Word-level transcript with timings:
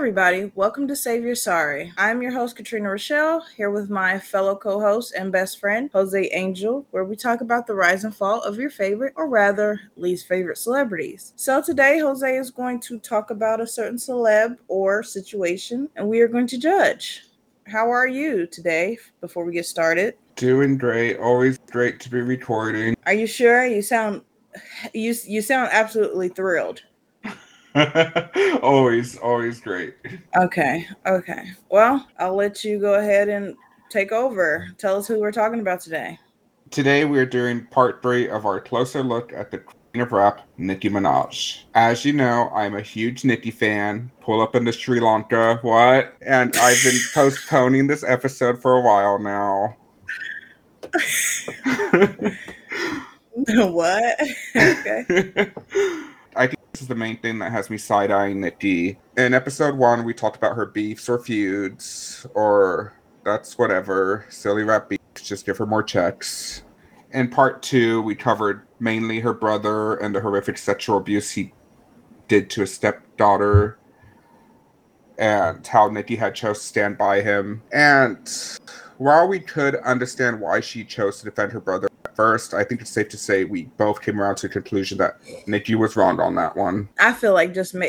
everybody. 0.00 0.50
Welcome 0.54 0.88
to 0.88 0.96
Save 0.96 1.24
Your 1.24 1.34
Sorry. 1.34 1.92
I'm 1.98 2.22
your 2.22 2.32
host, 2.32 2.56
Katrina 2.56 2.88
Rochelle, 2.88 3.44
here 3.54 3.68
with 3.68 3.90
my 3.90 4.18
fellow 4.18 4.56
co 4.56 4.80
host 4.80 5.12
and 5.14 5.30
best 5.30 5.60
friend, 5.60 5.90
Jose 5.92 6.30
Angel, 6.32 6.86
where 6.90 7.04
we 7.04 7.14
talk 7.14 7.42
about 7.42 7.66
the 7.66 7.74
rise 7.74 8.04
and 8.04 8.16
fall 8.16 8.40
of 8.40 8.56
your 8.56 8.70
favorite, 8.70 9.12
or 9.14 9.28
rather, 9.28 9.78
least 9.96 10.26
favorite 10.26 10.56
celebrities. 10.56 11.34
So 11.36 11.60
today, 11.60 11.98
Jose 11.98 12.34
is 12.34 12.50
going 12.50 12.80
to 12.80 12.98
talk 12.98 13.30
about 13.30 13.60
a 13.60 13.66
certain 13.66 13.98
celeb 13.98 14.56
or 14.68 15.02
situation, 15.02 15.90
and 15.96 16.08
we 16.08 16.22
are 16.22 16.28
going 16.28 16.46
to 16.46 16.56
judge. 16.56 17.24
How 17.66 17.90
are 17.90 18.08
you 18.08 18.46
today 18.46 18.96
before 19.20 19.44
we 19.44 19.52
get 19.52 19.66
started? 19.66 20.14
Doing 20.36 20.78
great. 20.78 21.18
Always 21.18 21.58
great 21.70 22.00
to 22.00 22.10
be 22.10 22.22
recording. 22.22 22.96
Are 23.04 23.12
you 23.12 23.26
sure? 23.26 23.66
You 23.66 23.82
sound 23.82 24.22
you 24.94 25.14
you 25.26 25.42
sound 25.42 25.68
absolutely 25.72 26.30
thrilled. 26.30 26.84
always, 28.62 29.16
always 29.18 29.60
great. 29.60 29.94
Okay, 30.36 30.86
okay. 31.06 31.52
Well, 31.70 32.06
I'll 32.18 32.34
let 32.34 32.64
you 32.64 32.80
go 32.80 32.94
ahead 32.94 33.28
and 33.28 33.54
take 33.90 34.12
over. 34.12 34.68
Tell 34.78 34.96
us 34.96 35.06
who 35.06 35.20
we're 35.20 35.32
talking 35.32 35.60
about 35.60 35.80
today. 35.80 36.18
Today, 36.70 37.04
we're 37.04 37.26
doing 37.26 37.66
part 37.66 38.02
three 38.02 38.28
of 38.28 38.46
our 38.46 38.60
closer 38.60 39.02
look 39.02 39.32
at 39.32 39.50
the 39.50 39.58
queen 39.58 40.02
of 40.02 40.12
rap, 40.12 40.46
Nicki 40.56 40.88
Minaj. 40.88 41.64
As 41.74 42.04
you 42.04 42.12
know, 42.12 42.48
I'm 42.54 42.76
a 42.76 42.80
huge 42.80 43.24
Nicki 43.24 43.50
fan. 43.50 44.10
Pull 44.20 44.40
up 44.40 44.54
into 44.54 44.72
Sri 44.72 45.00
Lanka, 45.00 45.58
what? 45.62 46.14
And 46.22 46.56
I've 46.56 46.82
been 46.84 46.98
postponing 47.14 47.86
this 47.86 48.04
episode 48.04 48.62
for 48.62 48.74
a 48.74 48.80
while 48.80 49.18
now. 49.18 49.76
what? 53.32 54.20
okay. 54.56 55.52
I 56.36 56.46
think 56.46 56.60
this 56.72 56.82
is 56.82 56.88
the 56.88 56.94
main 56.94 57.18
thing 57.18 57.38
that 57.40 57.50
has 57.50 57.70
me 57.70 57.76
side 57.76 58.10
eyeing 58.10 58.40
Nicki. 58.40 58.98
In 59.16 59.34
episode 59.34 59.74
one, 59.76 60.04
we 60.04 60.14
talked 60.14 60.36
about 60.36 60.54
her 60.56 60.66
beefs 60.66 61.08
or 61.08 61.18
feuds, 61.18 62.26
or 62.34 62.94
that's 63.24 63.58
whatever. 63.58 64.26
Silly 64.28 64.62
rap 64.62 64.88
beefs, 64.88 65.02
just 65.22 65.44
give 65.44 65.58
her 65.58 65.66
more 65.66 65.82
checks. 65.82 66.62
In 67.12 67.28
part 67.28 67.62
two, 67.62 68.00
we 68.02 68.14
covered 68.14 68.62
mainly 68.78 69.20
her 69.20 69.34
brother 69.34 69.96
and 69.96 70.14
the 70.14 70.20
horrific 70.20 70.56
sexual 70.56 70.98
abuse 70.98 71.32
he 71.32 71.52
did 72.28 72.48
to 72.50 72.60
his 72.60 72.72
stepdaughter 72.72 73.76
and 75.18 75.66
how 75.66 75.88
Nicki 75.88 76.16
had 76.16 76.34
chose 76.34 76.60
to 76.60 76.64
stand 76.64 76.96
by 76.96 77.20
him. 77.20 77.62
And 77.72 78.58
while 78.98 79.26
we 79.26 79.40
could 79.40 79.74
understand 79.76 80.40
why 80.40 80.60
she 80.60 80.84
chose 80.84 81.18
to 81.18 81.24
defend 81.24 81.50
her 81.52 81.60
brother 81.60 81.89
first, 82.20 82.52
I 82.52 82.64
think 82.64 82.82
it's 82.82 82.90
safe 82.90 83.08
to 83.08 83.16
say 83.16 83.44
we 83.44 83.62
both 83.78 84.02
came 84.02 84.20
around 84.20 84.36
to 84.36 84.48
the 84.48 84.52
conclusion 84.52 84.98
that 84.98 85.16
Nicki 85.46 85.74
was 85.74 85.96
wrong 85.96 86.20
on 86.20 86.34
that 86.34 86.54
one. 86.54 86.90
I 86.98 87.14
feel 87.14 87.32
like 87.32 87.54
just 87.54 87.74
ma- 87.74 87.86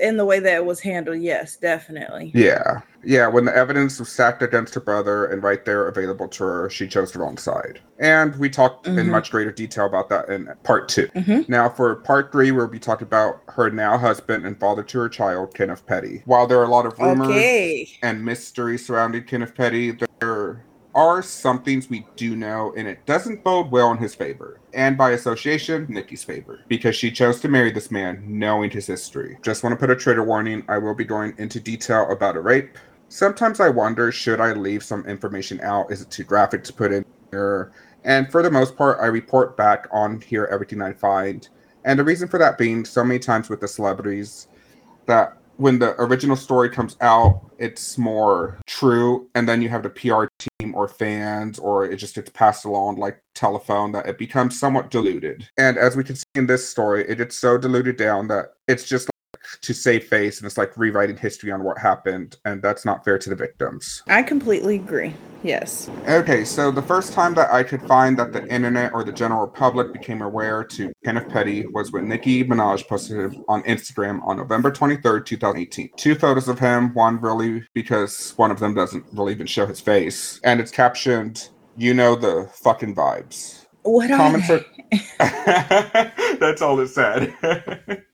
in 0.00 0.18
the 0.18 0.24
way 0.24 0.38
that 0.38 0.54
it 0.54 0.64
was 0.64 0.78
handled, 0.78 1.20
yes, 1.20 1.56
definitely. 1.56 2.30
Yeah. 2.32 2.82
Yeah, 3.02 3.26
when 3.26 3.44
the 3.44 3.56
evidence 3.56 3.98
was 3.98 4.08
stacked 4.08 4.40
against 4.40 4.74
her 4.74 4.80
brother 4.80 5.24
and 5.24 5.42
right 5.42 5.64
there 5.64 5.88
available 5.88 6.28
to 6.28 6.44
her, 6.44 6.70
she 6.70 6.86
chose 6.86 7.10
the 7.10 7.18
wrong 7.18 7.36
side. 7.36 7.80
And 7.98 8.36
we 8.36 8.48
talked 8.48 8.86
mm-hmm. 8.86 9.00
in 9.00 9.10
much 9.10 9.32
greater 9.32 9.50
detail 9.50 9.86
about 9.86 10.08
that 10.10 10.28
in 10.28 10.48
part 10.62 10.88
2 10.88 11.08
mm-hmm. 11.08 11.50
Now, 11.50 11.68
for 11.68 11.96
part 11.96 12.30
three, 12.30 12.52
we'll 12.52 12.68
be 12.68 12.78
talking 12.78 13.08
about 13.08 13.42
her 13.48 13.68
now 13.68 13.98
husband 13.98 14.46
and 14.46 14.60
father 14.60 14.84
to 14.84 14.98
her 15.00 15.08
child, 15.08 15.54
Kenneth 15.54 15.84
Petty. 15.84 16.22
While 16.24 16.46
there 16.46 16.60
are 16.60 16.64
a 16.64 16.70
lot 16.70 16.86
of 16.86 16.96
rumors 17.00 17.30
okay. 17.30 17.98
and 18.04 18.24
mystery 18.24 18.78
surrounding 18.78 19.24
Kenneth 19.24 19.56
Petty, 19.56 19.98
there 20.20 20.64
are 20.94 21.22
some 21.22 21.62
things 21.62 21.88
we 21.88 22.06
do 22.16 22.36
know, 22.36 22.72
and 22.76 22.86
it 22.86 23.04
doesn't 23.06 23.44
bode 23.44 23.70
well 23.70 23.90
in 23.90 23.98
his 23.98 24.14
favor, 24.14 24.60
and 24.74 24.96
by 24.96 25.10
association, 25.10 25.86
Nicki's 25.88 26.24
favor, 26.24 26.60
because 26.68 26.96
she 26.96 27.10
chose 27.10 27.40
to 27.40 27.48
marry 27.48 27.70
this 27.70 27.90
man 27.90 28.22
knowing 28.26 28.70
his 28.70 28.86
history. 28.86 29.38
Just 29.42 29.62
want 29.62 29.72
to 29.72 29.78
put 29.78 29.90
a 29.90 29.96
trigger 29.96 30.24
warning 30.24 30.64
I 30.68 30.78
will 30.78 30.94
be 30.94 31.04
going 31.04 31.34
into 31.38 31.60
detail 31.60 32.10
about 32.10 32.36
a 32.36 32.40
rape. 32.40 32.76
Sometimes 33.08 33.60
I 33.60 33.68
wonder 33.68 34.10
should 34.12 34.40
I 34.40 34.52
leave 34.52 34.82
some 34.82 35.06
information 35.06 35.60
out? 35.60 35.90
Is 35.90 36.02
it 36.02 36.10
too 36.10 36.24
graphic 36.24 36.64
to 36.64 36.72
put 36.72 36.92
in 36.92 37.04
here? 37.30 37.72
And 38.04 38.30
for 38.30 38.42
the 38.42 38.50
most 38.50 38.76
part, 38.76 38.98
I 39.00 39.06
report 39.06 39.56
back 39.56 39.86
on 39.92 40.20
here 40.20 40.48
everything 40.50 40.82
I 40.82 40.92
find. 40.92 41.48
And 41.84 41.98
the 41.98 42.04
reason 42.04 42.28
for 42.28 42.38
that 42.38 42.58
being 42.58 42.84
so 42.84 43.04
many 43.04 43.18
times 43.18 43.48
with 43.48 43.60
the 43.60 43.68
celebrities 43.68 44.48
that 45.06 45.36
when 45.56 45.78
the 45.78 45.94
original 46.00 46.36
story 46.36 46.70
comes 46.70 46.96
out, 47.00 47.40
it's 47.58 47.98
more 47.98 48.58
true, 48.66 49.28
and 49.34 49.48
then 49.48 49.62
you 49.62 49.68
have 49.68 49.82
the 49.82 49.90
PR 49.90 50.24
or 50.74 50.88
fans, 50.88 51.58
or 51.58 51.84
it 51.84 51.96
just 51.96 52.14
gets 52.14 52.30
passed 52.30 52.64
along 52.64 52.96
like 52.96 53.22
telephone 53.34 53.92
that 53.92 54.06
it 54.06 54.18
becomes 54.18 54.58
somewhat 54.58 54.90
diluted. 54.90 55.48
And 55.56 55.78
as 55.78 55.96
we 55.96 56.04
can 56.04 56.16
see 56.16 56.24
in 56.34 56.46
this 56.46 56.68
story, 56.68 57.04
it 57.08 57.18
gets 57.18 57.36
so 57.36 57.58
diluted 57.58 57.96
down 57.96 58.28
that 58.28 58.54
it's 58.68 58.88
just 58.88 59.11
to 59.60 59.74
save 59.74 60.04
face 60.04 60.38
and 60.38 60.46
it's 60.46 60.58
like 60.58 60.76
rewriting 60.76 61.16
history 61.16 61.50
on 61.52 61.62
what 61.62 61.78
happened 61.78 62.36
and 62.44 62.62
that's 62.62 62.84
not 62.84 63.04
fair 63.04 63.18
to 63.18 63.30
the 63.30 63.36
victims. 63.36 64.02
I 64.06 64.22
completely 64.22 64.76
agree. 64.76 65.14
Yes. 65.42 65.90
Okay 66.08 66.44
so 66.44 66.70
the 66.70 66.82
first 66.82 67.12
time 67.12 67.34
that 67.34 67.50
i 67.50 67.62
could 67.62 67.82
find 67.82 68.16
that 68.18 68.32
the 68.32 68.46
internet 68.46 68.92
or 68.92 69.02
the 69.02 69.12
general 69.12 69.48
public 69.48 69.92
became 69.92 70.22
aware 70.22 70.62
to 70.62 70.92
kenneth 71.04 71.28
petty 71.28 71.66
was 71.66 71.90
when 71.90 72.08
nicki 72.08 72.44
minaj 72.44 72.86
posted 72.86 73.34
on 73.48 73.62
instagram 73.64 74.24
on 74.24 74.36
november 74.36 74.70
23rd 74.70 75.26
2018 75.26 75.90
two 75.96 76.14
photos 76.14 76.48
of 76.48 76.60
him 76.60 76.94
one 76.94 77.20
really 77.20 77.64
because 77.74 78.34
one 78.36 78.52
of 78.52 78.60
them 78.60 78.72
doesn't 78.74 79.04
really 79.12 79.32
even 79.32 79.46
show 79.46 79.66
his 79.66 79.80
face 79.80 80.40
and 80.44 80.60
it's 80.60 80.70
captioned 80.70 81.48
you 81.76 81.94
know 81.94 82.14
the 82.14 82.48
fucking 82.52 82.94
vibes. 82.94 83.66
What 83.82 84.08
comments 84.10 84.50
are, 84.50 84.64
are... 85.20 86.12
that's 86.38 86.62
all 86.62 86.78
it 86.80 86.88
said. 86.88 87.34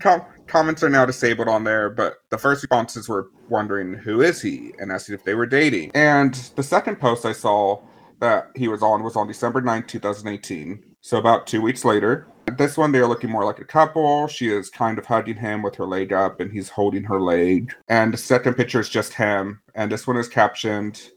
Com- 0.00 0.24
comments 0.50 0.82
are 0.82 0.90
now 0.90 1.06
disabled 1.06 1.48
on 1.48 1.64
there, 1.64 1.88
but 1.88 2.18
the 2.30 2.36
first 2.36 2.62
responses 2.62 3.08
were 3.08 3.30
wondering 3.48 3.94
who 3.94 4.20
is 4.20 4.42
he 4.42 4.74
and 4.78 4.90
asking 4.90 5.14
if 5.14 5.24
they 5.24 5.34
were 5.34 5.46
dating. 5.46 5.92
And 5.94 6.34
the 6.56 6.62
second 6.62 6.96
post 6.96 7.24
I 7.24 7.32
saw 7.32 7.80
that 8.18 8.48
he 8.56 8.68
was 8.68 8.82
on 8.82 9.02
was 9.02 9.16
on 9.16 9.28
December 9.28 9.62
9th, 9.62 9.86
2018. 9.86 10.82
So 11.00 11.18
about 11.18 11.46
two 11.46 11.62
weeks 11.62 11.84
later. 11.84 12.26
This 12.58 12.76
one 12.76 12.90
they're 12.90 13.06
looking 13.06 13.30
more 13.30 13.44
like 13.44 13.60
a 13.60 13.64
couple. 13.64 14.26
She 14.26 14.48
is 14.48 14.68
kind 14.68 14.98
of 14.98 15.06
hugging 15.06 15.36
him 15.36 15.62
with 15.62 15.76
her 15.76 15.86
leg 15.86 16.12
up 16.12 16.40
and 16.40 16.50
he's 16.50 16.68
holding 16.68 17.04
her 17.04 17.20
leg. 17.20 17.72
And 17.88 18.12
the 18.12 18.18
second 18.18 18.54
picture 18.54 18.80
is 18.80 18.88
just 18.88 19.14
him. 19.14 19.62
And 19.74 19.90
this 19.90 20.06
one 20.06 20.16
is 20.16 20.28
captioned 20.28 21.10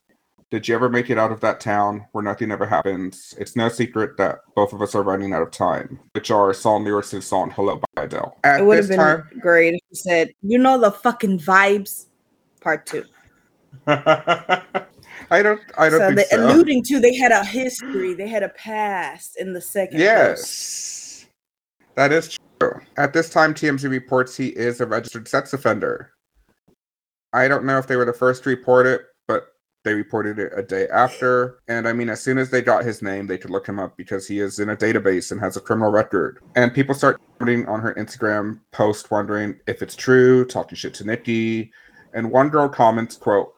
did 0.54 0.68
you 0.68 0.76
ever 0.76 0.88
make 0.88 1.10
it 1.10 1.18
out 1.18 1.32
of 1.32 1.40
that 1.40 1.60
town 1.60 2.06
where 2.12 2.24
nothing 2.24 2.52
ever 2.52 2.68
happens? 2.68 3.34
It's 3.40 3.56
no 3.56 3.70
secret 3.70 4.18
that 4.18 4.42
both 4.56 4.72
of 4.72 4.84
us 4.84 4.94
are 4.94 5.02
running 5.02 5.34
out 5.34 5.42
of 5.42 5.50
time, 5.50 6.00
which 6.12 6.30
are 6.30 6.54
song 6.54 6.84
lyrics 6.84 7.10
to 7.10 7.16
the 7.16 7.22
song 7.24 7.50
Hello 7.50 7.82
by 7.96 8.04
Adele. 8.04 8.38
At 8.44 8.60
it 8.60 8.64
would 8.64 8.78
have 8.78 8.88
been 8.88 9.00
time, 9.00 9.24
great 9.40 9.74
if 9.74 9.80
you 9.90 9.96
said, 9.96 10.30
You 10.44 10.60
know 10.60 10.80
the 10.80 10.92
fucking 10.92 11.40
vibes, 11.40 12.06
part 12.62 12.86
two. 12.86 13.04
I 13.88 14.62
don't 15.32 15.60
I 15.76 15.90
don't 15.90 16.00
so 16.00 16.16
think 16.16 16.20
so. 16.28 16.46
alluding 16.46 16.84
to 16.84 17.00
they 17.00 17.16
had 17.16 17.32
a 17.32 17.44
history, 17.44 18.14
they 18.14 18.28
had 18.28 18.44
a 18.44 18.50
past 18.50 19.38
in 19.40 19.54
the 19.54 19.62
second. 19.62 20.00
Yes. 20.00 21.26
That 21.96 22.12
is 22.12 22.38
true. 22.60 22.80
At 22.98 23.14
this 23.14 23.32
time, 23.32 23.56
TMZ 23.56 23.90
reports 23.90 24.38
he 24.38 24.50
is 24.50 24.82
a 24.82 24.86
registered 24.86 25.28
sex 25.28 25.52
offender. 25.54 26.12
I 27.34 27.48
don't 27.48 27.66
know 27.66 27.80
if 27.80 27.88
they 27.88 27.96
were 27.96 28.06
the 28.06 28.14
first 28.14 28.44
to 28.44 28.50
report 28.52 28.86
it, 28.86 29.02
they 29.84 29.94
reported 29.94 30.40
it 30.40 30.52
a 30.56 30.64
day 30.64 30.88
after. 30.88 31.60
And 31.68 31.88
I 31.88 31.94
mean, 31.94 32.10
as 32.10 32.22
soon 32.22 32.38
as 32.38 32.50
they 32.50 32.62
got 32.62 32.86
his 32.86 33.02
name, 33.02 33.28
they 33.28 33.38
could 33.38 33.52
look 33.52 33.68
him 33.68 33.80
up 33.80 33.96
because 33.98 34.28
he 34.28 34.40
is 34.40 34.60
in 34.60 34.70
a 34.70 34.78
database 34.78 35.32
and 35.32 35.40
has 35.42 35.58
a 35.58 35.62
criminal 35.62 35.92
record. 35.92 36.40
And 36.56 36.74
people 36.74 36.96
start 36.96 37.22
putting 37.40 37.68
on 37.68 37.82
her 37.82 37.94
Instagram 37.96 38.60
post 38.72 39.12
wondering 39.12 39.60
if 39.68 39.82
it's 39.82 39.96
true, 39.96 40.46
talking 40.46 40.76
shit 40.76 40.94
to 40.96 41.04
Nicki. 41.04 41.72
And 42.14 42.32
one 42.32 42.50
girl 42.50 42.70
comments, 42.70 43.18
quote, 43.18 43.54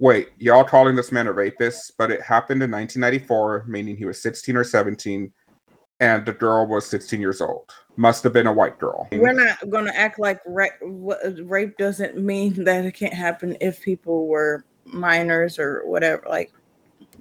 Wait, 0.00 0.30
y'all 0.38 0.64
calling 0.64 0.96
this 0.96 1.12
man 1.12 1.28
a 1.28 1.32
rapist, 1.32 1.92
but 1.96 2.10
it 2.10 2.20
happened 2.20 2.62
in 2.62 2.70
1994, 2.70 3.64
meaning 3.68 3.96
he 3.96 4.04
was 4.04 4.20
16 4.20 4.56
or 4.56 4.64
17, 4.64 5.32
and 6.00 6.26
the 6.26 6.32
girl 6.32 6.66
was 6.66 6.84
16 6.86 7.20
years 7.20 7.40
old. 7.40 7.70
Must 7.96 8.24
have 8.24 8.32
been 8.32 8.48
a 8.48 8.52
white 8.52 8.78
girl. 8.80 9.06
We're 9.12 9.32
not 9.32 9.70
going 9.70 9.84
to 9.84 9.96
act 9.96 10.18
like 10.18 10.40
rape, 10.46 10.72
rape 10.82 11.78
doesn't 11.78 12.18
mean 12.18 12.64
that 12.64 12.84
it 12.84 12.92
can't 12.92 13.14
happen 13.14 13.56
if 13.60 13.80
people 13.82 14.26
were 14.26 14.64
minors 14.86 15.58
or 15.58 15.82
whatever. 15.86 16.24
Like 16.28 16.52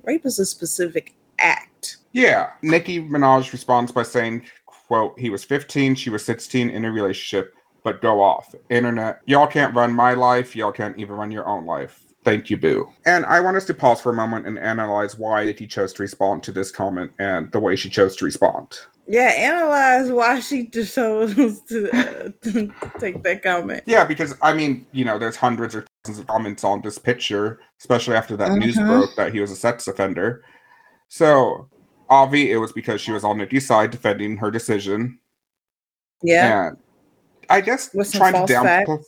rape 0.04 0.26
is 0.26 0.40
a 0.40 0.46
specific 0.46 1.14
act. 1.40 1.98
Yeah. 2.12 2.52
Nicki 2.62 3.02
Minaj 3.02 3.52
responds 3.52 3.92
by 3.92 4.04
saying, 4.04 4.44
quote, 4.66 5.18
he 5.20 5.30
was 5.30 5.44
15, 5.44 5.96
she 5.96 6.10
was 6.10 6.24
16 6.26 6.70
in 6.70 6.86
a 6.86 6.92
relationship, 6.92 7.56
but 7.84 8.02
go 8.02 8.22
off. 8.22 8.54
Internet, 8.70 9.22
y'all 9.26 9.48
can't 9.48 9.76
run 9.76 9.92
my 9.92 10.14
life, 10.14 10.56
y'all 10.56 10.72
can't 10.72 10.98
even 10.98 11.16
run 11.16 11.32
your 11.32 11.48
own 11.48 11.66
life. 11.66 12.04
Thank 12.24 12.50
you, 12.50 12.58
Boo. 12.58 12.90
And 13.06 13.26
I 13.26 13.42
want 13.42 13.58
us 13.58 13.66
to 13.66 13.74
pause 13.74 14.00
for 14.00 14.12
a 14.12 14.16
moment 14.16 14.48
and 14.48 14.58
analyze 14.58 15.18
why 15.18 15.44
Nicki 15.44 15.68
chose 15.68 15.92
to 15.94 16.04
respond 16.04 16.42
to 16.44 16.54
this 16.54 16.72
comment 16.72 17.12
and 17.20 17.52
the 17.52 17.60
way 17.60 17.76
she 17.76 17.90
chose 17.90 18.16
to 18.18 18.26
respond. 18.26 18.80
Yeah, 19.06 19.34
analyze 19.36 20.10
why 20.12 20.40
she 20.40 20.68
chose 20.68 21.36
to, 21.36 21.90
uh, 21.92 22.30
to 22.42 22.74
take 23.00 23.22
that 23.24 23.44
comment. 23.44 23.84
Yeah, 23.86 24.06
because 24.06 24.34
I 24.42 24.54
mean, 24.54 24.86
you 24.94 25.04
know, 25.04 25.20
there's 25.20 25.36
hundreds 25.36 25.76
or 25.76 25.86
thousands 26.04 26.20
of 26.20 26.28
comments 26.28 26.64
on 26.64 26.82
this 26.82 26.98
picture, 26.98 27.60
especially 27.80 28.16
after 28.16 28.38
that 28.38 28.54
news 28.54 28.78
mm-hmm. 28.78 28.88
broke 28.88 29.16
that 29.18 29.34
he 29.34 29.42
was 29.42 29.52
a 29.52 29.58
sex 29.58 29.88
offender. 29.88 30.44
So, 31.10 31.68
Avi, 32.10 32.52
it 32.52 32.58
was 32.58 32.72
because 32.72 33.02
she 33.02 33.12
was 33.12 33.26
on 33.26 33.38
Nicki's 33.38 33.68
side 33.68 33.92
defending 33.92 34.38
her 34.38 34.50
decision. 34.50 35.20
Yeah. 36.22 36.70
And 36.70 36.78
I 37.50 37.60
guess 37.60 37.94
With 37.94 38.12
trying 38.14 38.34
to 38.34 38.52
downplay. 38.52 39.04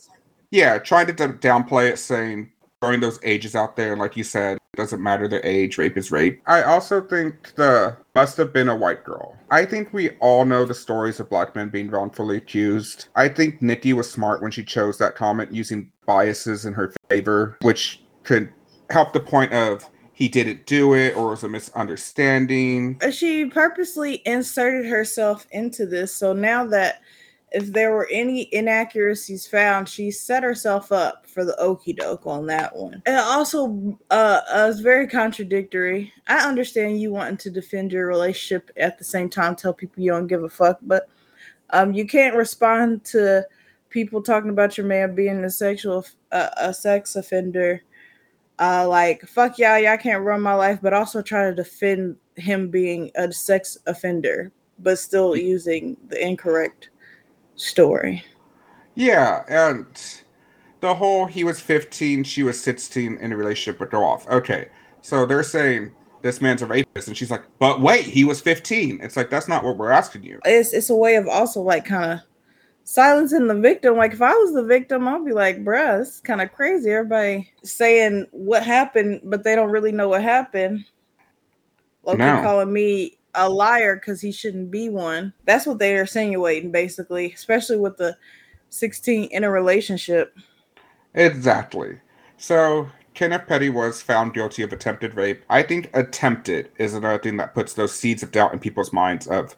Yeah, 0.50 0.78
trying 0.78 1.06
to 1.06 1.12
d- 1.12 1.24
downplay 1.24 1.90
it, 1.90 1.98
saying 1.98 2.52
throwing 2.80 3.00
those 3.00 3.18
ages 3.22 3.56
out 3.56 3.76
there, 3.76 3.96
like 3.96 4.16
you 4.16 4.24
said, 4.24 4.58
doesn't 4.76 5.02
matter 5.02 5.28
their 5.28 5.44
age, 5.44 5.78
rape 5.78 5.96
is 5.96 6.10
rape. 6.10 6.40
I 6.46 6.62
also 6.62 7.00
think 7.00 7.54
the 7.54 7.96
must 8.14 8.36
have 8.36 8.52
been 8.52 8.68
a 8.68 8.76
white 8.76 9.04
girl. 9.04 9.36
I 9.50 9.64
think 9.64 9.92
we 9.92 10.10
all 10.20 10.44
know 10.44 10.64
the 10.64 10.74
stories 10.74 11.20
of 11.20 11.30
black 11.30 11.54
men 11.54 11.68
being 11.68 11.90
wrongfully 11.90 12.36
accused. 12.36 13.08
I 13.14 13.28
think 13.28 13.62
Nicki 13.62 13.92
was 13.92 14.10
smart 14.10 14.42
when 14.42 14.50
she 14.50 14.64
chose 14.64 14.98
that 14.98 15.14
comment 15.14 15.52
using 15.52 15.90
biases 16.06 16.64
in 16.64 16.72
her 16.74 16.92
favor, 17.08 17.56
which 17.62 18.02
could 18.22 18.52
help 18.90 19.12
the 19.12 19.20
point 19.20 19.52
of 19.52 19.88
he 20.12 20.28
didn't 20.28 20.64
do 20.64 20.94
it 20.94 21.14
or 21.14 21.28
it 21.28 21.30
was 21.30 21.44
a 21.44 21.48
misunderstanding. 21.48 22.98
She 23.10 23.44
purposely 23.46 24.22
inserted 24.24 24.86
herself 24.86 25.46
into 25.50 25.84
this. 25.84 26.14
So 26.14 26.32
now 26.32 26.66
that 26.68 27.02
if 27.52 27.72
there 27.72 27.92
were 27.92 28.08
any 28.10 28.52
inaccuracies 28.52 29.46
found, 29.46 29.88
she 29.88 30.10
set 30.10 30.42
herself 30.42 30.90
up 30.90 31.26
for 31.26 31.44
the 31.44 31.58
okey 31.60 31.92
doke 31.92 32.26
on 32.26 32.46
that 32.46 32.74
one. 32.74 33.02
And 33.06 33.16
also, 33.16 33.98
uh, 34.10 34.40
uh, 34.52 34.68
it's 34.70 34.80
very 34.80 35.06
contradictory. 35.06 36.12
I 36.26 36.46
understand 36.46 37.00
you 37.00 37.12
wanting 37.12 37.36
to 37.38 37.50
defend 37.50 37.92
your 37.92 38.06
relationship 38.06 38.70
at 38.76 38.98
the 38.98 39.04
same 39.04 39.30
time, 39.30 39.54
tell 39.54 39.72
people 39.72 40.02
you 40.02 40.10
don't 40.10 40.26
give 40.26 40.42
a 40.42 40.48
fuck, 40.48 40.78
but 40.82 41.08
um, 41.70 41.92
you 41.92 42.06
can't 42.06 42.36
respond 42.36 43.04
to 43.06 43.46
people 43.90 44.22
talking 44.22 44.50
about 44.50 44.76
your 44.76 44.86
man 44.86 45.14
being 45.14 45.44
a 45.44 45.50
sexual, 45.50 46.04
uh, 46.32 46.50
a 46.56 46.74
sex 46.74 47.16
offender 47.16 47.82
uh, 48.58 48.86
like 48.88 49.22
fuck 49.22 49.58
y'all, 49.58 49.78
y'all 49.78 49.96
can't 49.96 50.24
run 50.24 50.40
my 50.40 50.54
life, 50.54 50.78
but 50.82 50.94
also 50.94 51.20
try 51.20 51.44
to 51.44 51.54
defend 51.54 52.16
him 52.36 52.68
being 52.68 53.10
a 53.16 53.30
sex 53.32 53.76
offender, 53.86 54.50
but 54.78 54.98
still 54.98 55.36
using 55.36 55.96
the 56.08 56.22
incorrect 56.24 56.90
story. 57.56 58.24
Yeah, 58.94 59.44
and 59.48 59.86
the 60.80 60.94
whole 60.94 61.26
he 61.26 61.44
was 61.44 61.60
15, 61.60 62.24
she 62.24 62.42
was 62.42 62.62
16 62.62 63.18
in 63.18 63.32
a 63.32 63.36
relationship 63.36 63.80
with 63.80 63.90
go 63.90 64.04
off. 64.04 64.28
Okay, 64.28 64.68
so 65.02 65.26
they're 65.26 65.42
saying 65.42 65.92
this 66.22 66.40
man's 66.40 66.62
a 66.62 66.66
rapist, 66.66 67.08
and 67.08 67.16
she's 67.16 67.30
like, 67.30 67.44
but 67.58 67.80
wait, 67.80 68.04
he 68.04 68.24
was 68.24 68.40
15. 68.40 69.00
It's 69.02 69.16
like 69.16 69.30
that's 69.30 69.48
not 69.48 69.64
what 69.64 69.76
we're 69.76 69.90
asking 69.90 70.24
you. 70.24 70.40
It's 70.44 70.72
it's 70.72 70.90
a 70.90 70.96
way 70.96 71.16
of 71.16 71.28
also 71.28 71.60
like 71.60 71.84
kind 71.84 72.12
of 72.12 72.20
silencing 72.84 73.46
the 73.46 73.54
victim. 73.54 73.96
Like 73.96 74.12
if 74.12 74.22
I 74.22 74.32
was 74.32 74.54
the 74.54 74.64
victim, 74.64 75.06
I'll 75.06 75.24
be 75.24 75.32
like, 75.32 75.64
bruh, 75.64 75.98
this 75.98 76.14
is 76.16 76.20
kind 76.20 76.40
of 76.40 76.52
crazy. 76.52 76.90
Everybody 76.90 77.52
saying 77.62 78.26
what 78.30 78.64
happened, 78.64 79.20
but 79.24 79.44
they 79.44 79.54
don't 79.54 79.70
really 79.70 79.92
know 79.92 80.08
what 80.08 80.22
happened. 80.22 80.84
Like 82.04 82.18
no. 82.18 82.40
calling 82.40 82.72
me 82.72 83.15
a 83.36 83.48
liar 83.48 83.96
because 83.96 84.20
he 84.20 84.32
shouldn't 84.32 84.70
be 84.70 84.88
one. 84.88 85.32
That's 85.44 85.66
what 85.66 85.78
they're 85.78 86.02
insinuating, 86.02 86.72
basically, 86.72 87.32
especially 87.32 87.78
with 87.78 87.96
the 87.96 88.16
16 88.70 89.28
in 89.30 89.44
a 89.44 89.50
relationship. 89.50 90.36
Exactly. 91.14 92.00
So 92.36 92.88
Kenneth 93.14 93.46
Petty 93.46 93.70
was 93.70 94.02
found 94.02 94.34
guilty 94.34 94.62
of 94.62 94.72
attempted 94.72 95.14
rape. 95.14 95.42
I 95.48 95.62
think 95.62 95.90
attempted 95.94 96.70
is 96.78 96.94
another 96.94 97.18
thing 97.18 97.38
that 97.38 97.54
puts 97.54 97.72
those 97.72 97.94
seeds 97.94 98.22
of 98.22 98.30
doubt 98.30 98.52
in 98.52 98.58
people's 98.58 98.92
minds 98.92 99.26
of 99.26 99.56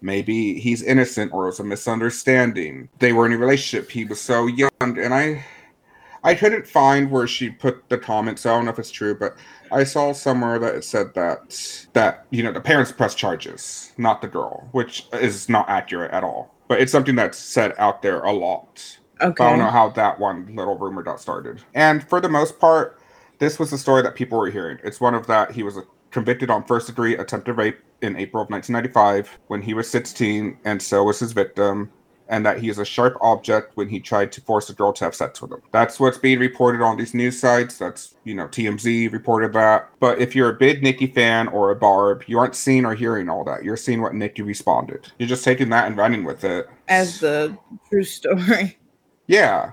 maybe 0.00 0.58
he's 0.58 0.82
innocent 0.82 1.32
or 1.32 1.44
it 1.44 1.50
was 1.50 1.60
a 1.60 1.64
misunderstanding. 1.64 2.88
They 2.98 3.12
were 3.12 3.26
in 3.26 3.32
a 3.32 3.38
relationship. 3.38 3.90
He 3.90 4.04
was 4.04 4.20
so 4.20 4.46
young, 4.46 4.70
and 4.80 5.14
I, 5.14 5.44
I 6.24 6.34
couldn't 6.34 6.66
find 6.66 7.10
where 7.10 7.26
she 7.26 7.50
put 7.50 7.88
the 7.88 7.98
comments. 7.98 8.42
So 8.42 8.52
I 8.52 8.56
don't 8.56 8.64
know 8.64 8.70
if 8.70 8.78
it's 8.78 8.90
true, 8.90 9.14
but 9.14 9.36
I 9.70 9.84
saw 9.84 10.12
somewhere 10.12 10.58
that 10.58 10.74
it 10.74 10.84
said 10.84 11.14
that 11.14 11.86
that 11.92 12.26
you 12.30 12.42
know 12.42 12.52
the 12.52 12.60
parents 12.60 12.92
press 12.92 13.14
charges, 13.14 13.92
not 13.96 14.22
the 14.22 14.28
girl, 14.28 14.68
which 14.72 15.06
is 15.12 15.48
not 15.48 15.68
accurate 15.68 16.12
at 16.12 16.24
all. 16.24 16.54
But 16.68 16.80
it's 16.80 16.92
something 16.92 17.14
that's 17.14 17.38
said 17.38 17.74
out 17.78 18.02
there 18.02 18.20
a 18.22 18.32
lot. 18.32 18.98
Okay. 19.20 19.44
I 19.44 19.50
don't 19.50 19.58
know 19.58 19.70
how 19.70 19.90
that 19.90 20.18
one 20.18 20.54
little 20.54 20.76
rumor 20.76 21.02
got 21.02 21.20
started. 21.20 21.62
And 21.74 22.06
for 22.06 22.20
the 22.20 22.28
most 22.28 22.58
part, 22.58 23.00
this 23.38 23.58
was 23.58 23.70
the 23.70 23.78
story 23.78 24.02
that 24.02 24.14
people 24.14 24.38
were 24.38 24.50
hearing. 24.50 24.78
It's 24.84 25.00
one 25.00 25.14
of 25.14 25.26
that 25.26 25.52
he 25.52 25.62
was 25.62 25.78
convicted 26.10 26.50
on 26.50 26.64
first 26.64 26.86
degree 26.86 27.16
attempted 27.16 27.54
rape 27.54 27.78
in 28.02 28.16
April 28.16 28.42
of 28.42 28.50
1995 28.50 29.38
when 29.48 29.62
he 29.62 29.74
was 29.74 29.88
16, 29.90 30.58
and 30.64 30.82
so 30.82 31.04
was 31.04 31.18
his 31.18 31.32
victim, 31.32 31.90
and 32.28 32.44
that 32.44 32.58
he 32.58 32.68
is 32.68 32.78
a 32.78 32.84
sharp 32.84 33.16
object 33.20 33.76
when 33.76 33.88
he 33.88 34.00
tried 34.00 34.32
to 34.32 34.40
force 34.40 34.68
a 34.70 34.74
girl 34.74 34.92
to 34.92 35.04
have 35.04 35.14
sex 35.14 35.40
with 35.40 35.52
him. 35.52 35.62
That's 35.72 36.00
what's 36.00 36.18
being 36.18 36.38
reported 36.38 36.82
on 36.82 36.96
these 36.96 37.14
news 37.14 37.38
sites. 37.38 37.78
That's, 37.78 38.14
you 38.24 38.34
know, 38.34 38.48
TMZ 38.48 39.12
reported 39.12 39.52
that. 39.52 39.88
But 40.00 40.18
if 40.18 40.34
you're 40.34 40.50
a 40.50 40.54
big 40.54 40.82
Nicki 40.82 41.06
fan 41.06 41.48
or 41.48 41.70
a 41.70 41.76
Barb, 41.76 42.24
you 42.26 42.38
aren't 42.38 42.56
seeing 42.56 42.84
or 42.84 42.94
hearing 42.94 43.28
all 43.28 43.44
that. 43.44 43.64
You're 43.64 43.76
seeing 43.76 44.02
what 44.02 44.14
Nicki 44.14 44.42
responded. 44.42 45.12
You're 45.18 45.28
just 45.28 45.44
taking 45.44 45.68
that 45.70 45.86
and 45.86 45.96
running 45.96 46.24
with 46.24 46.44
it. 46.44 46.68
As 46.88 47.20
the 47.20 47.56
true 47.88 48.04
story. 48.04 48.78
Yeah. 49.28 49.72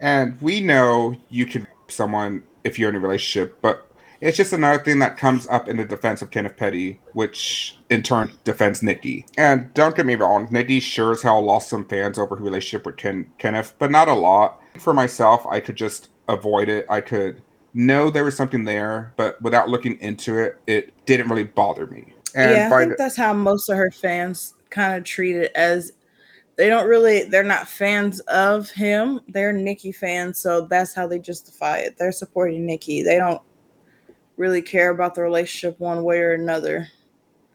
And 0.00 0.40
we 0.40 0.60
know 0.60 1.14
you 1.28 1.44
can 1.44 1.66
someone 1.88 2.42
if 2.64 2.78
you're 2.78 2.88
in 2.88 2.96
a 2.96 3.00
relationship, 3.00 3.58
but 3.60 3.91
it's 4.22 4.36
just 4.36 4.52
another 4.52 4.82
thing 4.82 5.00
that 5.00 5.16
comes 5.16 5.48
up 5.48 5.68
in 5.68 5.76
the 5.76 5.84
defense 5.84 6.22
of 6.22 6.30
Kenneth 6.30 6.56
Petty, 6.56 7.00
which 7.12 7.76
in 7.90 8.04
turn 8.04 8.32
defends 8.44 8.80
Nicki. 8.80 9.26
And 9.36 9.74
don't 9.74 9.96
get 9.96 10.06
me 10.06 10.14
wrong, 10.14 10.46
Nicki 10.50 10.78
sure 10.78 11.10
as 11.10 11.22
hell 11.22 11.42
lost 11.42 11.68
some 11.68 11.84
fans 11.84 12.18
over 12.18 12.36
her 12.36 12.44
relationship 12.44 12.86
with 12.86 12.96
Ken- 12.96 13.30
Kenneth, 13.38 13.74
but 13.80 13.90
not 13.90 14.06
a 14.06 14.14
lot. 14.14 14.60
For 14.78 14.94
myself, 14.94 15.44
I 15.50 15.58
could 15.58 15.74
just 15.74 16.10
avoid 16.28 16.68
it. 16.68 16.86
I 16.88 17.00
could 17.00 17.42
know 17.74 18.10
there 18.10 18.22
was 18.22 18.36
something 18.36 18.64
there, 18.64 19.12
but 19.16 19.42
without 19.42 19.68
looking 19.68 19.98
into 19.98 20.38
it, 20.38 20.56
it 20.68 20.92
didn't 21.04 21.28
really 21.28 21.44
bother 21.44 21.88
me. 21.88 22.14
And 22.36 22.50
yeah, 22.52 22.70
I 22.72 22.78
think 22.78 22.90
the- 22.90 22.96
that's 22.96 23.16
how 23.16 23.32
most 23.32 23.68
of 23.68 23.76
her 23.76 23.90
fans 23.90 24.54
kind 24.70 24.96
of 24.96 25.02
treat 25.02 25.34
it 25.34 25.50
as 25.56 25.92
they 26.56 26.68
don't 26.68 26.86
really 26.88 27.24
they're 27.24 27.42
not 27.42 27.66
fans 27.66 28.20
of 28.20 28.70
him 28.70 29.20
they're 29.28 29.52
nicki 29.52 29.90
fans 29.90 30.38
so 30.38 30.62
that's 30.62 30.94
how 30.94 31.06
they 31.06 31.18
justify 31.18 31.78
it 31.78 31.96
they're 31.98 32.12
supporting 32.12 32.64
nicki 32.64 33.02
they 33.02 33.16
don't 33.16 33.40
really 34.36 34.62
care 34.62 34.90
about 34.90 35.14
the 35.14 35.22
relationship 35.22 35.78
one 35.80 36.02
way 36.04 36.18
or 36.20 36.32
another. 36.32 36.88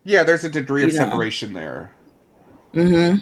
Yeah, 0.03 0.24
there's 0.24 0.44
a 0.44 0.50
degree 0.50 0.83
of 0.83 0.94
separation 0.94 1.53
there. 1.53 1.91
Mm-hmm. 2.74 3.18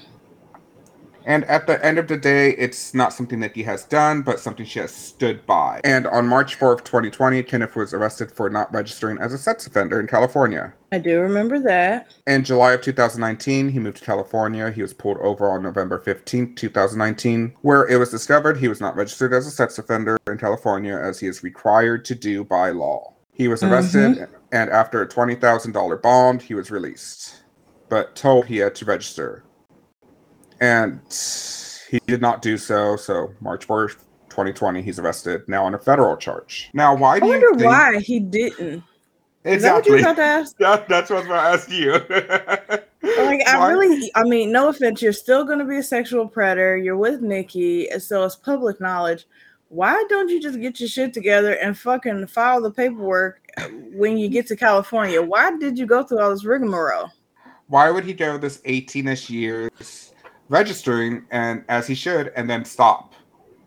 And 1.25 1.43
at 1.45 1.65
the 1.65 1.83
end 1.83 1.97
of 1.97 2.07
the 2.07 2.17
day, 2.17 2.51
it's 2.51 2.93
not 2.93 3.11
something 3.11 3.39
that 3.39 3.55
he 3.55 3.63
has 3.63 3.83
done, 3.83 4.21
but 4.21 4.39
something 4.39 4.65
she 4.65 4.77
has 4.77 4.93
stood 4.93 5.43
by. 5.47 5.81
And 5.83 6.05
on 6.05 6.27
March 6.27 6.59
4th, 6.59 6.83
2020, 6.83 7.41
Kenneth 7.43 7.75
was 7.75 7.93
arrested 7.93 8.31
for 8.31 8.47
not 8.47 8.71
registering 8.71 9.17
as 9.17 9.33
a 9.33 9.37
sex 9.39 9.65
offender 9.65 9.99
in 9.99 10.05
California. 10.05 10.73
I 10.91 10.99
do 10.99 11.19
remember 11.19 11.59
that. 11.61 12.13
In 12.27 12.43
July 12.43 12.73
of 12.73 12.81
2019, 12.81 13.69
he 13.69 13.79
moved 13.79 13.97
to 13.97 14.05
California. 14.05 14.69
He 14.69 14.83
was 14.83 14.93
pulled 14.93 15.17
over 15.17 15.49
on 15.49 15.63
November 15.63 15.99
15th, 15.99 16.55
2019, 16.57 17.55
where 17.61 17.87
it 17.87 17.97
was 17.97 18.11
discovered 18.11 18.57
he 18.57 18.67
was 18.67 18.79
not 18.79 18.95
registered 18.95 19.33
as 19.33 19.47
a 19.47 19.51
sex 19.51 19.79
offender 19.79 20.17
in 20.27 20.37
California 20.37 20.95
as 20.95 21.19
he 21.19 21.25
is 21.25 21.41
required 21.41 22.05
to 22.05 22.13
do 22.13 22.43
by 22.43 22.69
law. 22.69 23.14
He 23.35 23.49
was 23.49 23.61
arrested, 23.63 24.17
mm-hmm. 24.17 24.33
and 24.53 24.69
after 24.69 25.01
a 25.01 25.07
$20,000 25.07 26.01
bond, 26.01 26.41
he 26.41 26.53
was 26.53 26.71
released, 26.71 27.43
but 27.89 28.15
told 28.15 28.45
he 28.45 28.57
had 28.57 28.73
to 28.75 28.85
register. 28.85 29.43
And 30.61 31.01
he 31.91 31.99
did 32.07 32.21
not 32.21 32.41
do 32.41 32.57
so, 32.57 32.95
so 32.95 33.33
March 33.41 33.67
4th, 33.67 33.97
2020, 34.29 34.81
he's 34.81 34.99
arrested, 34.99 35.41
now 35.49 35.65
on 35.65 35.75
a 35.75 35.77
federal 35.77 36.15
charge. 36.15 36.69
Now, 36.73 36.95
why 36.95 37.19
do 37.19 37.25
I 37.25 37.29
wonder 37.29 37.47
you 37.47 37.55
think... 37.55 37.65
why 37.65 37.99
he 37.99 38.21
didn't? 38.21 38.83
Exactly. 39.43 40.01
That 40.01 40.15
that, 40.59 40.87
that's 40.87 41.09
what 41.09 41.17
I 41.17 41.19
was 41.19 41.27
going 41.27 41.39
to 41.39 41.45
ask 41.45 41.69
you. 41.69 41.91
like, 43.25 43.47
I 43.49 43.69
really, 43.69 44.11
I 44.15 44.23
mean, 44.23 44.49
no 44.53 44.69
offense, 44.69 45.01
you're 45.01 45.11
still 45.11 45.43
going 45.43 45.59
to 45.59 45.65
be 45.65 45.77
a 45.77 45.83
sexual 45.83 46.25
predator. 46.25 46.77
You're 46.77 46.95
with 46.95 47.21
Nicki, 47.21 47.89
so 47.99 48.23
it's 48.23 48.37
public 48.37 48.79
knowledge 48.79 49.27
why 49.75 50.05
don't 50.07 50.29
you 50.29 50.41
just 50.41 50.59
get 50.61 50.79
your 50.79 50.87
shit 50.87 51.13
together 51.13 51.53
and 51.53 51.77
fucking 51.77 52.27
file 52.27 52.61
the 52.61 52.71
paperwork 52.71 53.41
when 53.91 54.17
you 54.17 54.29
get 54.29 54.47
to 54.47 54.55
California? 54.55 55.21
Why 55.21 55.55
did 55.57 55.77
you 55.77 55.85
go 55.85 56.03
through 56.03 56.19
all 56.19 56.29
this 56.29 56.45
rigmarole? 56.45 57.11
Why 57.67 57.91
would 57.91 58.05
he 58.05 58.13
go 58.13 58.37
this 58.37 58.59
18ish 58.59 59.29
years 59.29 60.13
registering 60.47 61.25
and 61.31 61.65
as 61.67 61.87
he 61.87 61.95
should 61.95 62.31
and 62.37 62.49
then 62.49 62.63
stop? 62.63 63.15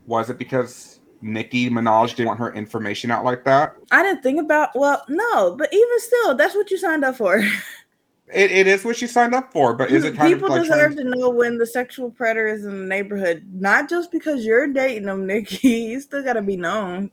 Was 0.06 0.30
it 0.30 0.38
because 0.38 1.00
Nicki 1.20 1.68
Minaj 1.68 2.14
didn't 2.14 2.28
want 2.28 2.40
her 2.40 2.54
information 2.54 3.10
out 3.10 3.24
like 3.24 3.44
that? 3.44 3.76
I 3.90 4.02
didn't 4.02 4.22
think 4.22 4.40
about 4.40 4.70
well, 4.74 5.04
no, 5.10 5.56
but 5.56 5.68
even 5.72 6.00
still, 6.00 6.34
that's 6.34 6.54
what 6.54 6.70
you 6.70 6.78
signed 6.78 7.04
up 7.04 7.16
for. 7.16 7.44
It, 8.32 8.50
it 8.50 8.66
is 8.66 8.84
what 8.84 8.96
she 8.96 9.06
signed 9.06 9.34
up 9.34 9.52
for, 9.52 9.74
but 9.74 9.90
is 9.90 10.04
it 10.04 10.14
kind 10.14 10.32
people 10.32 10.52
of 10.52 10.58
like 10.58 10.68
deserve 10.68 10.96
to 10.96 11.04
know 11.04 11.30
when 11.30 11.56
the 11.56 11.66
sexual 11.66 12.10
predator 12.10 12.46
is 12.46 12.64
in 12.64 12.80
the 12.80 12.86
neighborhood? 12.86 13.46
Not 13.52 13.88
just 13.88 14.12
because 14.12 14.44
you're 14.44 14.66
dating 14.66 15.06
them, 15.06 15.26
Nicki. 15.26 15.68
You 15.68 16.00
still 16.00 16.22
got 16.22 16.34
to 16.34 16.42
be 16.42 16.56
known. 16.56 17.10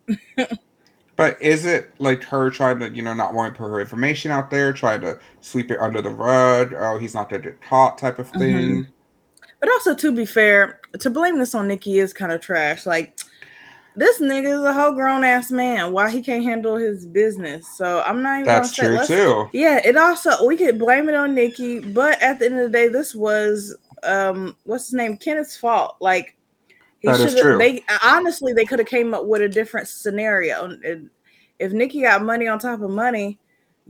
but 1.16 1.42
is 1.42 1.66
it 1.66 1.92
like 2.00 2.24
her 2.24 2.50
trying 2.50 2.80
to, 2.80 2.90
you 2.90 3.02
know, 3.02 3.14
not 3.14 3.34
want 3.34 3.54
to 3.54 3.58
put 3.58 3.70
her 3.70 3.80
information 3.80 4.32
out 4.32 4.50
there, 4.50 4.74
trying 4.74 5.02
to 5.02 5.18
sweep 5.40 5.72
it 5.72 5.80
under 5.80 6.02
the 6.02 6.10
rug? 6.10 6.74
Oh, 6.78 6.98
he's 6.98 7.14
not 7.14 7.30
going 7.30 7.44
to 7.44 7.52
caught, 7.52 7.98
type 7.98 8.20
of 8.20 8.30
thing. 8.30 8.84
Mm-hmm. 8.84 8.92
But 9.62 9.70
also, 9.70 9.96
to 9.96 10.12
be 10.12 10.26
fair, 10.26 10.82
to 11.00 11.10
blame 11.10 11.40
this 11.40 11.56
on 11.56 11.68
Nicki 11.68 12.00
is 12.00 12.14
kind 12.14 12.32
of 12.32 12.42
trash. 12.42 12.86
Like 12.86 13.15
this 13.96 14.20
nigga 14.20 14.60
is 14.60 14.64
a 14.64 14.74
whole 14.74 14.94
grown 14.94 15.24
ass 15.24 15.52
man. 15.52 15.92
Why 15.92 16.10
he 16.10 16.22
can't 16.22 16.44
handle 16.44 16.76
his 16.76 17.06
business? 17.06 17.68
So 17.78 18.04
I'm 18.06 18.22
not 18.22 18.42
even. 18.42 18.46
Gonna 18.46 18.66
say. 18.66 18.88
That's 18.88 19.08
true 19.08 19.18
say, 19.18 19.24
too. 19.24 19.50
Yeah, 19.54 19.82
it 19.84 19.98
also 19.98 20.46
we 20.46 20.58
could 20.58 20.78
blame 20.78 21.10
it 21.10 21.16
on 21.16 21.34
Nicki, 21.34 21.80
but 21.80 22.22
at 22.22 22.40
the 22.40 22.46
end 22.46 22.60
of 22.60 22.72
the 22.72 22.78
day, 22.78 22.88
this 22.88 23.16
was 23.16 23.76
um 24.04 24.56
what's 24.64 24.86
his 24.86 24.94
name 24.94 25.18
Kenneth's 25.18 25.58
fault. 25.58 25.98
Like 26.00 26.36
He 27.00 27.08
true. 27.08 27.58
They 27.58 27.84
honestly 28.04 28.54
they 28.54 28.66
could 28.66 28.80
have 28.80 28.88
came 28.88 29.14
up 29.14 29.26
with 29.26 29.42
a 29.42 29.50
different 29.50 29.88
scenario. 29.88 30.78
If 31.60 31.72
Nicki 31.72 32.02
got 32.02 32.24
money 32.24 32.48
on 32.48 32.60
top 32.60 32.82
of 32.82 32.90
money, 32.90 33.40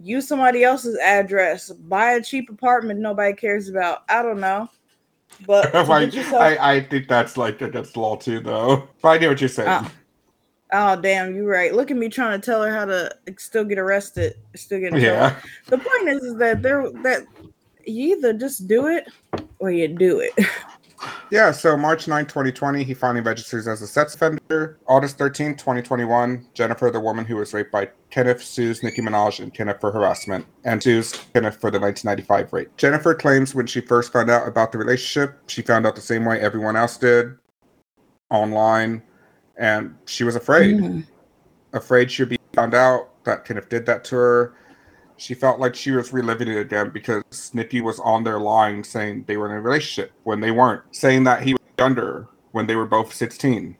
use 0.01 0.27
somebody 0.27 0.63
else's 0.63 0.97
address, 0.99 1.71
buy 1.71 2.11
a 2.11 2.21
cheap 2.21 2.49
apartment 2.49 2.99
nobody 2.99 3.33
cares 3.33 3.69
about. 3.69 4.03
I 4.09 4.21
don't 4.21 4.39
know. 4.39 4.69
But 5.45 5.73
I, 5.75 6.01
yourself- 6.03 6.41
I, 6.41 6.75
I 6.75 6.81
think 6.81 7.07
that's 7.07 7.37
like 7.37 7.61
against 7.61 7.97
law 7.97 8.15
too, 8.15 8.39
though. 8.39 8.87
But 9.01 9.09
I 9.09 9.17
get 9.17 9.29
what 9.29 9.41
you're 9.41 9.49
saying. 9.49 9.69
Oh. 9.69 9.91
oh 10.73 11.01
damn, 11.01 11.35
you're 11.35 11.47
right. 11.47 11.73
Look 11.73 11.91
at 11.91 11.97
me 11.97 12.09
trying 12.09 12.39
to 12.39 12.45
tell 12.45 12.63
her 12.63 12.73
how 12.73 12.85
to 12.85 13.11
still 13.37 13.63
get 13.63 13.77
arrested, 13.77 14.35
still 14.55 14.79
get 14.79 14.97
yeah. 14.97 15.35
The 15.67 15.77
point 15.77 16.09
is, 16.09 16.23
is 16.23 16.35
that 16.37 16.61
there 16.61 16.89
that 17.03 17.25
you 17.85 18.17
either 18.17 18.33
just 18.33 18.67
do 18.67 18.87
it 18.87 19.07
or 19.59 19.71
you 19.71 19.87
do 19.87 20.19
it. 20.19 20.33
Yeah, 21.31 21.51
so 21.51 21.75
March 21.75 22.07
9, 22.07 22.25
2020, 22.25 22.83
he 22.83 22.93
finally 22.93 23.21
registers 23.21 23.67
as 23.67 23.81
a 23.81 23.87
sex 23.87 24.15
offender. 24.15 24.77
August 24.87 25.17
13, 25.17 25.55
2021, 25.55 26.47
Jennifer, 26.53 26.89
the 26.91 26.99
woman 26.99 27.25
who 27.25 27.35
was 27.35 27.53
raped 27.53 27.71
by 27.71 27.89
Kenneth, 28.09 28.43
sues 28.43 28.83
Nicki 28.83 29.01
Minaj 29.01 29.39
and 29.39 29.53
Kenneth 29.53 29.81
for 29.81 29.91
harassment 29.91 30.45
and 30.63 30.81
sues 30.81 31.13
Kenneth 31.33 31.59
for 31.59 31.71
the 31.71 31.79
1995 31.79 32.53
rape. 32.53 32.77
Jennifer 32.77 33.13
claims 33.13 33.55
when 33.55 33.65
she 33.65 33.81
first 33.81 34.13
found 34.13 34.29
out 34.29 34.47
about 34.47 34.71
the 34.71 34.77
relationship, 34.77 35.39
she 35.47 35.61
found 35.61 35.85
out 35.87 35.95
the 35.95 36.01
same 36.01 36.25
way 36.25 36.39
everyone 36.39 36.75
else 36.75 36.97
did 36.97 37.35
online, 38.29 39.01
and 39.57 39.95
she 40.05 40.23
was 40.23 40.35
afraid. 40.35 40.77
Mhm. 40.77 41.07
Afraid 41.73 42.11
she'd 42.11 42.29
be 42.29 42.39
found 42.53 42.73
out 42.73 43.23
that 43.25 43.45
Kenneth 43.45 43.69
did 43.69 43.85
that 43.85 44.03
to 44.05 44.15
her. 44.15 44.53
She 45.17 45.33
felt 45.33 45.59
like 45.59 45.75
she 45.75 45.91
was 45.91 46.11
reliving 46.11 46.49
it 46.49 46.57
again 46.57 46.89
because 46.89 47.51
Nicki 47.53 47.81
was 47.81 47.99
on 47.99 48.23
their 48.23 48.39
line 48.39 48.83
saying 48.83 49.25
they 49.27 49.37
were 49.37 49.45
in 49.45 49.57
a 49.57 49.61
relationship 49.61 50.11
when 50.23 50.41
they 50.41 50.51
weren't, 50.51 50.83
saying 50.91 51.23
that 51.23 51.43
he 51.43 51.53
was 51.53 51.61
younger 51.79 52.27
when 52.51 52.67
they 52.67 52.75
were 52.75 52.85
both 52.85 53.13
16. 53.13 53.77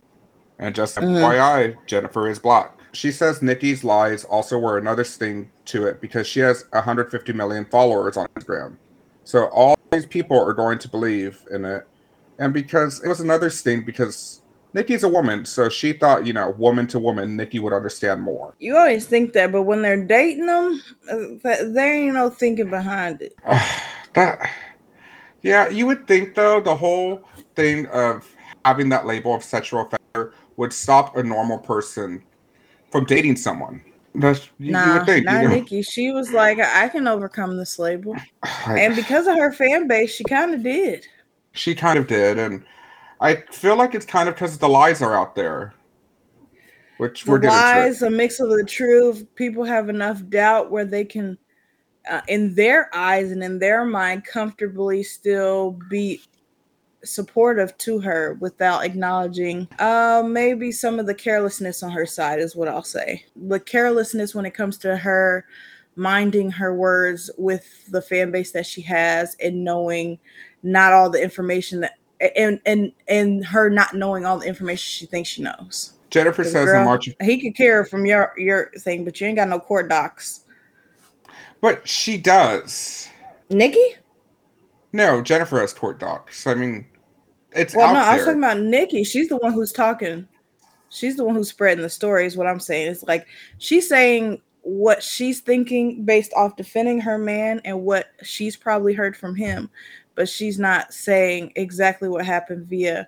And 0.60 0.76
just. 0.76 0.96
Mm-hmm. 0.96 1.16
FYI, 1.16 1.78
Jennifer 1.86 2.30
is 2.30 2.40
black. 2.40 2.78
She 2.94 3.12
says 3.12 3.42
Nicki's 3.42 3.84
lies 3.84 4.24
also 4.24 4.58
were 4.58 4.78
another 4.78 5.04
sting 5.04 5.52
to 5.66 5.86
it 5.86 6.00
because 6.00 6.26
she 6.28 6.40
has 6.40 6.66
150 6.72 7.34
million 7.34 7.66
followers 7.66 8.16
on 8.16 8.28
Instagram. 8.38 8.78
So 9.26 9.48
all 9.48 9.76
these 9.92 10.06
people 10.06 10.40
are 10.40 10.54
going 10.54 10.80
to 10.80 10.88
believe 10.88 11.42
in 11.52 11.66
it. 11.66 11.86
And 12.40 12.54
because 12.54 13.04
it 13.04 13.10
was 13.10 13.20
another 13.20 13.50
sting 13.50 13.84
because 13.84 14.42
Nicki's 14.76 15.04
a 15.04 15.10
woman, 15.10 15.46
so 15.46 15.70
she 15.70 15.94
thought, 15.94 16.28
you 16.28 16.34
know, 16.34 16.50
woman 16.58 16.86
to 16.88 17.00
woman, 17.00 17.38
Nicki 17.38 17.60
would 17.60 17.72
understand 17.72 18.22
more. 18.22 18.54
You 18.60 18.76
always 18.76 19.06
think 19.06 19.32
that, 19.32 19.54
but 19.54 19.64
when 19.64 19.82
they're 19.82 20.04
dating 20.04 20.48
them, 20.48 20.82
uh, 21.10 21.16
th- 21.16 21.74
there 21.74 21.94
ain't 21.94 22.14
no 22.14 22.30
thinking 22.30 22.70
behind 22.70 23.22
it. 23.22 23.36
that 24.14 24.50
yeah 25.42 25.68
you 25.70 25.86
would 25.86 26.08
think 26.08 26.36
though 26.36 26.62
the 26.62 26.74
whole 26.74 27.22
thing 27.56 27.86
of 27.88 28.34
having 28.64 28.88
that 28.88 29.06
label 29.06 29.36
of 29.36 29.44
sexual 29.44 29.82
offender 29.82 30.34
would 30.56 30.72
stop 30.72 31.18
a 31.18 31.24
normal 31.24 31.58
person 31.58 32.24
from 32.92 33.04
dating 33.06 33.36
someone 33.36 33.84
that's 34.16 34.46
you, 34.58 34.68
you 34.68 34.72
nah, 34.72 34.98
would 34.98 35.06
think 35.06 35.26
not 35.26 35.42
you 35.42 35.50
know? 35.50 35.56
Nicki. 35.56 35.82
She 35.82 36.12
was 36.12 36.32
like, 36.32 36.60
I 36.60 36.88
can 36.88 37.08
overcome 37.08 37.58
this 37.58 37.78
label, 37.80 38.16
and 38.68 38.96
because 38.96 39.28
of 39.28 39.38
her 39.38 39.52
fan 39.52 39.88
base, 39.88 40.14
she 40.14 40.24
kind 40.26 40.54
of 40.54 40.64
did. 40.64 41.06
she 41.54 41.76
kind 41.76 41.98
of 42.00 42.08
did 42.08 42.38
and 42.40 42.64
i 43.22 43.36
feel 43.52 43.76
like 43.76 43.96
it's 43.96 44.06
kind 44.06 44.30
of 44.30 44.36
because 44.36 44.58
the 44.58 44.70
lies 44.70 45.02
are 45.02 45.16
out 45.16 45.36
there 45.36 45.74
which 46.98 47.26
The 47.26 47.32
we're 47.32 47.40
lies, 47.40 48.02
a 48.02 48.10
mix 48.10 48.40
of 48.40 48.50
the 48.50 48.64
truth. 48.64 49.26
People 49.36 49.64
have 49.64 49.90
enough 49.90 50.22
doubt 50.30 50.72
where 50.72 50.86
they 50.86 51.04
can, 51.04 51.38
uh, 52.10 52.22
in 52.28 52.56
their 52.56 52.90
eyes 52.96 53.32
and 53.32 53.44
in 53.44 53.60
their 53.60 53.86
mind, 53.86 54.26
comfortably 54.26 55.04
still 55.04 55.78
be 55.90 56.22
supportive 57.04 57.78
to 57.78 58.00
her 58.00 58.36
without 58.40 58.84
acknowledging 58.84 59.68
uh 59.78 60.24
maybe 60.26 60.72
some 60.72 60.98
of 60.98 61.06
the 61.06 61.14
carelessness 61.14 61.84
on 61.84 61.92
her 61.92 62.06
side 62.06 62.40
is 62.40 62.56
what 62.56 62.68
I'll 62.68 62.82
say. 62.82 63.24
The 63.36 63.60
carelessness 63.60 64.34
when 64.34 64.46
it 64.46 64.56
comes 64.56 64.80
to 64.80 64.98
her 64.98 65.46
minding 65.96 66.50
her 66.50 66.74
words 66.74 67.30
with 67.38 67.86
the 67.92 68.02
fan 68.02 68.32
base 68.32 68.52
that 68.54 68.66
she 68.66 68.82
has 68.82 69.36
and 69.40 69.64
knowing 69.64 70.18
not 70.64 70.94
all 70.94 71.12
the 71.12 71.22
information 71.22 71.80
that 71.82 72.00
and 72.36 72.60
and 72.66 72.92
and 73.08 73.46
her 73.46 73.70
not 73.70 73.94
knowing 73.94 74.26
all 74.26 74.40
the 74.40 74.48
information 74.48 74.90
she 74.90 75.06
thinks 75.06 75.30
she 75.30 75.42
knows. 75.42 75.94
Jennifer 76.10 76.44
says 76.44 76.66
girl, 76.66 76.80
in 76.80 76.86
march 76.86 77.10
He 77.22 77.42
could 77.42 77.56
care 77.56 77.84
from 77.86 78.06
your 78.06 78.34
your 78.38 78.72
thing, 78.80 79.04
but 79.04 79.20
you 79.20 79.28
ain't 79.28 79.36
got 79.38 79.50
no 79.50 79.60
court 79.60 79.90
docs. 79.90 80.42
but 81.62 81.88
she 81.88 82.18
does 82.18 83.10
Nicki? 83.50 83.96
no 84.94 85.22
jennifer 85.22 85.60
has 85.60 85.74
court 85.74 86.00
docs 86.00 86.48
i 86.48 86.54
mean 86.54 86.86
it's 87.56 87.74
Well, 87.76 87.94
no, 87.94 88.00
I 88.02 88.16
was 88.16 88.26
talking 88.26 88.40
about 88.40 88.60
Nicki. 88.60 89.04
She's 89.06 89.30
the 89.30 89.38
one 89.38 89.54
who's 89.54 89.72
talking. 89.72 90.28
She's 90.90 91.16
the 91.16 91.24
one 91.24 91.36
who's 91.36 91.50
spreading 91.50 91.84
the 91.84 91.90
story. 91.90 92.26
Is 92.26 92.36
what 92.36 92.48
I'm 92.48 92.60
saying. 92.60 92.92
It's 92.92 93.04
like 93.04 93.28
she's 93.60 93.88
saying 93.88 94.42
what 94.62 95.02
she's 95.02 95.40
thinking 95.40 96.04
based 96.04 96.34
off 96.36 96.58
defending 96.58 97.00
her 97.00 97.18
man 97.18 97.62
and 97.64 97.84
what 97.84 98.08
she's 98.24 98.58
probably 98.58 98.94
heard 98.94 99.16
from 99.16 99.36
him, 99.36 99.70
but 100.16 100.28
she's 100.30 100.58
not 100.60 100.94
saying 100.94 101.52
exactly 101.56 102.10
what 102.10 102.26
happened 102.26 102.66
via 102.68 103.08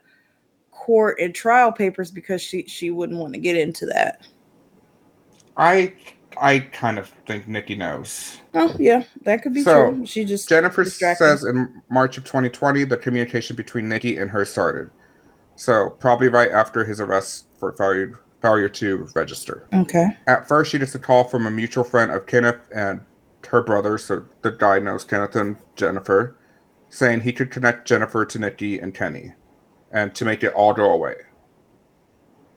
court 0.71 1.19
and 1.19 1.33
trial 1.33 1.71
papers 1.71 2.11
because 2.11 2.41
she 2.41 2.63
she 2.67 2.91
wouldn't 2.91 3.19
want 3.19 3.33
to 3.33 3.39
get 3.39 3.57
into 3.57 3.85
that. 3.87 4.25
i 5.57 5.91
i 6.39 6.59
kind 6.59 6.99
of 6.99 7.09
think 7.25 7.47
nicki 7.47 7.75
knows 7.75 8.37
Oh 8.53 8.75
yeah, 8.79 9.03
that 9.23 9.43
could 9.43 9.53
be 9.53 9.61
So, 9.61 9.91
true. 9.91 10.05
She 10.05 10.25
just 10.25 10.49
Jennifer 10.49 10.83
says 10.85 11.43
in 11.43 11.81
March 11.89 12.17
of 12.17 12.23
2020 12.23 12.85
the 12.85 12.97
communication 12.97 13.55
between 13.55 13.87
Nicki 13.87 14.17
and 14.17 14.31
her 14.31 14.45
started. 14.45 14.89
So 15.55 15.91
probably 15.91 16.27
right 16.29 16.49
after 16.51 16.83
his 16.83 16.99
arrest 16.99 17.45
for 17.59 17.73
failure 17.73 18.19
failure 18.41 18.69
to 18.69 19.07
register. 19.15 19.67
okay. 19.73 20.07
At 20.27 20.47
first, 20.47 20.71
she 20.71 20.79
gets 20.79 20.95
a 20.95 20.99
call 20.99 21.23
from 21.23 21.45
a 21.47 21.51
mutual 21.51 21.83
friend 21.83 22.11
of 22.11 22.25
Kenneth 22.27 22.61
and 22.73 23.01
her 23.47 23.61
brother, 23.61 23.97
so 23.99 24.25
the 24.41 24.51
guy 24.51 24.79
knows 24.79 25.03
Kenneth 25.03 25.35
and 25.35 25.57
Jennifer, 25.75 26.36
saying 26.89 27.21
he 27.21 27.33
could 27.33 27.51
connect 27.51 27.87
Jennifer 27.87 28.25
to 28.25 28.39
Nicki 28.39 28.79
and 28.79 28.93
Kenny, 28.93 29.33
and 29.91 30.13
to 30.15 30.25
make 30.25 30.43
it 30.43 30.53
all 30.53 30.73
go 30.73 30.91
away. 30.91 31.15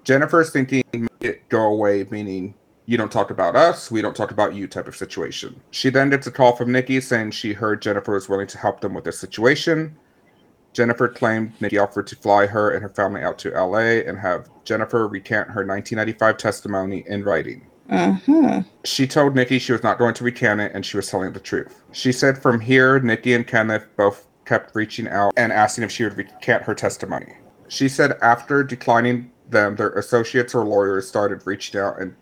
Jennifer's 0.04 0.50
thinking 0.50 0.82
make 0.92 1.10
it 1.20 1.49
go 1.49 1.62
away, 1.66 2.06
meaning 2.10 2.54
you 2.87 2.96
don't 2.96 3.12
talk 3.12 3.30
about 3.30 3.54
us, 3.54 3.90
we 3.90 4.02
don't 4.02 4.16
talk 4.16 4.30
about 4.30 4.54
you 4.54 4.66
type 4.66 4.88
of 4.88 4.96
situation. 4.96 5.60
She 5.70 5.90
then 5.90 6.10
gets 6.10 6.26
a 6.26 6.32
call 6.32 6.56
from 6.56 6.72
Nicki 6.72 7.00
saying 7.00 7.30
she 7.30 7.52
heard 7.52 7.82
Jennifer 7.82 8.14
was 8.14 8.28
willing 8.28 8.49
to 8.49 8.58
help 8.58 8.80
them 8.80 8.94
with 8.94 9.04
their 9.04 9.12
situation. 9.12 9.96
Jennifer 10.72 11.08
claimed 11.08 11.52
Nicki 11.60 11.78
offered 11.78 12.06
to 12.08 12.16
fly 12.16 12.46
her 12.46 12.70
and 12.70 12.82
her 12.82 12.88
family 12.88 13.22
out 13.22 13.38
to 13.40 13.50
LA 13.50 14.02
and 14.06 14.18
have 14.18 14.49
Jennifer 14.64 15.06
recant 15.06 15.49
her 15.49 15.66
1995 15.66 16.37
testimony 16.37 17.04
in 17.06 17.25
writing. 17.25 17.69
Uh-huh. 17.90 18.62
She 18.85 19.06
told 19.06 19.35
Nicki 19.35 19.59
she 19.59 19.73
was 19.73 19.82
not 19.82 19.99
going 19.99 20.14
to 20.14 20.25
recant 20.25 20.61
it 20.61 20.73
and 20.75 20.87
she 20.87 20.97
was 20.97 21.11
telling 21.11 21.32
the 21.32 21.40
truth. 21.40 21.82
She 21.92 22.12
said 22.12 22.40
from 22.40 22.61
here, 22.61 23.00
Nicki 23.00 23.35
and 23.35 23.47
Kenneth 23.47 23.87
both 23.97 24.26
kept 24.44 24.75
reaching 24.75 25.09
out 25.09 25.32
and 25.37 25.52
asking 25.52 25.85
if 25.85 25.90
she 25.90 26.04
would 26.04 26.16
recant 26.16 26.62
her 26.62 26.75
testimony. 26.75 27.35
She 27.68 27.88
said 27.88 28.12
after 28.23 28.62
declining 28.62 29.30
them, 29.49 29.76
their 29.76 29.90
associates 29.90 30.54
or 30.54 30.64
lawyers 30.64 31.09
started 31.09 31.47
reaching 31.47 31.80
out 31.80 32.00
and 32.00 32.14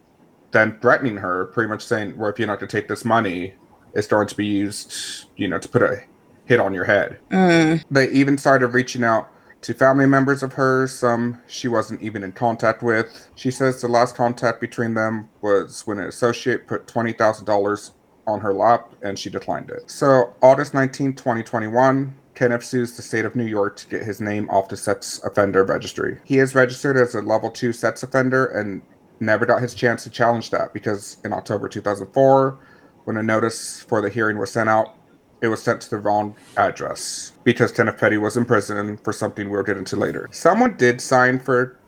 then 0.50 0.78
threatening 0.80 1.16
her, 1.16 1.46
pretty 1.46 1.68
much 1.68 1.84
saying, 1.84 2.16
well, 2.16 2.30
if 2.30 2.38
you're 2.38 2.48
not 2.48 2.58
going 2.58 2.68
to 2.68 2.76
take 2.76 2.88
this 2.88 3.04
money, 3.04 3.54
it's 3.94 4.06
going 4.06 4.26
to 4.26 4.34
be 4.34 4.46
used, 4.46 5.26
you 5.36 5.48
know, 5.48 5.58
to 5.58 5.68
put 5.68 5.82
a 5.82 6.02
hit 6.46 6.60
on 6.60 6.72
your 6.72 6.84
head. 6.84 7.18
Mm. 7.30 7.84
They 7.90 8.08
even 8.10 8.38
started 8.38 8.68
reaching 8.68 9.04
out 9.04 9.30
to 9.62 9.74
family 9.74 10.06
members 10.06 10.42
of 10.42 10.52
hers, 10.52 10.92
some 10.92 11.40
she 11.46 11.68
wasn't 11.68 12.00
even 12.00 12.22
in 12.22 12.32
contact 12.32 12.82
with. 12.82 13.28
She 13.34 13.50
says 13.50 13.80
the 13.80 13.88
last 13.88 14.14
contact 14.14 14.60
between 14.60 14.94
them 14.94 15.28
was 15.40 15.86
when 15.86 15.98
an 15.98 16.06
associate 16.06 16.66
put 16.66 16.86
$20,000 16.86 17.90
on 18.26 18.40
her 18.40 18.52
lap 18.52 18.92
and 19.02 19.18
she 19.18 19.30
declined 19.30 19.70
it. 19.70 19.90
So, 19.90 20.34
August 20.42 20.74
19, 20.74 21.14
2021, 21.14 22.14
Kenneth 22.34 22.64
sues 22.64 22.96
the 22.96 23.02
state 23.02 23.24
of 23.24 23.34
New 23.34 23.46
York 23.46 23.76
to 23.78 23.88
get 23.88 24.02
his 24.02 24.20
name 24.20 24.48
off 24.50 24.68
the 24.68 24.76
sex 24.76 25.20
offender 25.24 25.64
registry. 25.64 26.18
He 26.24 26.38
is 26.38 26.54
registered 26.54 26.96
as 26.96 27.14
a 27.14 27.20
level 27.20 27.50
2 27.50 27.72
sex 27.72 28.02
offender 28.02 28.46
and 28.46 28.82
never 29.18 29.44
got 29.44 29.60
his 29.60 29.74
chance 29.74 30.04
to 30.04 30.10
challenge 30.10 30.50
that 30.50 30.72
because 30.72 31.16
in 31.24 31.32
October 31.32 31.68
2004, 31.68 32.58
when 33.04 33.16
a 33.16 33.22
notice 33.22 33.80
for 33.80 34.00
the 34.00 34.10
hearing 34.10 34.38
was 34.38 34.52
sent 34.52 34.68
out, 34.68 34.94
it 35.40 35.48
was 35.48 35.62
sent 35.62 35.80
to 35.82 35.90
the 35.90 35.98
wrong 35.98 36.34
address 36.56 37.32
because 37.44 37.72
Kenneth 37.72 37.98
Petty 37.98 38.18
was 38.18 38.36
in 38.36 38.44
prison 38.44 38.96
for 38.98 39.12
something 39.12 39.50
we'll 39.50 39.62
get 39.62 39.76
into 39.76 39.96
later. 39.96 40.28
Someone 40.32 40.76
did 40.76 41.00
sign 41.00 41.38
for 41.38 41.78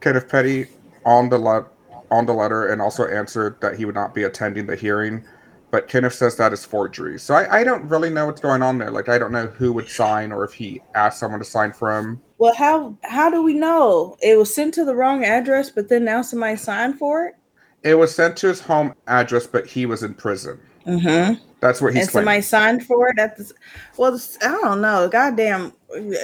Kenneth 0.00 0.28
Petty 0.28 0.66
on 1.04 1.28
the 1.28 1.38
le- 1.38 1.66
on 2.10 2.26
the 2.26 2.32
letter 2.32 2.68
and 2.68 2.80
also 2.80 3.06
answered 3.06 3.60
that 3.60 3.76
he 3.76 3.84
would 3.84 3.94
not 3.94 4.14
be 4.14 4.22
attending 4.22 4.66
the 4.66 4.76
hearing, 4.76 5.24
but 5.70 5.88
Kenneth 5.88 6.14
says 6.14 6.36
that 6.36 6.52
is 6.52 6.64
forgery. 6.64 7.18
So 7.18 7.34
I, 7.34 7.60
I 7.60 7.64
don't 7.64 7.84
really 7.88 8.10
know 8.10 8.26
what's 8.26 8.40
going 8.40 8.62
on 8.62 8.78
there. 8.78 8.90
Like 8.90 9.08
I 9.08 9.18
don't 9.18 9.32
know 9.32 9.46
who 9.46 9.72
would 9.72 9.88
sign 9.88 10.32
or 10.32 10.44
if 10.44 10.52
he 10.52 10.80
asked 10.94 11.18
someone 11.18 11.40
to 11.40 11.44
sign 11.44 11.72
for 11.72 11.96
him. 11.96 12.20
Well, 12.38 12.54
how 12.54 12.96
how 13.02 13.30
do 13.30 13.42
we 13.42 13.54
know 13.54 14.16
it 14.22 14.38
was 14.38 14.54
sent 14.54 14.74
to 14.74 14.84
the 14.84 14.94
wrong 14.94 15.24
address, 15.24 15.70
but 15.70 15.88
then 15.88 16.04
now 16.04 16.22
somebody 16.22 16.56
signed 16.56 16.98
for 16.98 17.26
it? 17.26 17.34
It 17.82 17.94
was 17.94 18.14
sent 18.14 18.36
to 18.38 18.48
his 18.48 18.60
home 18.60 18.94
address, 19.06 19.46
but 19.46 19.66
he 19.66 19.86
was 19.86 20.02
in 20.02 20.14
prison. 20.14 20.60
Mm-hmm. 20.86 21.34
That's 21.66 21.80
what 21.80 21.94
he's 21.94 22.04
and 22.04 22.12
somebody 22.12 22.42
signed 22.42 22.86
for 22.86 23.08
it. 23.08 23.18
At 23.18 23.36
the, 23.36 23.52
well, 23.96 24.20
I 24.40 24.52
don't 24.62 24.80
know. 24.80 25.08
Goddamn, 25.08 25.72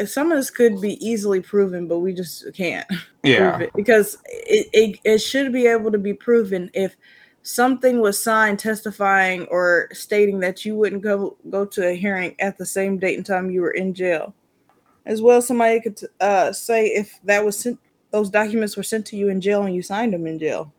some 0.07 0.31
of 0.31 0.39
this 0.39 0.51
could 0.51 0.81
be 0.81 1.05
easily 1.05 1.41
proven, 1.41 1.89
but 1.89 1.99
we 1.99 2.13
just 2.13 2.47
can't. 2.55 2.87
Yeah, 3.25 3.61
it 3.61 3.71
because 3.77 4.19
it, 4.27 4.67
it 4.73 4.99
it 5.05 5.19
should 5.19 5.53
be 5.53 5.69
able 5.69 5.93
to 5.93 5.99
be 5.99 6.13
proven 6.13 6.73
if 6.75 6.97
something 7.45 8.01
was 8.01 8.21
signed 8.21 8.59
testifying 8.59 9.45
or 9.45 9.89
stating 9.93 10.41
that 10.41 10.65
you 10.65 10.75
wouldn't 10.75 11.03
go 11.03 11.37
go 11.49 11.65
to 11.67 11.87
a 11.87 11.93
hearing 11.95 12.35
at 12.41 12.59
the 12.59 12.67
same 12.67 12.99
date 12.99 13.17
and 13.17 13.25
time 13.25 13.49
you 13.49 13.61
were 13.61 13.71
in 13.71 13.95
jail. 13.95 14.35
As 15.07 15.23
well, 15.23 15.41
somebody 15.41 15.81
could 15.81 16.01
uh, 16.21 16.53
say 16.53 16.87
if 16.87 17.21
that 17.23 17.45
was 17.45 17.57
sent, 17.57 17.79
those 18.11 18.29
documents 18.29 18.77
were 18.77 18.83
sent 18.83 19.07
to 19.07 19.17
you 19.17 19.29
in 19.29 19.41
jail 19.41 19.63
and 19.63 19.77
you 19.77 19.83
signed 19.83 20.13
them 20.13 20.27
in 20.27 20.41
jail. 20.41 20.73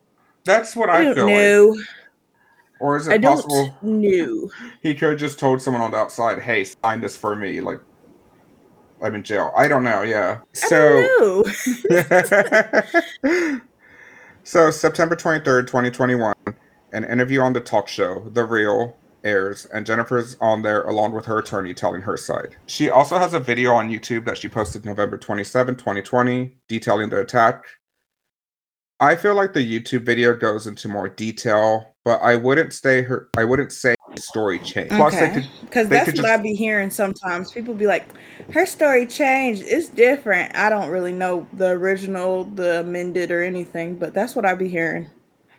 That's 0.44 0.76
what 0.76 0.90
I, 0.90 1.10
I 1.10 1.14
feel. 1.14 1.26
Know. 1.26 1.68
Like. 1.70 1.86
Or 2.80 2.96
is 2.96 3.06
it 3.06 3.12
I 3.12 3.18
possible? 3.18 3.76
No. 3.82 4.50
He 4.82 4.94
could 4.94 5.10
have 5.10 5.18
just 5.18 5.38
told 5.38 5.62
someone 5.62 5.82
on 5.82 5.92
the 5.92 5.96
outside, 5.96 6.40
"Hey, 6.40 6.64
sign 6.64 7.00
this 7.00 7.16
for 7.16 7.36
me." 7.36 7.60
Like, 7.60 7.80
I'm 9.02 9.14
in 9.14 9.22
jail. 9.22 9.52
I 9.56 9.68
don't 9.68 9.84
know. 9.84 10.02
Yeah. 10.02 10.40
So. 10.52 11.44
so 14.44 14.70
September 14.70 15.16
23rd, 15.16 15.66
2021, 15.66 16.34
an 16.92 17.04
interview 17.04 17.40
on 17.40 17.52
the 17.52 17.60
talk 17.60 17.88
show 17.88 18.28
The 18.32 18.44
Real 18.44 18.96
airs, 19.24 19.66
and 19.66 19.86
Jennifer's 19.86 20.36
on 20.40 20.62
there 20.62 20.82
along 20.82 21.12
with 21.12 21.24
her 21.26 21.38
attorney 21.38 21.74
telling 21.74 22.02
her 22.02 22.16
side. 22.16 22.56
She 22.66 22.90
also 22.90 23.18
has 23.18 23.34
a 23.34 23.40
video 23.40 23.72
on 23.72 23.90
YouTube 23.90 24.24
that 24.26 24.38
she 24.38 24.48
posted 24.48 24.84
November 24.84 25.18
27, 25.18 25.76
2020, 25.76 26.54
detailing 26.68 27.08
the 27.08 27.20
attack. 27.20 27.64
I 29.00 29.16
feel 29.16 29.34
like 29.34 29.52
the 29.52 29.60
YouTube 29.60 30.02
video 30.02 30.34
goes 30.36 30.66
into 30.66 30.88
more 30.88 31.08
detail, 31.08 31.94
but 32.04 32.20
I 32.22 32.36
wouldn't 32.36 32.72
say 32.72 33.02
her. 33.02 33.28
I 33.36 33.44
wouldn't 33.44 33.72
say 33.72 33.94
story 34.16 34.58
changed. 34.60 34.92
Okay. 34.92 35.44
Because 35.62 35.88
that's 35.88 36.06
what 36.06 36.16
just, 36.16 36.28
I 36.28 36.36
be 36.36 36.54
hearing 36.54 36.90
sometimes. 36.90 37.50
People 37.50 37.74
be 37.74 37.86
like, 37.86 38.06
"Her 38.52 38.64
story 38.66 39.06
changed. 39.06 39.64
It's 39.66 39.88
different." 39.88 40.54
I 40.56 40.68
don't 40.68 40.90
really 40.90 41.12
know 41.12 41.46
the 41.54 41.70
original, 41.70 42.44
the 42.44 42.80
amended, 42.80 43.30
or 43.30 43.42
anything, 43.42 43.96
but 43.96 44.14
that's 44.14 44.36
what 44.36 44.44
I 44.44 44.54
be 44.54 44.68
hearing. 44.68 45.08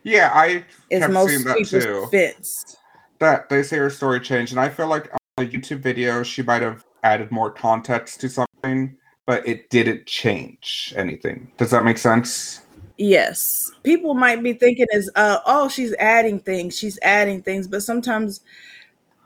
Yeah, 0.02 0.30
I 0.32 0.64
is 0.90 1.06
most 1.08 1.44
that 1.44 1.66
too. 1.66 2.06
fits. 2.10 2.76
That 3.18 3.48
they 3.48 3.62
say 3.62 3.76
her 3.76 3.90
story 3.90 4.20
changed, 4.20 4.52
and 4.52 4.60
I 4.60 4.68
feel 4.68 4.88
like 4.88 5.12
on 5.12 5.44
a 5.44 5.48
YouTube 5.48 5.80
video 5.80 6.22
she 6.22 6.42
might 6.42 6.62
have 6.62 6.84
added 7.02 7.30
more 7.30 7.50
context 7.50 8.20
to 8.20 8.28
something, 8.28 8.96
but 9.26 9.46
it 9.46 9.68
didn't 9.70 10.06
change 10.06 10.94
anything. 10.96 11.52
Does 11.58 11.70
that 11.70 11.84
make 11.84 11.98
sense? 11.98 12.62
Yes. 12.98 13.70
People 13.82 14.14
might 14.14 14.42
be 14.42 14.54
thinking 14.54 14.86
is 14.92 15.10
uh 15.16 15.38
oh 15.46 15.68
she's 15.68 15.94
adding 15.98 16.40
things, 16.40 16.76
she's 16.76 16.98
adding 17.02 17.42
things, 17.42 17.68
but 17.68 17.82
sometimes 17.82 18.40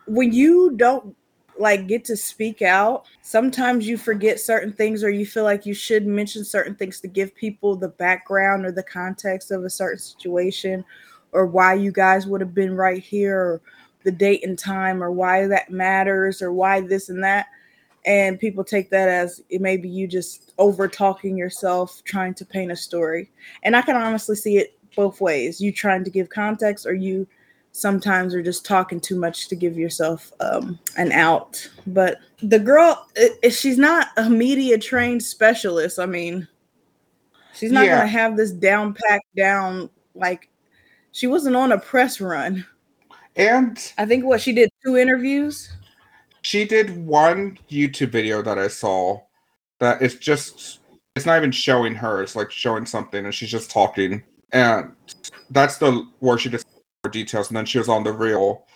when 0.07 0.33
you 0.33 0.73
don't 0.77 1.17
like 1.59 1.87
get 1.89 2.05
to 2.07 2.17
speak 2.17 2.63
out, 2.63 3.07
sometimes 3.23 3.87
you 3.89 3.99
forget 3.99 4.41
certain 4.41 4.73
things 4.73 5.05
or 5.05 5.11
you 5.11 5.27
feel 5.27 5.45
like 5.45 5.67
you 5.67 5.75
should 5.75 6.07
mention 6.07 6.45
certain 6.45 6.75
things 6.75 7.01
to 7.01 7.09
give 7.09 7.35
people 7.37 7.77
the 7.77 7.89
background 7.89 8.67
or 8.67 8.73
the 8.73 8.83
context 8.83 9.51
of 9.51 9.65
a 9.65 9.71
certain 9.71 9.99
situation 9.99 10.85
or 11.33 11.47
why 11.47 11.75
you 11.75 11.93
guys 11.93 12.27
would 12.27 12.41
have 12.41 12.55
been 12.55 12.75
right 12.77 13.03
here 13.03 13.39
or 13.39 13.61
the 14.05 14.13
date 14.13 14.45
and 14.45 14.59
time 14.59 15.03
or 15.03 15.11
why 15.13 15.47
that 15.47 15.71
matters 15.71 16.43
or 16.43 16.53
why 16.53 16.81
this 16.81 17.09
and 17.11 17.23
that 17.25 17.47
and 18.07 18.41
people 18.41 18.65
take 18.65 18.91
that 18.91 19.09
as 19.09 19.43
it 19.51 19.61
maybe 19.61 19.89
you 19.89 20.07
just 20.07 20.53
over 20.59 20.89
talking 20.89 21.37
yourself 21.37 22.03
trying 22.05 22.35
to 22.35 22.45
paint 22.45 22.73
a 22.73 22.77
story. 22.77 23.31
And 23.63 23.77
i 23.77 23.83
can 23.83 23.97
honestly 23.97 24.37
see 24.37 24.59
it 24.59 24.77
both 24.97 25.21
ways 25.21 25.61
you 25.61 25.73
trying 25.73 26.05
to 26.05 26.11
give 26.11 26.29
context 26.29 26.87
or 26.87 26.95
you 26.95 27.27
sometimes 27.73 28.35
are 28.35 28.43
just 28.43 28.65
talking 28.65 29.01
too 29.01 29.17
much 29.17 29.49
to 29.49 29.55
give 29.55 29.79
yourself 29.79 30.33
um, 30.41 30.79
an 30.97 31.13
out. 31.13 31.69
But 31.87 32.19
the 32.43 32.59
girl 32.59 33.07
it, 33.15 33.51
she's 33.53 33.79
not 33.79 34.09
a 34.17 34.29
media 34.29 34.79
trained 34.79 35.23
specialist 35.23 35.99
i 35.99 36.07
mean 36.07 36.49
she's 37.53 37.71
not 37.71 37.85
yeah. 37.85 37.97
going 37.97 38.07
to 38.07 38.13
have 38.13 38.37
this 38.37 38.51
down 38.51 38.95
packed 38.95 39.37
down 39.37 39.91
like 40.15 40.49
she 41.13 41.27
wasn't 41.27 41.55
on 41.55 41.73
a 41.73 41.79
press 41.79 42.21
run. 42.21 42.65
And 43.37 43.93
i 43.99 44.07
think 44.07 44.25
what 44.25 44.41
she 44.41 44.53
did 44.53 44.71
two 44.85 44.97
interviews 44.97 45.71
she 46.51 46.65
did 46.65 47.07
one 47.07 47.57
YouTube 47.71 48.11
video 48.11 48.43
that 48.43 48.59
I 48.59 48.67
saw 48.67 49.21
that 49.79 50.03
is 50.03 50.17
just 50.17 50.81
it's 51.15 51.25
not 51.25 51.37
even 51.37 51.53
showing 51.53 51.95
her, 51.95 52.23
it's 52.23 52.35
like 52.35 52.51
showing 52.51 52.87
something 52.87 53.25
and 53.25 53.33
she's 53.33 53.51
just 53.51 53.71
talking. 53.71 54.25
And 54.51 54.93
that's 55.51 55.79
the 55.79 56.09
where 56.19 56.39
she 56.39 56.49
just 56.49 56.67
more 57.05 57.11
details 57.13 57.49
and 57.49 57.57
then 57.57 57.67
she 57.67 57.79
was 57.79 57.89
on 57.89 58.03
the 58.03 58.13
real. 58.13 58.67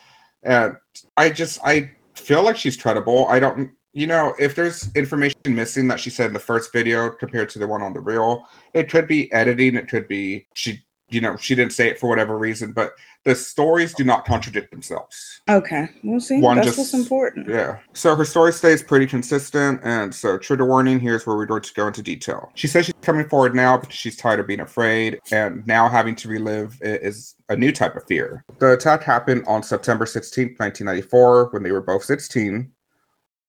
And 0.44 0.76
I 1.16 1.30
just 1.30 1.58
I 1.64 1.90
feel 2.14 2.44
like 2.44 2.56
she's 2.56 2.76
credible. 2.76 3.26
I 3.26 3.40
don't 3.40 3.72
you 3.92 4.06
know, 4.06 4.34
if 4.38 4.54
there's 4.54 4.94
information 4.94 5.40
missing 5.48 5.88
that 5.88 5.98
she 5.98 6.10
said 6.10 6.28
in 6.28 6.32
the 6.32 6.38
first 6.38 6.72
video 6.72 7.10
compared 7.10 7.48
to 7.50 7.58
the 7.58 7.66
one 7.66 7.82
on 7.82 7.92
the 7.92 8.00
real, 8.00 8.46
it 8.72 8.88
could 8.88 9.08
be 9.08 9.32
editing, 9.32 9.74
it 9.74 9.88
could 9.88 10.06
be 10.06 10.46
she 10.54 10.80
you 11.08 11.20
know, 11.20 11.36
she 11.36 11.54
didn't 11.54 11.72
say 11.72 11.88
it 11.88 11.98
for 11.98 12.08
whatever 12.08 12.38
reason, 12.38 12.72
but 12.72 12.92
the 13.24 13.34
stories 13.34 13.94
do 13.94 14.04
not 14.04 14.24
contradict 14.24 14.70
themselves. 14.70 15.40
Okay, 15.48 15.88
we'll 16.02 16.20
see. 16.20 16.40
One 16.40 16.56
That's 16.56 16.68
just, 16.68 16.78
what's 16.78 16.94
important. 16.94 17.48
Yeah. 17.48 17.78
So 17.92 18.14
her 18.16 18.24
story 18.24 18.52
stays 18.52 18.82
pretty 18.82 19.06
consistent, 19.06 19.80
and 19.82 20.14
so 20.14 20.38
trigger 20.38 20.66
warning. 20.66 21.00
Here's 21.00 21.26
where 21.26 21.36
we're 21.36 21.46
going 21.46 21.62
to 21.62 21.74
go 21.74 21.86
into 21.86 22.02
detail. 22.02 22.50
She 22.54 22.66
says 22.66 22.86
she's 22.86 22.94
coming 23.02 23.28
forward 23.28 23.54
now 23.54 23.76
because 23.76 23.94
she's 23.94 24.16
tired 24.16 24.40
of 24.40 24.46
being 24.46 24.60
afraid, 24.60 25.20
and 25.30 25.66
now 25.66 25.88
having 25.88 26.14
to 26.16 26.28
relive 26.28 26.78
it 26.80 27.02
is 27.02 27.34
a 27.48 27.56
new 27.56 27.72
type 27.72 27.96
of 27.96 28.04
fear. 28.06 28.44
The 28.58 28.72
attack 28.72 29.02
happened 29.02 29.44
on 29.46 29.62
September 29.62 30.06
16, 30.06 30.56
1994, 30.58 31.50
when 31.50 31.62
they 31.62 31.72
were 31.72 31.82
both 31.82 32.04
16. 32.04 32.70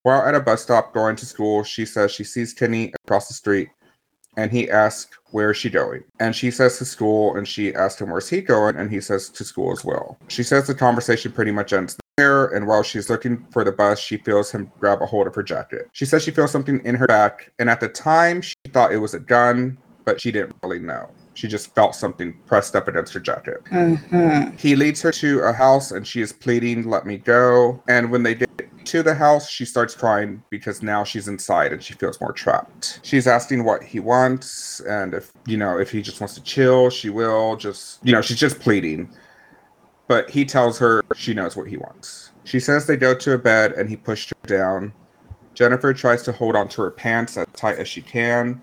While 0.03 0.21
at 0.21 0.35
a 0.35 0.39
bus 0.39 0.61
stop 0.61 0.93
going 0.93 1.15
to 1.15 1.25
school, 1.25 1.63
she 1.63 1.85
says 1.85 2.11
she 2.11 2.23
sees 2.23 2.53
Kenny 2.53 2.93
across 3.05 3.27
the 3.27 3.33
street 3.33 3.69
and 4.37 4.51
he 4.51 4.69
asks 4.69 5.17
where 5.31 5.51
is 5.51 5.57
she 5.57 5.69
going? 5.69 6.03
And 6.19 6.35
she 6.35 6.49
says 6.51 6.77
to 6.77 6.85
school 6.85 7.35
and 7.35 7.47
she 7.47 7.73
asked 7.75 7.99
him 7.99 8.09
where's 8.09 8.29
he 8.29 8.41
going? 8.41 8.75
And 8.77 8.89
he 8.89 9.01
says 9.01 9.29
to 9.29 9.43
school 9.43 9.71
as 9.71 9.83
well. 9.83 10.17
She 10.27 10.43
says 10.43 10.67
the 10.67 10.75
conversation 10.75 11.31
pretty 11.31 11.51
much 11.51 11.73
ends 11.73 11.97
there 12.17 12.47
and 12.47 12.67
while 12.67 12.83
she's 12.83 13.09
looking 13.09 13.45
for 13.51 13.63
the 13.63 13.71
bus 13.71 13.99
she 13.99 14.17
feels 14.17 14.51
him 14.51 14.71
grab 14.79 15.01
a 15.01 15.05
hold 15.05 15.27
of 15.27 15.35
her 15.35 15.43
jacket. 15.43 15.89
She 15.91 16.05
says 16.05 16.23
she 16.23 16.31
feels 16.31 16.51
something 16.51 16.79
in 16.85 16.95
her 16.95 17.07
back 17.07 17.51
and 17.59 17.69
at 17.69 17.79
the 17.79 17.89
time 17.89 18.41
she 18.41 18.55
thought 18.69 18.93
it 18.93 18.97
was 18.97 19.13
a 19.13 19.19
gun 19.19 19.77
but 20.05 20.21
she 20.21 20.31
didn't 20.31 20.55
really 20.63 20.79
know 20.79 21.09
she 21.35 21.47
just 21.47 21.75
felt 21.75 21.93
something 21.93 22.33
pressed 22.47 22.75
up 22.75 22.87
against 22.87 23.13
her 23.13 23.19
jacket. 23.19 23.63
Mm-hmm. 23.65 24.55
He 24.57 24.75
leads 24.75 25.01
her 25.01 25.11
to 25.11 25.41
a 25.41 25.53
house 25.53 25.91
and 25.91 26.07
she 26.07 26.21
is 26.21 26.33
pleading, 26.33 26.89
Let 26.89 27.05
me 27.05 27.17
go. 27.17 27.83
And 27.87 28.09
when 28.09 28.23
they 28.23 28.33
get 28.33 28.49
to 28.85 29.03
the 29.03 29.13
house, 29.13 29.49
she 29.49 29.65
starts 29.65 29.93
crying 29.93 30.41
because 30.49 30.81
now 30.81 31.03
she's 31.03 31.27
inside 31.27 31.73
and 31.73 31.83
she 31.83 31.93
feels 31.93 32.19
more 32.21 32.31
trapped. 32.31 32.99
She's 33.03 33.27
asking 33.27 33.63
what 33.65 33.83
he 33.83 33.99
wants 33.99 34.79
and 34.81 35.13
if, 35.13 35.31
you 35.45 35.57
know, 35.57 35.77
if 35.77 35.91
he 35.91 36.01
just 36.01 36.21
wants 36.21 36.35
to 36.35 36.41
chill, 36.41 36.89
she 36.89 37.09
will. 37.09 37.57
Just, 37.57 37.99
you 38.03 38.13
know, 38.13 38.21
she's 38.21 38.39
just 38.39 38.59
pleading. 38.59 39.09
But 40.07 40.29
he 40.29 40.45
tells 40.45 40.79
her 40.79 41.03
she 41.15 41.33
knows 41.33 41.55
what 41.55 41.67
he 41.67 41.77
wants. 41.77 42.31
She 42.45 42.59
says 42.59 42.87
they 42.87 42.95
go 42.95 43.13
to 43.15 43.33
a 43.33 43.37
bed 43.37 43.73
and 43.73 43.89
he 43.89 43.97
pushed 43.97 44.29
her 44.29 44.47
down. 44.47 44.93
Jennifer 45.53 45.93
tries 45.93 46.21
to 46.23 46.31
hold 46.31 46.55
onto 46.55 46.81
her 46.81 46.91
pants 46.91 47.37
as 47.37 47.47
tight 47.53 47.79
as 47.79 47.87
she 47.87 48.01
can. 48.01 48.61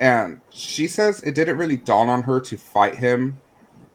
And 0.00 0.40
she 0.50 0.86
says 0.86 1.22
it 1.22 1.34
didn't 1.34 1.58
really 1.58 1.76
dawn 1.76 2.08
on 2.08 2.22
her 2.22 2.40
to 2.40 2.56
fight 2.56 2.94
him 2.94 3.38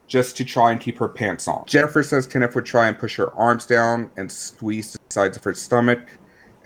just 0.06 0.36
to 0.36 0.44
try 0.44 0.70
and 0.70 0.80
keep 0.80 0.98
her 0.98 1.08
pants 1.08 1.48
on. 1.48 1.64
Jennifer 1.66 2.02
says 2.02 2.26
Kenneth 2.26 2.54
would 2.54 2.66
try 2.66 2.88
and 2.88 2.98
push 2.98 3.16
her 3.16 3.32
arms 3.34 3.64
down 3.64 4.10
and 4.16 4.30
squeeze 4.30 4.92
the 4.92 4.98
sides 5.08 5.36
of 5.36 5.44
her 5.44 5.54
stomach, 5.54 6.00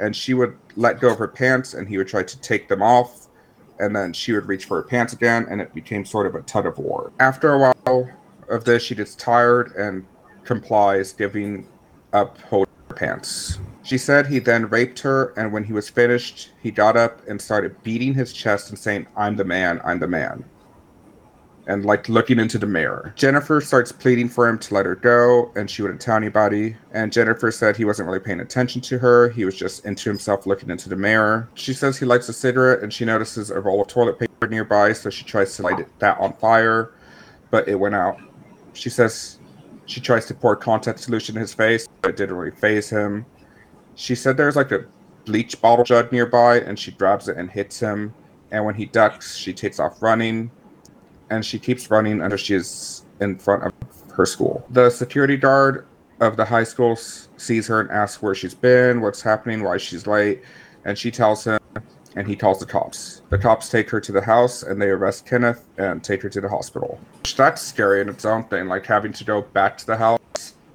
and 0.01 0.15
she 0.15 0.35
would 0.35 0.57
let 0.77 1.01
go 1.01 1.11
of 1.13 1.19
her 1.19 1.29
pants 1.29 1.75
and 1.75 1.89
he 1.89 1.99
would 1.99 2.09
try 2.09 2.23
to 2.23 2.41
take 2.41 2.69
them 2.69 2.83
off, 2.83 3.29
and 3.79 3.95
then 3.95 4.13
she 4.13 4.33
would 4.33 4.47
reach 4.47 4.65
for 4.65 4.79
her 4.79 4.83
pants 4.83 5.13
again, 5.13 5.47
and 5.49 5.61
it 5.61 5.73
became 5.73 6.05
sort 6.05 6.27
of 6.27 6.35
a 6.35 6.43
tug 6.43 6.67
of 6.67 6.79
war. 6.79 7.13
After 7.21 7.55
a 7.55 7.59
while 7.59 8.11
of 8.49 8.65
this, 8.65 8.83
she 8.83 8.97
gets 8.97 9.15
tired 9.15 9.75
and 9.77 10.05
complies, 10.43 11.13
giving 11.13 11.69
up 12.13 12.41
holding 12.41 12.73
her 12.89 12.97
pants. 12.97 13.61
She 13.89 13.97
said 13.97 14.27
he 14.27 14.39
then 14.39 14.69
raped 14.69 14.99
her, 15.01 15.33
and 15.39 15.51
when 15.51 15.65
he 15.65 15.73
was 15.73 15.89
finished, 15.89 16.51
he 16.63 16.71
got 16.71 16.95
up 16.95 17.27
and 17.27 17.41
started 17.41 17.83
beating 17.83 18.13
his 18.13 18.35
chest 18.35 18.69
and 18.69 18.79
saying, 18.79 19.07
I'm 19.17 19.35
the 19.35 19.45
man, 19.45 19.81
I'm 19.83 19.99
the 19.99 20.07
man 20.07 20.45
and 21.69 21.85
like 21.85 22.09
looking 22.09 22.39
into 22.39 22.59
the 22.59 22.67
mirror. 22.67 23.13
Jennifer 23.15 23.61
starts 23.61 23.93
pleading 23.93 24.29
for 24.29 24.49
him 24.49 24.59
to 24.59 24.75
let 24.75 24.87
her 24.87 24.97
go, 24.97 25.53
and 25.55 25.71
she 25.71 25.83
wouldn't 25.83 26.01
tell 26.01 26.17
anybody. 26.17 26.75
And 26.93 27.13
Jennifer 27.13 27.51
said 27.53 27.77
he 27.77 27.85
wasn't 27.85 28.09
really 28.09 28.21
paying 28.21 28.41
attention 28.41 28.81
to 28.83 28.99
her. 28.99 29.29
He 29.29 29.45
was 29.45 29.55
just 29.55 29.85
into 29.85 30.09
himself 30.09 30.47
looking 30.47 30.71
into 30.71 30.89
the 30.89 30.97
mirror. 30.97 31.49
She 31.55 31.75
says 31.75 31.99
he 31.99 32.07
likes 32.07 32.29
a 32.31 32.33
cigarette, 32.33 32.83
and 32.83 32.93
she 32.93 33.05
notices 33.05 33.51
a 33.51 33.61
roll 33.61 33.83
of 33.83 33.89
toilet 33.89 34.19
paper 34.19 34.49
nearby, 34.49 34.95
so 34.95 35.11
she 35.11 35.25
tries 35.25 35.55
to 35.57 35.63
light 35.63 35.79
it, 35.79 35.89
that 35.99 36.19
on 36.19 36.33
fire, 36.35 36.95
but 37.51 37.69
it 37.69 37.75
went 37.75 37.95
out. 37.95 38.19
She 38.73 38.89
says 38.89 39.39
she 39.85 40.01
tries 40.01 40.25
to 40.27 40.35
pour 40.35 40.57
contact 40.57 41.01
solution 41.01 41.37
in 41.37 41.43
his 41.43 41.53
face, 41.53 41.87
but 42.01 42.11
it 42.11 42.17
didn't 42.17 42.37
really 42.37 42.57
phase 42.57 42.89
him. 42.89 43.27
She 43.99 44.15
said 44.15 44.37
there's 44.37 44.55
like 44.55 44.71
a 44.71 44.85
bleach 45.25 45.61
bottle 45.61 45.85
jug 45.85 46.13
nearby, 46.13 46.61
and 46.61 46.79
she 46.79 46.93
grabs 46.93 47.29
it 47.29 47.37
and 47.37 47.51
hits 47.51 47.81
him. 47.81 48.15
And 48.53 48.65
when 48.65 48.77
he 48.77 48.87
ducks, 48.87 49.37
she 49.37 49.53
takes 49.53 49.81
off 49.81 50.01
running 50.01 50.53
and 51.31 51.45
she 51.45 51.59
keeps 51.59 51.91
running 51.91 52.23
until 52.23 52.39
she 52.39 52.55
is 52.55 53.05
in 53.21 53.37
front 53.39 53.65
of 53.65 53.73
her 54.13 54.25
school. 54.25 54.65
The 54.71 54.89
security 54.89 55.37
guard 55.37 55.85
of 56.21 56.37
the 56.37 56.45
high 56.45 56.63
school 56.63 56.95
sees 56.97 57.67
her 57.67 57.81
and 57.81 57.91
asks 57.91 58.23
where 58.23 58.37
she's 58.37 58.55
been, 58.55 59.01
what's 59.01 59.21
happening, 59.21 59.65
why 59.65 59.77
she's 59.79 60.07
late, 60.07 60.43
and 60.85 60.97
she 60.97 61.11
tells 61.11 61.45
him, 61.45 61.59
and 62.17 62.27
he 62.27 62.37
calls 62.37 62.61
the 62.61 62.67
cops. 62.67 63.23
The 63.31 63.37
cops 63.37 63.69
take 63.69 63.91
her 63.91 64.01
to 64.01 64.13
the 64.13 64.23
house 64.23 64.63
and 64.63 64.81
they 64.81 64.89
arrest 64.91 65.27
Kenneth 65.27 65.65
and 65.77 66.03
take 66.03 66.23
her 66.23 66.29
to 66.31 66.41
the 66.41 66.49
hospital. 66.49 67.01
That's 67.37 67.61
scary 67.61 68.01
in 68.01 68.09
its 68.09 68.25
own 68.25 68.45
thing, 68.45 68.69
like 68.69 68.87
having 68.87 69.13
to 69.15 69.25
go 69.25 69.43
back 69.43 69.77
to 69.79 69.87
the 69.87 69.97
house. 69.97 70.21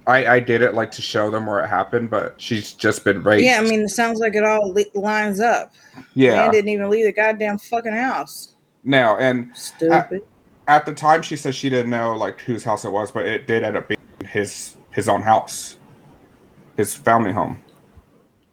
I, 0.06 0.26
I 0.36 0.40
did 0.40 0.62
it 0.62 0.74
like 0.74 0.92
to 0.92 1.02
show 1.02 1.30
them 1.30 1.46
where 1.46 1.64
it 1.64 1.68
happened, 1.68 2.10
but 2.10 2.36
she's 2.38 2.74
just 2.74 3.04
been 3.06 3.24
raped. 3.24 3.44
Yeah, 3.44 3.60
I 3.60 3.64
mean, 3.64 3.82
it 3.82 3.90
sounds 3.90 4.20
like 4.20 4.36
it 4.36 4.44
all 4.44 4.76
lines 4.94 5.40
up. 5.40 5.74
Yeah, 6.14 6.36
man 6.36 6.52
didn't 6.52 6.70
even 6.70 6.90
leave 6.90 7.06
the 7.06 7.14
goddamn 7.14 7.58
fucking 7.58 7.94
house. 7.94 8.56
No, 8.84 9.16
and 9.18 9.56
stupid. 9.56 10.22
At, 10.68 10.82
at 10.82 10.86
the 10.86 10.94
time, 10.94 11.22
she 11.22 11.38
said 11.38 11.56
she 11.56 11.70
didn't 11.70 11.90
know 11.90 12.16
like 12.16 12.42
whose 12.42 12.64
house 12.64 12.84
it 12.84 12.92
was, 12.92 13.12
but 13.12 13.26
it 13.26 13.48
did 13.48 13.64
end 13.64 13.78
up 13.78 13.88
being 13.88 14.00
his 14.30 14.76
his 14.92 15.08
own 15.08 15.22
house, 15.22 15.78
his 16.76 16.94
family 16.94 17.32
home. 17.32 17.62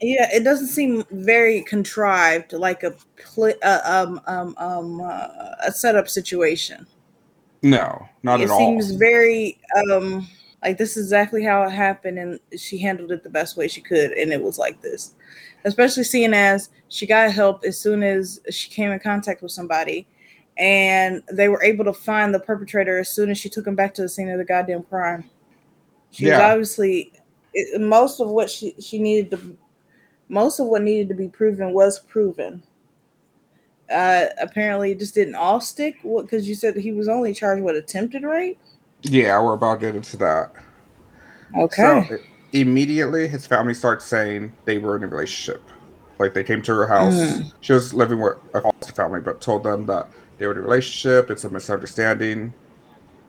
Yeah, 0.00 0.28
it 0.32 0.44
doesn't 0.44 0.68
seem 0.68 1.04
very 1.10 1.62
contrived, 1.62 2.52
like 2.52 2.84
a 2.84 2.94
pl- 3.16 3.54
uh, 3.62 3.80
um 3.84 4.20
um 4.26 4.54
um 4.58 5.00
uh, 5.00 5.26
a 5.64 5.72
setup 5.72 6.08
situation. 6.08 6.86
No, 7.62 8.08
not 8.22 8.40
it 8.40 8.44
at 8.44 8.50
all. 8.50 8.60
It 8.60 8.82
seems 8.82 8.92
very 8.92 9.58
um 9.90 10.26
like 10.62 10.78
this 10.78 10.96
is 10.96 11.06
exactly 11.06 11.42
how 11.42 11.62
it 11.62 11.70
happened, 11.70 12.18
and 12.18 12.40
she 12.56 12.78
handled 12.78 13.12
it 13.12 13.22
the 13.22 13.30
best 13.30 13.56
way 13.56 13.68
she 13.68 13.80
could, 13.80 14.12
and 14.12 14.32
it 14.32 14.42
was 14.42 14.58
like 14.58 14.80
this. 14.80 15.14
Especially 15.64 16.04
seeing 16.04 16.34
as 16.34 16.70
she 16.88 17.06
got 17.06 17.30
help 17.32 17.64
as 17.64 17.78
soon 17.78 18.02
as 18.02 18.40
she 18.50 18.70
came 18.70 18.90
in 18.90 18.98
contact 18.98 19.42
with 19.42 19.52
somebody, 19.52 20.06
and 20.56 21.22
they 21.32 21.48
were 21.48 21.62
able 21.62 21.84
to 21.84 21.92
find 21.92 22.34
the 22.34 22.40
perpetrator 22.40 22.98
as 22.98 23.08
soon 23.08 23.30
as 23.30 23.38
she 23.38 23.48
took 23.48 23.66
him 23.66 23.74
back 23.74 23.94
to 23.94 24.02
the 24.02 24.08
scene 24.08 24.28
of 24.30 24.38
the 24.38 24.44
goddamn 24.44 24.82
crime. 24.84 25.28
She 26.10 26.26
yeah. 26.26 26.36
was 26.36 26.42
obviously 26.42 27.12
it, 27.54 27.80
most 27.80 28.20
of 28.20 28.28
what 28.28 28.50
she 28.50 28.74
she 28.80 28.98
needed 28.98 29.30
to 29.30 29.56
most 30.28 30.60
of 30.60 30.66
what 30.66 30.82
needed 30.82 31.08
to 31.08 31.14
be 31.14 31.28
proven 31.28 31.72
was 31.72 31.98
proven. 32.00 32.62
Uh, 33.90 34.26
apparently, 34.40 34.92
it 34.92 34.98
just 35.00 35.14
didn't 35.14 35.34
all 35.34 35.60
stick. 35.60 35.96
What? 36.02 36.22
Because 36.22 36.48
you 36.48 36.54
said 36.54 36.76
he 36.76 36.92
was 36.92 37.08
only 37.08 37.34
charged 37.34 37.62
with 37.62 37.76
attempted 37.76 38.22
rape. 38.22 38.58
Yeah, 39.02 39.40
we're 39.42 39.54
about 39.54 39.80
to 39.80 39.86
get 39.86 39.96
into 39.96 40.16
that. 40.18 40.52
Okay. 41.56 42.06
So 42.08 42.18
immediately, 42.52 43.28
his 43.28 43.46
family 43.46 43.74
starts 43.74 44.04
saying 44.04 44.52
they 44.64 44.78
were 44.78 44.96
in 44.96 45.04
a 45.04 45.06
relationship. 45.06 45.62
Like 46.18 46.34
they 46.34 46.44
came 46.44 46.60
to 46.62 46.74
her 46.74 46.86
house. 46.86 47.14
Mm. 47.14 47.52
She 47.60 47.72
was 47.72 47.94
living 47.94 48.20
with 48.20 48.34
a 48.54 48.60
foster 48.60 48.92
family, 48.92 49.20
but 49.20 49.40
told 49.40 49.64
them 49.64 49.86
that 49.86 50.08
they 50.38 50.46
were 50.46 50.52
in 50.52 50.58
a 50.58 50.62
relationship. 50.62 51.30
It's 51.30 51.44
a 51.44 51.50
misunderstanding. 51.50 52.52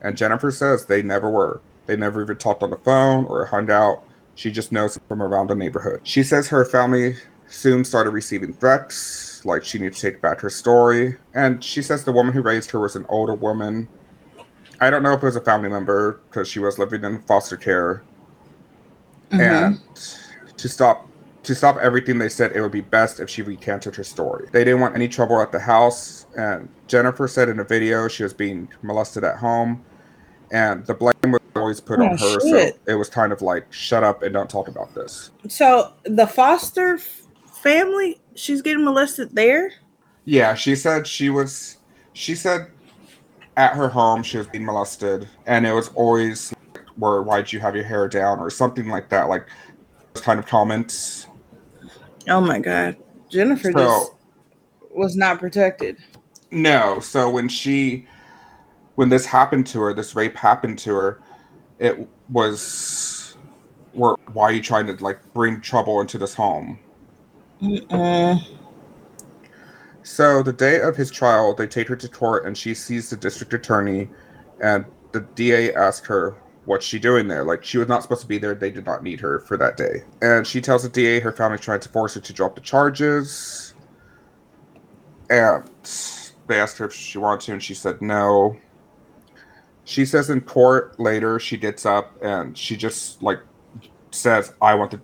And 0.02 0.16
Jennifer 0.16 0.50
says 0.50 0.86
they 0.86 1.02
never 1.02 1.30
were. 1.30 1.60
They 1.86 1.96
never 1.96 2.22
even 2.22 2.36
talked 2.36 2.62
on 2.62 2.70
the 2.70 2.76
phone 2.78 3.24
or 3.26 3.46
hung 3.46 3.70
out. 3.70 4.04
She 4.34 4.50
just 4.50 4.72
knows 4.72 4.98
from 5.08 5.22
around 5.22 5.48
the 5.48 5.54
neighborhood. 5.54 6.00
She 6.04 6.22
says 6.22 6.48
her 6.48 6.64
family 6.64 7.16
soon 7.48 7.84
started 7.84 8.10
receiving 8.10 8.52
threats, 8.52 9.44
like 9.44 9.64
she 9.64 9.78
needs 9.78 10.00
to 10.00 10.10
take 10.10 10.20
back 10.22 10.40
her 10.40 10.50
story. 10.50 11.16
And 11.34 11.62
she 11.62 11.82
says 11.82 12.04
the 12.04 12.12
woman 12.12 12.32
who 12.32 12.42
raised 12.42 12.70
her 12.70 12.80
was 12.80 12.96
an 12.96 13.06
older 13.08 13.34
woman. 13.34 13.88
I 14.82 14.90
don't 14.90 15.04
know 15.04 15.12
if 15.12 15.22
it 15.22 15.26
was 15.26 15.36
a 15.36 15.40
family 15.40 15.68
member 15.68 16.20
because 16.28 16.48
she 16.48 16.58
was 16.58 16.76
living 16.76 17.04
in 17.04 17.22
foster 17.22 17.56
care. 17.56 18.02
Mm-hmm. 19.30 19.40
And 19.40 19.80
to 20.56 20.68
stop 20.68 21.08
to 21.44 21.54
stop 21.54 21.76
everything 21.78 22.18
they 22.18 22.28
said 22.28 22.52
it 22.52 22.60
would 22.60 22.72
be 22.72 22.80
best 22.80 23.20
if 23.20 23.30
she 23.30 23.42
recanted 23.42 23.94
her 23.94 24.04
story. 24.04 24.48
They 24.52 24.64
didn't 24.64 24.80
want 24.80 24.96
any 24.96 25.08
trouble 25.08 25.40
at 25.40 25.52
the 25.52 25.58
house 25.60 26.26
and 26.36 26.68
Jennifer 26.88 27.28
said 27.28 27.48
in 27.48 27.60
a 27.60 27.64
video 27.64 28.08
she 28.08 28.24
was 28.24 28.34
being 28.34 28.68
molested 28.82 29.24
at 29.24 29.36
home 29.36 29.84
and 30.50 30.84
the 30.86 30.94
blame 30.94 31.14
was 31.26 31.40
always 31.56 31.80
put 31.80 32.00
oh, 32.00 32.04
on 32.04 32.18
her. 32.18 32.40
Shit. 32.40 32.74
So 32.74 32.92
it 32.92 32.94
was 32.94 33.08
kind 33.08 33.32
of 33.32 33.40
like, 33.40 33.72
shut 33.72 34.04
up 34.04 34.22
and 34.22 34.32
don't 34.32 34.50
talk 34.50 34.68
about 34.68 34.94
this. 34.94 35.30
So 35.48 35.92
the 36.04 36.26
Foster 36.26 36.98
family, 36.98 38.20
she's 38.34 38.62
getting 38.62 38.84
molested 38.84 39.34
there. 39.34 39.72
Yeah, 40.24 40.54
she 40.54 40.76
said 40.76 41.06
she 41.06 41.30
was. 41.30 41.78
She 42.12 42.34
said 42.34 42.70
at 43.56 43.74
her 43.74 43.88
home 43.88 44.22
she 44.22 44.38
was 44.38 44.46
being 44.46 44.64
molested, 44.64 45.28
and 45.46 45.66
it 45.66 45.72
was 45.72 45.88
always 45.94 46.52
like, 46.74 46.84
"Where 46.96 47.22
why'd 47.22 47.52
you 47.52 47.60
have 47.60 47.74
your 47.74 47.84
hair 47.84 48.08
down?" 48.08 48.38
or 48.38 48.50
something 48.50 48.88
like 48.88 49.08
that. 49.10 49.28
Like 49.28 49.48
those 50.14 50.22
kind 50.22 50.38
of 50.38 50.46
comments. 50.46 51.26
Oh 52.28 52.40
my 52.40 52.58
god, 52.58 52.96
Jennifer 53.30 53.72
so, 53.72 53.78
just 53.78 54.12
was 54.90 55.16
not 55.16 55.38
protected. 55.38 55.96
No, 56.50 57.00
so 57.00 57.30
when 57.30 57.48
she 57.48 58.06
when 58.94 59.08
this 59.08 59.26
happened 59.26 59.66
to 59.68 59.80
her, 59.80 59.94
this 59.94 60.14
rape 60.14 60.36
happened 60.36 60.78
to 60.80 60.94
her, 60.94 61.22
it 61.78 62.08
was 62.30 63.36
where 63.92 64.14
why 64.32 64.44
are 64.44 64.52
you 64.52 64.62
trying 64.62 64.86
to 64.86 65.04
like 65.04 65.20
bring 65.34 65.60
trouble 65.60 66.00
into 66.00 66.18
this 66.18 66.34
home? 66.34 66.78
Mm-mm. 67.60 68.40
So 70.02 70.42
the 70.42 70.52
day 70.52 70.80
of 70.80 70.96
his 70.96 71.10
trial, 71.10 71.54
they 71.54 71.66
take 71.66 71.88
her 71.88 71.96
to 71.96 72.08
court 72.08 72.46
and 72.46 72.56
she 72.56 72.74
sees 72.74 73.10
the 73.10 73.16
district 73.16 73.54
attorney 73.54 74.08
and 74.60 74.84
the 75.12 75.20
DA 75.34 75.74
asks 75.74 76.06
her 76.08 76.36
what's 76.64 76.86
she 76.86 76.98
doing 76.98 77.26
there? 77.26 77.44
Like 77.44 77.64
she 77.64 77.78
was 77.78 77.88
not 77.88 78.02
supposed 78.02 78.22
to 78.22 78.28
be 78.28 78.38
there. 78.38 78.54
They 78.54 78.70
did 78.70 78.86
not 78.86 79.02
need 79.02 79.20
her 79.20 79.40
for 79.40 79.56
that 79.56 79.76
day. 79.76 80.04
And 80.20 80.46
she 80.46 80.60
tells 80.60 80.84
the 80.84 80.88
DA 80.88 81.20
her 81.20 81.32
family's 81.32 81.60
trying 81.60 81.80
to 81.80 81.88
force 81.88 82.14
her 82.14 82.20
to 82.20 82.32
drop 82.32 82.54
the 82.54 82.60
charges. 82.60 83.74
And 85.28 85.68
they 86.46 86.60
asked 86.60 86.78
her 86.78 86.86
if 86.86 86.94
she 86.94 87.18
wanted 87.18 87.46
to, 87.46 87.52
and 87.52 87.62
she 87.62 87.74
said 87.74 88.00
no 88.00 88.56
she 89.84 90.04
says 90.04 90.30
in 90.30 90.40
court 90.40 90.98
later 90.98 91.38
she 91.38 91.56
gets 91.56 91.84
up 91.84 92.16
and 92.22 92.56
she 92.56 92.76
just 92.76 93.22
like 93.22 93.40
says 94.10 94.52
i 94.60 94.74
want 94.74 94.90
to, 94.90 95.00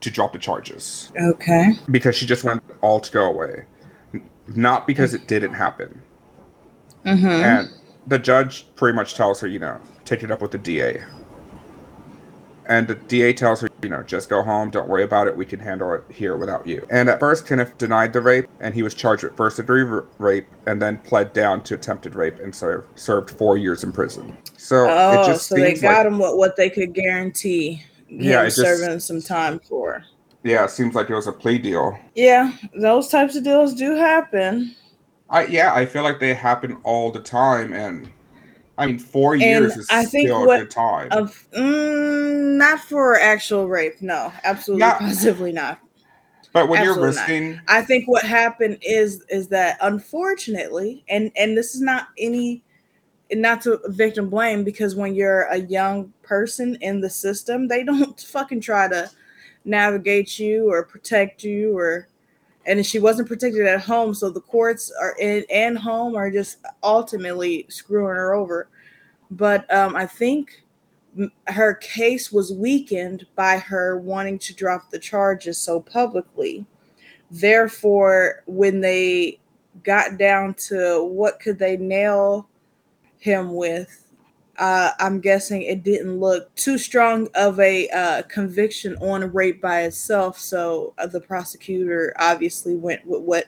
to 0.00 0.10
drop 0.10 0.32
the 0.32 0.38
charges 0.38 1.12
okay 1.20 1.72
because 1.90 2.16
she 2.16 2.26
just 2.26 2.44
wanted 2.44 2.62
all 2.80 3.00
to 3.00 3.10
go 3.12 3.24
away 3.24 3.64
not 4.48 4.86
because 4.86 5.14
it 5.14 5.26
didn't 5.26 5.54
happen 5.54 6.00
mm-hmm. 7.04 7.26
and 7.26 7.70
the 8.06 8.18
judge 8.18 8.66
pretty 8.76 8.94
much 8.94 9.14
tells 9.14 9.40
her 9.40 9.46
you 9.46 9.58
know 9.58 9.80
take 10.04 10.22
it 10.22 10.30
up 10.30 10.42
with 10.42 10.50
the 10.50 10.58
da 10.58 11.02
and 12.66 12.88
the 12.88 12.94
DA 12.94 13.32
tells 13.32 13.60
her, 13.60 13.68
you 13.82 13.88
know, 13.88 14.02
just 14.02 14.28
go 14.28 14.42
home, 14.42 14.70
don't 14.70 14.88
worry 14.88 15.02
about 15.02 15.26
it, 15.26 15.36
we 15.36 15.44
can 15.44 15.60
handle 15.60 15.92
it 15.92 16.02
here 16.08 16.36
without 16.36 16.66
you. 16.66 16.86
And 16.90 17.08
at 17.08 17.20
first, 17.20 17.46
Kenneth 17.46 17.76
denied 17.78 18.12
the 18.12 18.20
rape, 18.20 18.48
and 18.60 18.74
he 18.74 18.82
was 18.82 18.94
charged 18.94 19.22
with 19.22 19.36
first 19.36 19.58
degree 19.58 19.82
rape, 20.18 20.46
and 20.66 20.80
then 20.80 20.98
pled 20.98 21.32
down 21.32 21.62
to 21.64 21.74
attempted 21.74 22.14
rape, 22.14 22.38
and 22.40 22.54
served 22.54 23.30
four 23.30 23.58
years 23.58 23.84
in 23.84 23.92
prison. 23.92 24.36
So 24.56 24.86
oh, 24.88 25.22
it 25.22 25.26
just 25.26 25.48
so 25.48 25.56
they 25.56 25.74
got 25.74 25.98
like, 25.98 26.06
him 26.06 26.18
what 26.18 26.38
what 26.38 26.56
they 26.56 26.70
could 26.70 26.94
guarantee. 26.94 27.82
Yeah, 28.08 28.44
just, 28.44 28.56
serving 28.56 29.00
some 29.00 29.20
time 29.20 29.58
for. 29.58 30.04
Yeah, 30.44 30.64
it 30.64 30.70
seems 30.70 30.94
like 30.94 31.08
it 31.08 31.14
was 31.14 31.26
a 31.26 31.32
plea 31.32 31.58
deal. 31.58 31.98
Yeah, 32.14 32.52
those 32.78 33.08
types 33.08 33.34
of 33.34 33.44
deals 33.44 33.74
do 33.74 33.96
happen. 33.96 34.76
I 35.30 35.46
yeah, 35.46 35.74
I 35.74 35.86
feel 35.86 36.02
like 36.02 36.20
they 36.20 36.34
happen 36.34 36.76
all 36.84 37.10
the 37.10 37.20
time, 37.20 37.72
and 37.72 38.10
I 38.76 38.86
mean, 38.86 38.98
four 38.98 39.36
years 39.36 39.74
is 39.74 39.88
I 39.90 40.04
think 40.04 40.28
still 40.28 40.46
what, 40.46 40.60
a 40.60 40.64
good 40.64 40.70
time. 40.70 41.08
Of, 41.12 41.46
mm, 41.56 42.56
not 42.56 42.80
for 42.80 43.18
actual 43.18 43.68
rape. 43.68 44.02
No, 44.02 44.32
absolutely, 44.44 44.86
not, 44.86 45.00
positively 45.00 45.52
not. 45.52 45.80
But 46.52 46.68
when 46.68 46.80
absolutely 46.80 47.02
you're 47.02 47.10
risking, 47.10 47.54
not. 47.54 47.64
I 47.68 47.82
think 47.82 48.06
what 48.06 48.22
happened 48.22 48.78
is 48.82 49.24
is 49.30 49.48
that 49.48 49.78
unfortunately, 49.80 51.04
and 51.08 51.32
and 51.36 51.56
this 51.56 51.74
is 51.74 51.80
not 51.80 52.08
any, 52.18 52.62
not 53.32 53.62
to 53.62 53.80
victim 53.86 54.28
blame 54.28 54.62
because 54.62 54.94
when 54.94 55.14
you're 55.14 55.44
a 55.44 55.56
young 55.56 56.12
person 56.22 56.76
in 56.82 57.00
the 57.00 57.08
system, 57.08 57.66
they 57.66 57.82
don't 57.82 58.20
fucking 58.28 58.60
try 58.60 58.88
to 58.88 59.10
navigate 59.64 60.38
you 60.38 60.70
or 60.70 60.84
protect 60.84 61.42
you 61.42 61.76
or 61.76 62.08
and 62.66 62.84
she 62.84 62.98
wasn't 62.98 63.28
protected 63.28 63.66
at 63.66 63.80
home 63.80 64.14
so 64.14 64.30
the 64.30 64.40
courts 64.40 64.90
are 65.00 65.14
in 65.20 65.44
and 65.50 65.78
home 65.78 66.16
are 66.16 66.30
just 66.30 66.58
ultimately 66.82 67.66
screwing 67.68 68.16
her 68.16 68.34
over. 68.34 68.68
But 69.30 69.72
um, 69.74 69.96
i 69.96 70.06
think 70.06 70.62
her 71.46 71.74
case 71.74 72.32
was 72.32 72.52
weakened 72.52 73.26
by 73.36 73.58
her 73.58 73.98
wanting 73.98 74.38
to 74.40 74.54
drop 74.54 74.90
the 74.90 74.98
charges 74.98 75.58
so 75.58 75.80
publicly. 75.80 76.66
Therefore 77.30 78.42
when 78.46 78.80
they 78.80 79.38
got 79.82 80.18
down 80.18 80.54
to 80.54 81.04
what 81.04 81.40
could 81.40 81.58
they 81.58 81.76
nail 81.76 82.48
him 83.18 83.54
with 83.54 84.03
uh, 84.58 84.90
I'm 84.98 85.20
guessing 85.20 85.62
it 85.62 85.82
didn't 85.82 86.20
look 86.20 86.54
too 86.54 86.78
strong 86.78 87.28
of 87.34 87.58
a 87.58 87.88
uh, 87.88 88.22
conviction 88.22 88.96
on 88.96 89.32
rape 89.32 89.60
by 89.60 89.82
itself. 89.82 90.38
So 90.38 90.94
uh, 90.98 91.06
the 91.06 91.20
prosecutor 91.20 92.14
obviously 92.18 92.76
went 92.76 93.04
with 93.06 93.22
what 93.22 93.46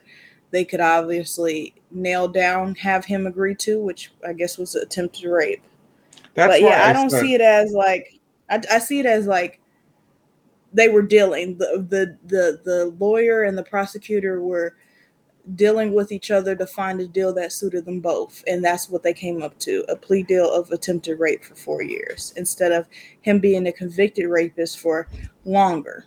they 0.51 0.65
could 0.65 0.81
obviously 0.81 1.75
nail 1.91 2.29
down, 2.29 2.75
have 2.77 3.05
him 3.05 3.27
agree 3.27 3.55
to, 3.57 3.81
which 3.81 4.13
I 4.27 4.33
guess 4.33 4.59
was 4.59 4.75
attempted 4.75 5.29
rape. 5.29 5.63
That's 6.35 6.53
but 6.55 6.61
yeah, 6.61 6.85
I, 6.85 6.91
I 6.91 6.93
don't 6.93 7.11
see 7.11 7.35
it 7.35 7.41
as 7.41 7.73
like 7.73 8.19
I, 8.51 8.61
I 8.71 8.79
see 8.79 8.99
it 8.99 9.07
as 9.07 9.27
like 9.27 9.61
they 10.73 10.89
were 10.89 11.03
dealing. 11.03 11.57
The, 11.57 11.87
the 11.89 12.19
the 12.27 12.61
the 12.65 12.87
lawyer 12.99 13.45
and 13.45 13.57
the 13.57 13.63
prosecutor 13.63 14.43
were 14.43 14.77
dealing 15.55 15.95
with 15.95 16.11
each 16.11 16.31
other 16.31 16.57
to 16.57 16.67
find 16.67 17.01
a 17.01 17.07
deal 17.07 17.33
that 17.35 17.53
suited 17.53 17.85
them 17.85 18.01
both. 18.01 18.43
And 18.47 18.65
that's 18.65 18.89
what 18.89 19.03
they 19.03 19.13
came 19.15 19.43
up 19.43 19.59
to 19.61 19.85
a 19.89 19.97
plea 19.97 20.23
deal 20.23 20.51
of 20.53 20.71
attempted 20.73 21.21
rape 21.21 21.45
for 21.45 21.55
four 21.55 21.83
years 21.83 22.33
instead 22.37 22.73
of 22.73 22.89
him 23.21 23.39
being 23.39 23.67
a 23.67 23.73
convicted 23.73 24.27
rapist 24.29 24.79
for 24.79 25.09
longer. 25.45 26.07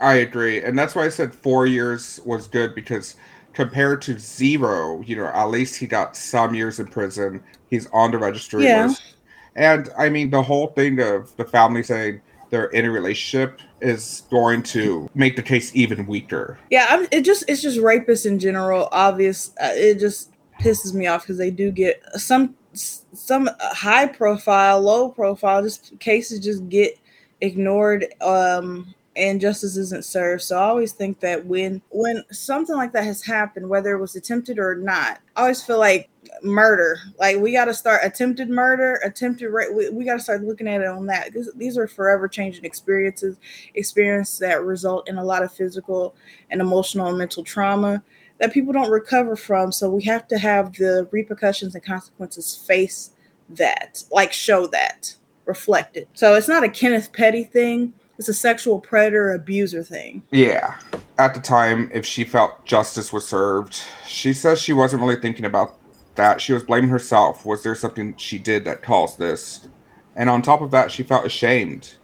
I 0.00 0.14
agree. 0.14 0.62
And 0.62 0.78
that's 0.78 0.94
why 0.94 1.04
I 1.04 1.08
said 1.08 1.34
four 1.34 1.66
years 1.66 2.20
was 2.24 2.48
good 2.48 2.74
because 2.74 3.16
compared 3.52 4.02
to 4.02 4.18
zero, 4.18 5.02
you 5.02 5.16
know, 5.16 5.26
at 5.26 5.46
least 5.46 5.76
he 5.76 5.86
got 5.86 6.16
some 6.16 6.54
years 6.54 6.80
in 6.80 6.86
prison. 6.86 7.42
He's 7.70 7.86
on 7.92 8.10
the 8.10 8.18
registry 8.18 8.64
yeah. 8.64 8.86
list. 8.86 9.16
And 9.56 9.90
I 9.96 10.08
mean, 10.08 10.30
the 10.30 10.42
whole 10.42 10.68
thing 10.68 11.00
of 11.00 11.34
the 11.36 11.44
family 11.44 11.82
saying, 11.82 12.20
they're 12.50 12.66
in 12.66 12.84
a 12.84 12.90
relationship 12.90 13.60
is 13.84 14.22
going 14.30 14.62
to 14.62 15.08
make 15.14 15.36
the 15.36 15.42
case 15.42 15.74
even 15.74 16.06
weaker. 16.06 16.58
Yeah, 16.70 16.86
I'm, 16.88 17.06
it 17.10 17.22
just 17.22 17.44
it's 17.48 17.62
just 17.62 17.78
rapists 17.78 18.26
in 18.26 18.38
general. 18.38 18.88
Obvious, 18.92 19.52
uh, 19.62 19.70
it 19.72 19.98
just 19.98 20.32
pisses 20.60 20.94
me 20.94 21.06
off 21.06 21.22
because 21.22 21.38
they 21.38 21.50
do 21.50 21.70
get 21.70 22.02
some 22.14 22.54
some 22.74 23.48
high 23.60 24.06
profile, 24.06 24.80
low 24.80 25.08
profile, 25.08 25.62
just 25.62 25.98
cases 26.00 26.40
just 26.40 26.68
get 26.68 26.98
ignored. 27.40 28.06
Um, 28.20 28.94
and 29.16 29.40
justice 29.40 29.76
isn't 29.76 30.04
served. 30.04 30.42
So 30.42 30.58
I 30.58 30.64
always 30.64 30.92
think 30.92 31.20
that 31.20 31.44
when 31.46 31.80
when 31.90 32.24
something 32.30 32.74
like 32.74 32.92
that 32.92 33.04
has 33.04 33.22
happened, 33.22 33.68
whether 33.68 33.94
it 33.94 34.00
was 34.00 34.16
attempted 34.16 34.58
or 34.58 34.74
not, 34.74 35.20
I 35.36 35.42
always 35.42 35.62
feel 35.62 35.78
like 35.78 36.10
murder. 36.44 36.98
Like 37.18 37.38
we 37.38 37.52
got 37.52 37.66
to 37.66 37.74
start 37.74 38.00
attempted 38.04 38.48
murder, 38.48 39.00
attempted 39.04 39.48
rape. 39.50 39.72
We, 39.74 39.88
we 39.90 40.04
got 40.04 40.14
to 40.14 40.20
start 40.20 40.42
looking 40.42 40.68
at 40.68 40.80
it 40.80 40.86
on 40.86 41.06
that. 41.06 41.32
This, 41.32 41.50
these 41.54 41.78
are 41.78 41.88
forever 41.88 42.28
changing 42.28 42.64
experiences, 42.64 43.36
experiences 43.74 44.38
that 44.40 44.62
result 44.62 45.08
in 45.08 45.18
a 45.18 45.24
lot 45.24 45.42
of 45.42 45.52
physical 45.52 46.14
and 46.50 46.60
emotional 46.60 47.08
and 47.08 47.18
mental 47.18 47.42
trauma 47.42 48.02
that 48.38 48.52
people 48.52 48.72
don't 48.72 48.90
recover 48.90 49.36
from. 49.36 49.72
So 49.72 49.88
we 49.88 50.02
have 50.04 50.28
to 50.28 50.38
have 50.38 50.74
the 50.74 51.08
repercussions 51.10 51.74
and 51.74 51.84
consequences 51.84 52.64
face 52.66 53.10
that, 53.50 54.02
like 54.10 54.32
show 54.32 54.66
that, 54.68 55.14
reflect 55.46 55.96
it. 55.96 56.08
So 56.14 56.34
it's 56.34 56.48
not 56.48 56.64
a 56.64 56.68
Kenneth 56.68 57.12
Petty 57.12 57.44
thing 57.44 57.94
it's 58.18 58.28
a 58.28 58.34
sexual 58.34 58.78
predator 58.78 59.32
abuser 59.32 59.82
thing. 59.82 60.22
Yeah. 60.30 60.76
At 61.18 61.34
the 61.34 61.40
time, 61.40 61.90
if 61.92 62.06
she 62.06 62.24
felt 62.24 62.64
justice 62.64 63.12
was 63.12 63.26
served, 63.26 63.82
she 64.06 64.32
says 64.32 64.60
she 64.60 64.72
wasn't 64.72 65.02
really 65.02 65.16
thinking 65.16 65.44
about 65.44 65.78
that. 66.16 66.40
She 66.40 66.52
was 66.52 66.62
blaming 66.62 66.90
herself. 66.90 67.44
Was 67.44 67.62
there 67.62 67.74
something 67.74 68.16
she 68.16 68.38
did 68.38 68.64
that 68.64 68.82
caused 68.82 69.18
this? 69.18 69.68
And 70.16 70.30
on 70.30 70.42
top 70.42 70.60
of 70.60 70.70
that, 70.70 70.90
she 70.90 71.02
felt 71.02 71.26
ashamed. 71.26 71.94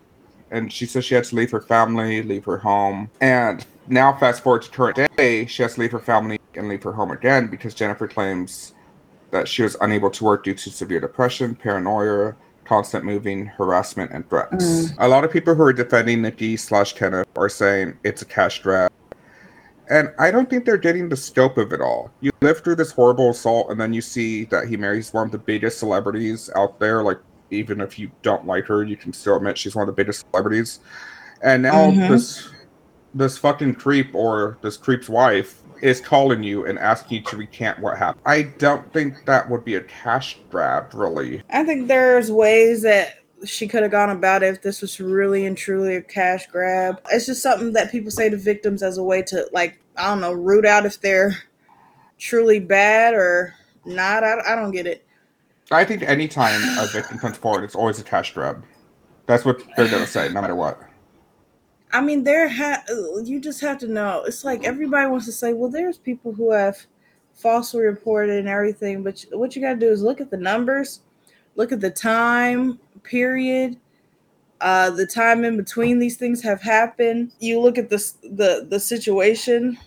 And 0.50 0.72
she 0.72 0.86
says 0.86 1.04
she 1.04 1.14
had 1.14 1.24
to 1.24 1.36
leave 1.36 1.50
her 1.52 1.60
family, 1.60 2.22
leave 2.22 2.44
her 2.44 2.58
home. 2.58 3.10
And 3.20 3.64
now, 3.86 4.16
fast 4.16 4.42
forward 4.42 4.62
to 4.62 4.70
current 4.70 4.98
day, 5.16 5.46
she 5.46 5.62
has 5.62 5.74
to 5.74 5.80
leave 5.80 5.92
her 5.92 6.00
family 6.00 6.40
and 6.54 6.68
leave 6.68 6.82
her 6.82 6.92
home 6.92 7.10
again 7.10 7.46
because 7.46 7.74
Jennifer 7.74 8.08
claims 8.08 8.74
that 9.30 9.48
she 9.48 9.62
was 9.62 9.76
unable 9.80 10.10
to 10.10 10.24
work 10.24 10.44
due 10.44 10.54
to 10.54 10.70
severe 10.70 11.00
depression, 11.00 11.54
paranoia, 11.54 12.34
constant 12.64 13.04
moving, 13.04 13.46
harassment, 13.46 14.10
and 14.12 14.28
threats. 14.28 14.64
Mm. 14.64 14.94
A 14.98 15.08
lot 15.08 15.24
of 15.24 15.32
people 15.32 15.54
who 15.54 15.62
are 15.62 15.72
defending 15.72 16.22
Nicki 16.22 16.56
slash 16.56 16.92
Kenneth 16.92 17.28
are 17.36 17.48
saying 17.48 17.98
it's 18.04 18.22
a 18.22 18.24
cash 18.24 18.62
grab. 18.62 18.92
And 19.90 20.12
I 20.18 20.31
don't 20.31 20.48
think 20.48 20.64
they're 20.64 20.76
getting 20.76 21.09
the 21.09 21.16
scope 21.16 21.59
of 21.59 21.72
it 21.72 21.81
all. 21.81 22.12
You 22.20 22.31
live 22.40 22.61
through 22.61 22.76
this 22.76 22.92
horrible 22.92 23.31
assault, 23.31 23.70
and 23.70 23.81
then 23.81 23.92
you 23.92 24.00
see 24.00 24.44
that 24.44 24.68
he 24.68 24.76
marries 24.76 25.12
one 25.12 25.26
of 25.26 25.33
the 25.33 25.38
biggest 25.38 25.81
celebrities 25.81 26.48
out 26.55 26.79
there. 26.79 27.03
Like, 27.03 27.18
even 27.50 27.81
if 27.81 27.98
you 27.98 28.11
don't 28.22 28.46
like 28.46 28.66
her, 28.66 28.85
you 28.85 28.96
can 28.96 29.12
still 29.12 29.37
admit 29.37 29.59
she's 29.59 29.74
one 29.74 29.83
of 29.83 29.94
the 29.94 30.00
biggest 30.00 30.24
celebrities. 30.31 30.79
And 31.42 31.62
now 31.62 31.90
mm-hmm. 31.90 32.12
this 32.12 32.48
this 33.12 33.37
fucking 33.37 33.74
creep 33.74 34.14
or 34.14 34.59
this 34.62 34.76
creep's 34.76 35.09
wife 35.09 35.62
is 35.83 36.00
calling 36.00 36.42
you 36.42 36.66
and 36.66 36.79
asking 36.79 37.18
you 37.18 37.24
to 37.24 37.37
recant 37.37 37.79
what 37.81 37.98
happened. 37.98 38.22
I 38.26 38.42
don't 38.42 38.92
think 38.92 39.24
that 39.24 39.48
would 39.50 39.64
be 39.64 39.74
a 39.74 39.81
cash 39.83 40.38
grab, 40.50 40.94
really. 40.94 41.42
I 41.50 41.64
think 41.64 41.88
there's 41.88 42.31
ways 42.31 42.83
that 42.83 43.19
she 43.44 43.66
could 43.66 43.83
have 43.83 43.90
gone 43.90 44.11
about 44.11 44.42
it 44.42 44.55
if 44.55 44.62
this 44.62 44.83
was 44.83 45.00
really 45.00 45.46
and 45.46 45.57
truly 45.57 45.96
a 45.96 46.03
cash 46.03 46.46
grab. 46.46 47.00
It's 47.11 47.26
just 47.26 47.42
something 47.42 47.72
that 47.72 47.90
people 47.90 48.11
say 48.11 48.29
to 48.29 48.37
victims 48.37 48.83
as 48.83 48.98
a 48.98 49.03
way 49.03 49.22
to, 49.22 49.48
like, 49.53 49.81
I 49.96 50.09
don't 50.09 50.20
know, 50.20 50.33
root 50.33 50.66
out 50.66 50.87
if 50.87 51.00
they're 51.00 51.37
truly 52.18 52.61
bad 52.61 53.14
or 53.14 53.55
not. 53.85 54.24
I, 54.24 54.53
I 54.53 54.55
don't 54.55 54.70
get 54.70 54.87
it. 54.87 55.07
I 55.70 55.85
think 55.85 56.03
anytime 56.03 56.61
a 56.79 56.87
victim 56.87 57.18
comes 57.18 57.37
forward, 57.37 57.64
it's 57.64 57.76
always 57.76 58.00
a 58.00 58.05
cash 58.05 58.35
grab. 58.35 58.64
That's 59.26 59.44
what 59.44 59.62
they're 59.76 59.88
going 59.88 60.05
to 60.05 60.11
say, 60.11 60.29
no 60.29 60.40
matter 60.40 60.57
what. 60.57 60.81
I 61.92 62.00
mean, 62.00 62.24
there 62.24 62.48
ha- 62.48 62.83
you 63.22 63.40
just 63.40 63.61
have 63.61 63.79
to 63.79 63.88
know. 63.88 64.24
It's 64.24 64.44
like 64.44 64.64
everybody 64.64 65.09
wants 65.09 65.26
to 65.26 65.33
say, 65.33 65.53
well, 65.53 65.70
there's 65.70 65.98
people 65.98 66.33
who 66.33 66.53
have 66.53 66.87
falsely 67.35 67.83
reported 67.83 68.38
and 68.38 68.48
everything, 68.48 69.03
but 69.03 69.24
what 69.33 69.55
you 69.55 69.62
got 69.62 69.74
to 69.74 69.79
do 69.79 69.88
is 69.88 70.03
look 70.03 70.20
at 70.20 70.31
the 70.31 70.37
numbers, 70.37 71.00
look 71.57 71.72
at 71.72 71.81
the 71.81 71.90
time 71.90 72.79
period, 73.02 73.76
uh, 74.60 74.90
the 74.90 75.06
time 75.06 75.44
in 75.44 75.56
between 75.56 75.98
these 75.98 76.16
things 76.16 76.42
have 76.42 76.60
happened. 76.60 77.32
You 77.40 77.60
look 77.60 77.78
at 77.78 77.88
the 77.88 78.12
the 78.22 78.66
the 78.68 78.80
situation 78.80 79.78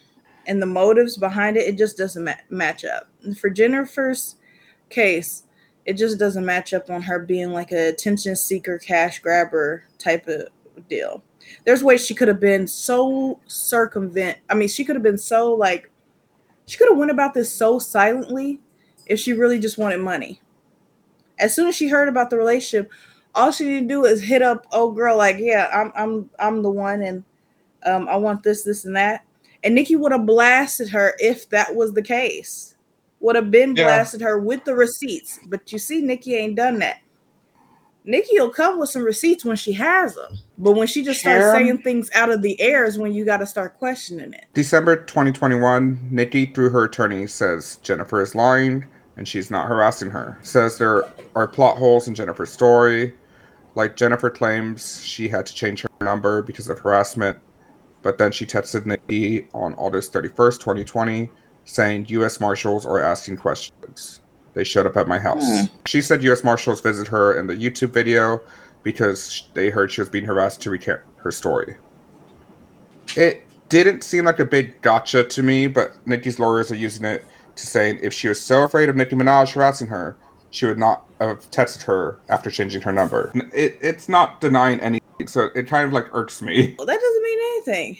and 0.47 0.61
the 0.61 0.67
motives 0.67 1.17
behind 1.17 1.57
it. 1.57 1.67
It 1.67 1.77
just 1.77 1.97
doesn't 1.97 2.23
ma- 2.23 2.33
match 2.49 2.83
up. 2.85 3.07
And 3.23 3.37
for 3.37 3.49
Jennifer's 3.49 4.35
case, 4.89 5.43
it 5.85 5.93
just 5.93 6.19
doesn't 6.19 6.45
match 6.45 6.73
up 6.73 6.89
on 6.89 7.01
her 7.03 7.19
being 7.19 7.51
like 7.51 7.71
a 7.71 7.89
attention 7.89 8.35
seeker, 8.35 8.77
cash 8.79 9.19
grabber 9.19 9.85
type 9.99 10.27
of 10.27 10.47
deal 10.89 11.23
there's 11.65 11.83
ways 11.83 12.05
she 12.05 12.15
could 12.15 12.27
have 12.27 12.39
been 12.39 12.67
so 12.67 13.39
circumvent. 13.47 14.37
I 14.49 14.53
mean, 14.55 14.67
she 14.67 14.83
could 14.83 14.95
have 14.95 15.03
been 15.03 15.17
so 15.17 15.53
like 15.53 15.89
she 16.65 16.77
could 16.77 16.89
have 16.89 16.97
went 16.97 17.11
about 17.11 17.33
this 17.33 17.53
so 17.53 17.79
silently 17.79 18.59
if 19.05 19.19
she 19.19 19.33
really 19.33 19.59
just 19.59 19.77
wanted 19.77 19.99
money. 19.99 20.41
As 21.39 21.55
soon 21.55 21.67
as 21.67 21.75
she 21.75 21.87
heard 21.87 22.09
about 22.09 22.29
the 22.29 22.37
relationship, 22.37 22.91
all 23.35 23.51
she 23.51 23.65
needed 23.65 23.89
to 23.89 23.95
do 23.95 24.05
is 24.05 24.21
hit 24.21 24.41
up 24.41 24.67
old 24.71 24.95
girl 24.95 25.17
like, 25.17 25.37
yeah, 25.39 25.69
I'm 25.73 25.91
I'm 25.95 26.29
I'm 26.39 26.61
the 26.61 26.69
one 26.69 27.01
and 27.01 27.23
um, 27.85 28.07
I 28.07 28.15
want 28.15 28.43
this, 28.43 28.63
this, 28.63 28.85
and 28.85 28.95
that. 28.95 29.25
And 29.63 29.75
Nicki 29.75 29.95
would 29.95 30.11
have 30.11 30.25
blasted 30.25 30.89
her 30.89 31.15
if 31.19 31.49
that 31.49 31.73
was 31.73 31.93
the 31.93 32.01
case. 32.01 32.75
Would 33.21 33.35
have 33.35 33.51
been 33.51 33.73
blasted 33.73 34.21
her 34.21 34.39
with 34.39 34.65
the 34.65 34.75
receipts. 34.75 35.39
But 35.47 35.71
you 35.71 35.79
see, 35.79 36.01
Nicki 36.01 36.35
ain't 36.35 36.55
done 36.55 36.79
that. 36.79 36.99
Nicki 38.05 38.37
will 38.37 38.49
come 38.49 38.79
with 38.79 38.89
some 38.89 39.03
receipts 39.03 39.45
when 39.45 39.55
she 39.55 39.71
has 39.73 40.15
them. 40.15 40.37
But 40.57 40.73
when 40.73 40.87
she 40.87 41.03
just 41.03 41.21
starts 41.21 41.51
saying 41.51 41.83
things 41.83 42.09
out 42.13 42.29
of 42.29 42.41
the 42.41 42.59
air 42.59 42.83
is 42.83 42.97
when 42.97 43.13
you 43.13 43.23
got 43.23 43.37
to 43.37 43.45
start 43.45 43.77
questioning 43.79 44.33
it. 44.33 44.45
December 44.53 44.97
2021, 44.97 46.09
Nicki, 46.11 46.47
through 46.47 46.69
her 46.71 46.83
attorney, 46.83 47.27
says 47.27 47.79
Jennifer 47.81 48.21
is 48.21 48.35
lying 48.35 48.85
and 49.17 49.27
she's 49.27 49.51
not 49.51 49.67
harassing 49.67 50.09
her. 50.09 50.37
Says 50.41 50.77
there 50.77 51.03
are 51.35 51.47
plot 51.47 51.77
holes 51.77 52.07
in 52.07 52.15
Jennifer's 52.15 52.51
story. 52.51 53.13
Like 53.75 53.95
Jennifer 53.95 54.29
claims 54.29 55.03
she 55.03 55.27
had 55.27 55.45
to 55.45 55.53
change 55.53 55.81
her 55.81 55.89
number 56.01 56.41
because 56.41 56.69
of 56.69 56.79
harassment, 56.79 57.37
but 58.01 58.17
then 58.17 58.31
she 58.31 58.45
texted 58.45 58.85
Nicki 58.85 59.47
on 59.53 59.73
August 59.75 60.13
31st, 60.13 60.59
2020, 60.59 61.29
saying 61.65 62.05
U.S. 62.09 62.39
Marshals 62.39 62.85
are 62.85 62.99
asking 62.99 63.37
questions. 63.37 64.21
They 64.53 64.63
showed 64.63 64.85
up 64.85 64.97
at 64.97 65.07
my 65.07 65.17
house. 65.17 65.43
Mm. 65.43 65.69
She 65.87 66.01
said 66.01 66.21
U.S. 66.23 66.43
Marshals 66.43 66.81
visit 66.81 67.07
her 67.07 67.39
in 67.39 67.47
the 67.47 67.55
YouTube 67.55 67.89
video 67.89 68.41
because 68.83 69.47
they 69.53 69.69
heard 69.69 69.91
she 69.91 70.01
was 70.01 70.09
being 70.09 70.25
harassed 70.25 70.61
to 70.61 70.69
recant 70.69 71.01
her 71.17 71.31
story. 71.31 71.75
It 73.15 73.47
didn't 73.69 74.03
seem 74.03 74.25
like 74.25 74.39
a 74.39 74.45
big 74.45 74.79
gotcha 74.81 75.23
to 75.23 75.41
me, 75.41 75.65
but 75.65 75.95
Nicki's 76.05 76.37
lawyers 76.37 76.71
are 76.71 76.75
using 76.75 77.05
it 77.05 77.25
to 77.55 77.67
say 77.67 77.99
if 78.01 78.13
she 78.13 78.27
was 78.27 78.41
so 78.41 78.63
afraid 78.63 78.89
of 78.89 78.95
Nicki 78.95 79.15
Minaj 79.15 79.53
harassing 79.53 79.87
her, 79.87 80.17
she 80.49 80.65
would 80.65 80.77
not 80.77 81.05
have 81.19 81.49
texted 81.51 81.81
her 81.83 82.19
after 82.29 82.51
changing 82.51 82.81
her 82.81 82.91
number. 82.91 83.31
It, 83.53 83.77
it's 83.81 84.07
not 84.07 84.39
denying 84.41 84.79
anything, 84.81 85.27
so 85.27 85.49
it 85.55 85.67
kind 85.67 85.87
of 85.87 85.93
like 85.93 86.13
irks 86.13 86.41
me. 86.41 86.75
Well, 86.77 86.85
that 86.85 86.99
doesn't 86.99 87.23
mean 87.23 87.39
anything. 87.39 87.97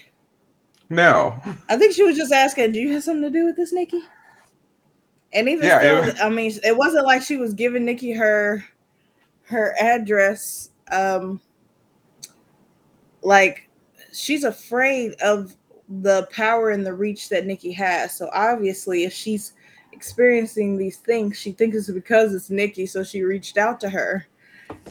No. 0.90 1.42
I 1.70 1.78
think 1.78 1.94
she 1.94 2.04
was 2.04 2.16
just 2.16 2.32
asking, 2.32 2.72
do 2.74 2.80
you 2.80 2.94
have 2.94 3.04
something 3.04 3.24
to 3.24 3.30
do 3.30 3.46
with 3.46 3.56
this, 3.56 3.74
Nicki? 3.74 4.02
And 5.34 5.50
even 5.50 5.66
yeah, 5.66 5.80
still, 6.04 6.26
I 6.26 6.30
mean, 6.30 6.52
it 6.64 6.78
wasn't 6.78 7.06
like 7.06 7.24
she 7.24 7.38
was 7.38 7.56
giving 7.56 7.86
Nicki 7.86 8.14
her 8.14 8.64
her 9.46 9.76
address. 9.80 10.70
Um, 10.92 11.42
like 13.24 13.68
she's 14.12 14.44
afraid 14.44 15.14
of 15.22 15.56
the 15.90 16.28
power 16.32 16.70
and 16.70 16.86
the 16.86 16.94
reach 16.94 17.30
that 17.30 17.46
Nicki 17.46 17.72
has. 17.74 18.16
So 18.16 18.30
obviously, 18.34 19.04
if 19.04 19.14
she's 19.14 19.54
experiencing 19.92 20.78
these 20.78 20.98
things, 20.98 21.38
she 21.38 21.52
thinks 21.52 21.78
it's 21.78 21.90
because 21.90 22.34
it's 22.34 22.50
Nicki. 22.50 22.86
So 22.86 23.04
she 23.04 23.24
reached 23.24 23.58
out 23.58 23.80
to 23.82 23.90
her. 23.90 24.28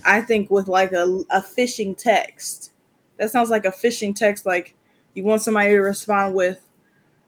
I 0.04 0.20
think 0.20 0.50
with 0.50 0.68
like 0.68 0.92
a, 0.92 1.04
a 1.30 1.40
phishing 1.40 1.96
text. 1.96 2.72
That 3.18 3.30
sounds 3.30 3.50
like 3.50 3.64
a 3.64 3.70
phishing 3.70 4.14
text. 4.14 4.46
Like 4.46 4.74
you 5.14 5.24
want 5.24 5.42
somebody 5.42 5.70
to 5.70 5.78
respond 5.78 6.34
with, 6.34 6.60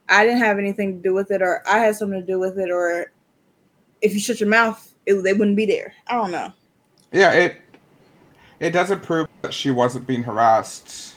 I 0.09 0.25
didn't 0.25 0.41
have 0.41 0.59
anything 0.59 0.97
to 0.97 1.03
do 1.03 1.15
with 1.15 1.31
it, 1.31 1.41
or 1.41 1.63
I 1.67 1.79
had 1.79 1.97
something 1.97 2.21
to 2.21 2.27
do 2.27 2.39
with 2.39 2.59
it, 2.59 2.71
or 2.71 3.13
if 4.03 4.13
you 4.13 4.21
shut 4.21 4.41
your 4.41 4.49
mouth, 4.49 4.95
it, 5.07 5.15
they 5.23 5.33
wouldn't 5.33 5.57
be 5.57 5.67
there. 5.67 5.95
I 6.07 6.17
don't 6.17 6.31
know. 6.31 6.53
Yeah, 7.13 7.33
it 7.33 7.57
it 8.61 8.71
doesn't 8.71 9.03
prove 9.03 9.29
that 9.43 9.55
she 9.55 9.71
wasn't 9.71 10.07
being 10.07 10.23
harassed 10.23 11.14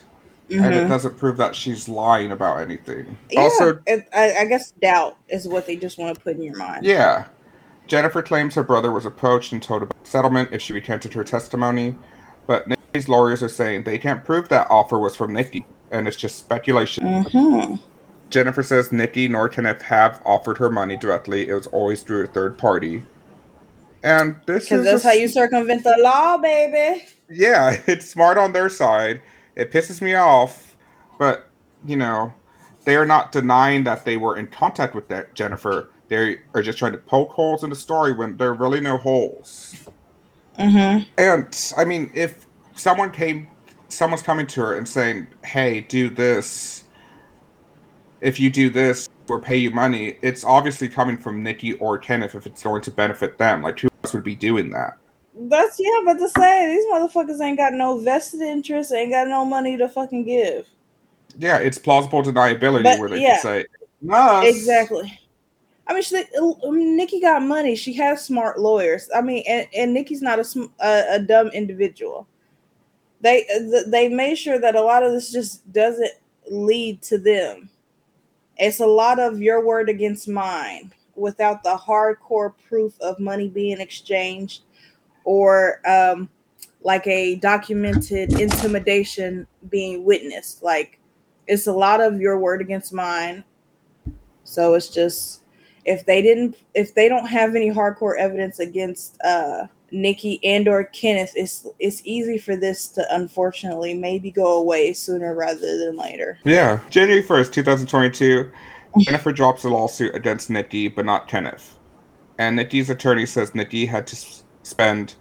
mm-hmm. 0.48 0.64
and 0.64 0.74
it 0.74 0.88
doesn't 0.88 1.16
prove 1.18 1.36
that 1.36 1.54
she's 1.54 1.88
lying 1.88 2.32
about 2.32 2.60
anything. 2.60 3.16
Yeah, 3.30 3.40
also, 3.40 3.80
it, 3.86 4.08
I, 4.14 4.38
I 4.38 4.44
guess 4.46 4.72
doubt 4.72 5.16
is 5.28 5.46
what 5.46 5.66
they 5.66 5.76
just 5.76 5.98
want 5.98 6.16
to 6.16 6.20
put 6.20 6.36
in 6.36 6.42
your 6.42 6.56
mind. 6.56 6.84
Yeah. 6.84 7.26
Jennifer 7.86 8.22
claims 8.22 8.54
her 8.54 8.62
brother 8.62 8.92
was 8.92 9.06
approached 9.06 9.52
and 9.52 9.62
told 9.62 9.82
about 9.82 10.06
settlement 10.06 10.50
if 10.52 10.60
she 10.60 10.72
recanted 10.72 11.14
her 11.14 11.24
testimony, 11.24 11.96
but 12.46 12.68
Nicki's 12.68 13.08
lawyers 13.08 13.42
are 13.42 13.48
saying 13.48 13.84
they 13.84 13.98
can't 13.98 14.24
prove 14.24 14.48
that 14.50 14.66
offer 14.70 14.98
was 14.98 15.16
from 15.16 15.32
Nicki, 15.32 15.66
and 15.90 16.06
it's 16.06 16.16
just 16.16 16.38
speculation. 16.38 17.04
Mm-hmm. 17.04 17.76
Jennifer 18.30 18.62
says 18.62 18.92
Nicki 18.92 19.26
nor 19.26 19.48
Kenneth 19.48 19.82
have 19.82 20.20
offered 20.26 20.58
her 20.58 20.70
money 20.70 20.96
directly. 20.96 21.48
It 21.48 21.54
was 21.54 21.66
always 21.68 22.02
through 22.02 22.24
a 22.24 22.26
third 22.26 22.58
party. 22.58 23.02
And 24.02 24.36
this 24.46 24.70
is 24.70 24.84
that's 24.84 25.02
how 25.02 25.12
you 25.12 25.28
circumvent 25.28 25.82
the 25.82 25.96
law, 25.98 26.36
baby. 26.36 27.04
Yeah, 27.30 27.80
it's 27.86 28.08
smart 28.08 28.38
on 28.38 28.52
their 28.52 28.68
side. 28.68 29.20
It 29.58 29.72
pisses 29.72 30.00
me 30.00 30.14
off, 30.14 30.76
but 31.18 31.50
you 31.84 31.96
know, 31.96 32.32
they 32.84 32.96
are 32.96 33.04
not 33.04 33.32
denying 33.32 33.84
that 33.84 34.04
they 34.04 34.16
were 34.16 34.38
in 34.38 34.46
contact 34.46 34.94
with 34.94 35.08
that 35.08 35.34
Jennifer. 35.34 35.90
They 36.06 36.38
are 36.54 36.62
just 36.62 36.78
trying 36.78 36.92
to 36.92 36.98
poke 36.98 37.32
holes 37.32 37.64
in 37.64 37.70
the 37.70 37.76
story 37.76 38.12
when 38.12 38.36
there 38.38 38.48
are 38.50 38.54
really 38.54 38.80
no 38.80 38.96
holes. 38.96 39.76
Mm-hmm. 40.58 41.10
And 41.18 41.72
I 41.76 41.84
mean, 41.84 42.10
if 42.14 42.46
someone 42.76 43.10
came, 43.10 43.48
someone's 43.88 44.22
coming 44.22 44.46
to 44.46 44.60
her 44.60 44.78
and 44.78 44.88
saying, 44.88 45.26
"Hey, 45.44 45.82
do 45.82 46.08
this," 46.08 46.84
if 48.20 48.38
you 48.38 48.50
do 48.50 48.70
this 48.70 49.08
or 49.28 49.40
pay 49.40 49.56
you 49.56 49.72
money, 49.72 50.18
it's 50.22 50.44
obviously 50.44 50.88
coming 50.88 51.18
from 51.18 51.42
Nicki 51.42 51.74
or 51.74 51.98
Kenneth 51.98 52.36
if 52.36 52.46
it's 52.46 52.62
going 52.62 52.82
to 52.82 52.90
benefit 52.92 53.38
them. 53.38 53.62
Like 53.62 53.80
who 53.80 53.88
else 54.04 54.14
would 54.14 54.24
be 54.24 54.36
doing 54.36 54.70
that? 54.70 54.94
That's 55.40 55.78
yeah, 55.78 56.00
but 56.04 56.14
to 56.14 56.28
say 56.28 56.74
these 56.74 56.86
motherfuckers 56.86 57.40
ain't 57.40 57.58
got 57.58 57.72
no 57.72 57.98
vested 57.98 58.40
interest, 58.40 58.92
ain't 58.92 59.12
got 59.12 59.28
no 59.28 59.44
money 59.44 59.76
to 59.76 59.88
fucking 59.88 60.24
give. 60.24 60.66
Yeah, 61.38 61.58
it's 61.58 61.78
plausible 61.78 62.22
deniability 62.22 62.82
but, 62.82 62.98
where 62.98 63.08
they 63.08 63.22
yeah, 63.22 63.40
can 63.40 63.42
say, 63.42 63.66
no. 64.00 64.40
Exactly. 64.40 65.20
I 65.86 65.94
mean, 65.94 66.02
she, 66.02 66.24
Nicki 66.64 67.20
got 67.20 67.42
money. 67.42 67.76
She 67.76 67.94
has 67.94 68.24
smart 68.24 68.58
lawyers. 68.58 69.08
I 69.14 69.22
mean, 69.22 69.44
and, 69.48 69.66
and 69.74 69.94
Nicki's 69.94 70.20
not 70.20 70.38
a, 70.38 70.68
a, 70.80 71.14
a 71.14 71.18
dumb 71.20 71.48
individual. 71.48 72.26
They 73.20 73.46
they 73.86 74.08
made 74.08 74.36
sure 74.36 74.60
that 74.60 74.76
a 74.76 74.82
lot 74.82 75.02
of 75.02 75.12
this 75.12 75.32
just 75.32 75.72
doesn't 75.72 76.12
lead 76.50 77.02
to 77.02 77.18
them 77.18 77.70
it's 78.58 78.80
a 78.80 78.86
lot 78.86 79.18
of 79.18 79.40
your 79.40 79.64
word 79.64 79.88
against 79.88 80.28
mine 80.28 80.92
without 81.14 81.62
the 81.62 81.76
hardcore 81.76 82.52
proof 82.68 83.00
of 83.00 83.18
money 83.18 83.48
being 83.48 83.80
exchanged 83.80 84.62
or 85.28 85.82
um, 85.86 86.30
like 86.80 87.06
a 87.06 87.34
documented 87.36 88.40
intimidation 88.40 89.46
being 89.68 90.04
witnessed. 90.06 90.62
Like 90.62 90.98
it's 91.46 91.66
a 91.66 91.72
lot 91.72 92.00
of 92.00 92.18
your 92.18 92.38
word 92.38 92.62
against 92.62 92.94
mine. 92.94 93.44
So 94.44 94.72
it's 94.72 94.88
just 94.88 95.42
if 95.84 96.06
they 96.06 96.22
didn't 96.22 96.56
if 96.72 96.94
they 96.94 97.10
don't 97.10 97.26
have 97.26 97.54
any 97.54 97.70
hardcore 97.70 98.16
evidence 98.18 98.58
against 98.58 99.20
uh 99.22 99.66
Nicki 99.90 100.40
and 100.44 100.66
or 100.66 100.84
Kenneth, 100.84 101.32
it's 101.34 101.66
it's 101.78 102.00
easy 102.04 102.38
for 102.38 102.56
this 102.56 102.88
to 102.88 103.06
unfortunately 103.10 103.92
maybe 103.92 104.30
go 104.30 104.58
away 104.58 104.94
sooner 104.94 105.34
rather 105.34 105.78
than 105.78 105.96
later. 105.96 106.38
Yeah, 106.44 106.80
January 106.88 107.22
first, 107.22 107.52
two 107.52 107.62
thousand 107.62 107.88
twenty-two. 107.88 108.50
Jennifer 109.00 109.32
drops 109.32 109.64
a 109.64 109.68
lawsuit 109.68 110.14
against 110.14 110.48
Nicki, 110.48 110.88
but 110.88 111.04
not 111.04 111.28
Kenneth. 111.28 111.76
And 112.38 112.56
Nicki's 112.56 112.88
attorney 112.88 113.26
says 113.26 113.54
Nicki 113.54 113.84
had 113.84 114.06
to 114.06 114.16
spend 114.68 115.14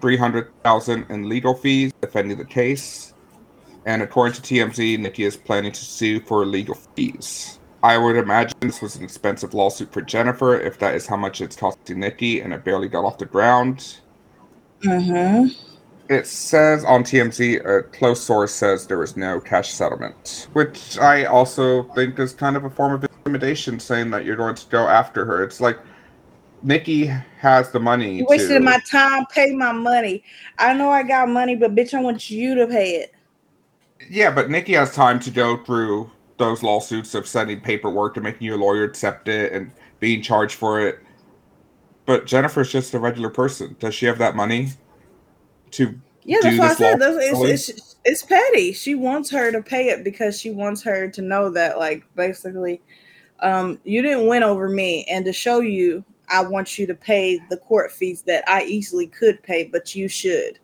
three 0.00 0.16
hundred 0.16 0.52
thousand 0.62 1.06
in 1.10 1.28
legal 1.28 1.54
fees 1.54 1.92
defending 2.00 2.38
the 2.38 2.44
case. 2.44 3.14
And 3.84 4.02
according 4.02 4.40
to 4.40 4.42
TMZ, 4.42 4.98
Nicki 4.98 5.24
is 5.24 5.36
planning 5.36 5.72
to 5.72 5.84
sue 5.84 6.20
for 6.20 6.44
legal 6.44 6.74
fees. 6.96 7.60
I 7.82 7.98
would 7.98 8.16
imagine 8.16 8.56
this 8.60 8.82
was 8.82 8.96
an 8.96 9.04
expensive 9.04 9.54
lawsuit 9.54 9.92
for 9.92 10.02
Jennifer, 10.02 10.58
if 10.58 10.78
that 10.80 10.96
is 10.96 11.06
how 11.06 11.16
much 11.16 11.40
it's 11.40 11.54
costing 11.54 12.00
Nicki, 12.00 12.40
and 12.40 12.52
it 12.52 12.64
barely 12.64 12.88
got 12.88 13.04
off 13.04 13.18
the 13.18 13.26
ground. 13.26 13.98
Mm-hmm. 14.82 15.48
It 16.08 16.26
says 16.26 16.84
on 16.84 17.04
TMZ, 17.04 17.64
a 17.64 17.82
close 17.84 18.20
source 18.20 18.52
says 18.52 18.86
there 18.86 18.98
was 18.98 19.16
no 19.16 19.40
cash 19.40 19.72
settlement, 19.72 20.48
which 20.52 20.98
I 20.98 21.24
also 21.24 21.84
think 21.94 22.18
is 22.18 22.32
kind 22.32 22.56
of 22.56 22.64
a 22.64 22.70
form 22.70 22.92
of 22.92 23.04
intimidation, 23.04 23.78
saying 23.78 24.10
that 24.10 24.24
you're 24.24 24.36
going 24.36 24.54
to 24.56 24.66
go 24.68 24.88
after 24.88 25.24
her. 25.24 25.44
It's 25.44 25.60
like 25.60 25.78
Nicki 26.62 27.06
has 27.38 27.70
the 27.70 27.80
money. 27.80 28.18
You 28.18 28.26
wasted 28.28 28.50
to... 28.50 28.60
my 28.60 28.78
time, 28.90 29.26
pay 29.26 29.52
my 29.54 29.72
money. 29.72 30.24
I 30.58 30.72
know 30.72 30.90
I 30.90 31.02
got 31.02 31.28
money, 31.28 31.54
but 31.54 31.74
bitch, 31.74 31.94
I 31.94 32.00
want 32.00 32.30
you 32.30 32.54
to 32.54 32.66
pay 32.66 32.96
it. 32.96 33.14
Yeah, 34.10 34.30
but 34.30 34.50
Nicki 34.50 34.74
has 34.74 34.94
time 34.94 35.20
to 35.20 35.30
go 35.30 35.62
through 35.64 36.10
those 36.38 36.62
lawsuits 36.62 37.14
of 37.14 37.26
sending 37.26 37.60
paperwork 37.60 38.14
to 38.14 38.20
making 38.20 38.46
your 38.46 38.58
lawyer 38.58 38.84
accept 38.84 39.28
it 39.28 39.52
and 39.52 39.72
being 40.00 40.22
charged 40.22 40.54
for 40.54 40.80
it. 40.80 41.00
But 42.04 42.26
Jennifer's 42.26 42.70
just 42.70 42.94
a 42.94 42.98
regular 42.98 43.30
person. 43.30 43.74
Does 43.80 43.94
she 43.94 44.06
have 44.06 44.18
that 44.18 44.36
money 44.36 44.70
to? 45.72 45.98
Yeah, 46.22 46.38
that's 46.42 46.58
what 46.58 46.70
I 46.70 46.74
said. 46.74 46.98
It's, 47.00 47.68
it's, 47.70 47.96
it's 48.04 48.22
petty. 48.22 48.72
She 48.72 48.94
wants 48.94 49.30
her 49.30 49.50
to 49.50 49.62
pay 49.62 49.88
it 49.88 50.04
because 50.04 50.40
she 50.40 50.50
wants 50.50 50.82
her 50.82 51.08
to 51.08 51.22
know 51.22 51.50
that, 51.50 51.78
like, 51.78 52.04
basically, 52.14 52.80
um, 53.40 53.80
you 53.84 54.02
didn't 54.02 54.26
win 54.26 54.42
over 54.42 54.68
me, 54.68 55.04
and 55.10 55.24
to 55.24 55.32
show 55.32 55.60
you, 55.60 56.04
I 56.28 56.42
want 56.42 56.78
you 56.78 56.86
to 56.86 56.94
pay 56.94 57.40
the 57.50 57.56
court 57.56 57.92
fees 57.92 58.22
that 58.22 58.44
I 58.48 58.64
easily 58.64 59.06
could 59.06 59.42
pay, 59.42 59.64
but 59.64 59.94
you 59.94 60.08
should. 60.08 60.58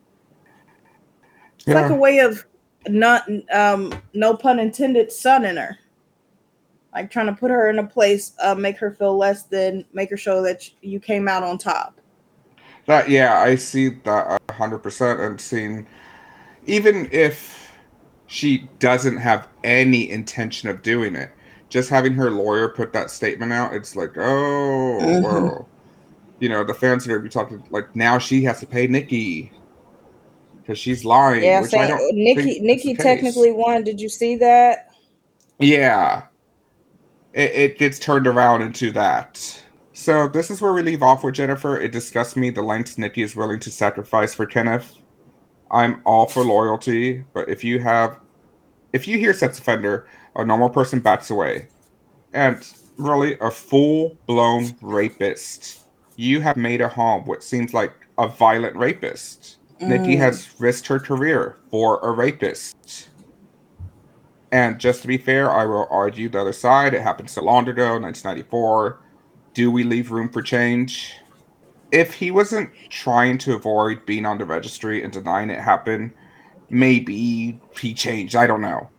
It's 1.55 1.67
yeah. 1.67 1.81
like 1.81 1.91
a 1.91 1.95
way 1.95 2.19
of 2.19 2.45
not 2.87 3.27
um 3.53 3.93
no 4.13 4.35
pun 4.35 4.59
intended 4.59 5.11
sunning 5.11 5.55
her 5.55 5.77
like 6.93 7.09
trying 7.09 7.27
to 7.27 7.33
put 7.33 7.49
her 7.49 7.69
in 7.69 7.79
a 7.79 7.85
place 7.85 8.33
uh 8.41 8.55
make 8.55 8.77
her 8.77 8.91
feel 8.91 9.17
less 9.17 9.43
than 9.43 9.85
make 9.93 10.09
her 10.09 10.17
show 10.17 10.41
that 10.41 10.69
you 10.81 10.99
came 10.99 11.27
out 11.27 11.43
on 11.43 11.57
top 11.57 11.99
that 12.85 13.09
yeah 13.09 13.39
i 13.39 13.55
see 13.55 13.89
that 13.89 14.41
100% 14.47 15.25
and 15.25 15.39
seeing 15.39 15.87
even 16.65 17.07
if 17.11 17.71
she 18.27 18.69
doesn't 18.79 19.17
have 19.17 19.47
any 19.63 20.09
intention 20.09 20.69
of 20.69 20.81
doing 20.81 21.15
it 21.15 21.31
just 21.73 21.89
having 21.89 22.13
her 22.13 22.29
lawyer 22.29 22.69
put 22.69 22.93
that 22.93 23.09
statement 23.09 23.51
out 23.51 23.73
it's 23.73 23.95
like 23.95 24.15
oh 24.17 24.99
mm-hmm. 25.01 25.23
well 25.23 25.67
you 26.39 26.47
know 26.47 26.63
the 26.63 26.73
fans 26.73 27.05
are 27.05 27.09
gonna 27.09 27.21
be 27.21 27.29
talking 27.29 27.63
like 27.71 27.95
now 27.95 28.17
she 28.17 28.43
has 28.43 28.59
to 28.59 28.65
pay 28.67 28.85
nicki 28.85 29.51
because 30.63 30.79
she's 30.79 31.03
lying. 31.03 31.43
Yeah, 31.43 31.61
saying 31.63 31.95
Nicki 32.13 32.59
Nicki 32.61 32.95
technically 32.95 33.51
won. 33.51 33.83
Did 33.83 33.99
you 33.99 34.09
see 34.09 34.35
that? 34.37 34.91
Yeah, 35.59 36.23
it, 37.33 37.51
it 37.51 37.77
gets 37.77 37.99
turned 37.99 38.27
around 38.27 38.61
into 38.61 38.91
that. 38.93 39.61
So 39.91 40.27
this 40.27 40.49
is 40.49 40.61
where 40.61 40.73
we 40.73 40.81
leave 40.81 41.03
off 41.03 41.23
with 41.23 41.35
Jennifer. 41.35 41.79
It 41.79 41.91
disgusts 41.91 42.35
me 42.35 42.49
the 42.49 42.61
lengths 42.61 42.97
Nicki 42.97 43.21
is 43.21 43.35
willing 43.35 43.59
to 43.59 43.71
sacrifice 43.71 44.33
for 44.33 44.45
Kenneth. 44.45 44.95
I'm 45.69 46.01
all 46.05 46.27
for 46.27 46.43
loyalty, 46.43 47.23
but 47.33 47.49
if 47.49 47.63
you 47.63 47.79
have, 47.79 48.19
if 48.91 49.07
you 49.07 49.17
hear 49.17 49.33
sex 49.33 49.59
offender, 49.59 50.07
a 50.35 50.45
normal 50.45 50.69
person 50.69 50.99
backs 50.99 51.29
away, 51.29 51.67
and 52.33 52.65
really 52.97 53.37
a 53.39 53.51
full 53.51 54.17
blown 54.27 54.75
rapist, 54.81 55.81
you 56.15 56.41
have 56.41 56.57
made 56.57 56.81
a 56.81 56.87
home 56.87 57.25
what 57.25 57.43
seems 57.43 57.73
like 57.73 57.93
a 58.17 58.27
violent 58.27 58.75
rapist. 58.75 59.57
Mm. 59.79 59.87
Nicki 59.87 60.15
has 60.15 60.49
risked 60.59 60.87
her 60.87 60.99
career 60.99 61.57
for 61.71 61.99
a 61.99 62.11
rapist. 62.11 63.09
And 64.51 64.79
just 64.79 65.01
to 65.01 65.07
be 65.07 65.17
fair, 65.17 65.49
I 65.49 65.65
will 65.65 65.87
argue 65.89 66.29
the 66.29 66.41
other 66.41 66.53
side. 66.53 66.93
It 66.93 67.01
happened 67.01 67.29
so 67.29 67.43
long 67.43 67.67
ago, 67.67 67.97
1994. 67.99 68.99
Do 69.55 69.71
we 69.71 69.83
leave 69.83 70.11
room 70.11 70.29
for 70.29 70.43
change? 70.43 71.15
If 71.91 72.13
he 72.13 72.29
wasn't 72.29 72.71
trying 72.89 73.39
to 73.39 73.55
avoid 73.55 74.05
being 74.05 74.25
on 74.25 74.37
the 74.37 74.45
registry 74.45 75.03
and 75.03 75.11
denying 75.11 75.49
it 75.49 75.59
happened, 75.59 76.11
maybe 76.69 77.59
he 77.79 77.93
changed. 77.95 78.35
I 78.35 78.45
don't 78.45 78.61
know. 78.61 78.89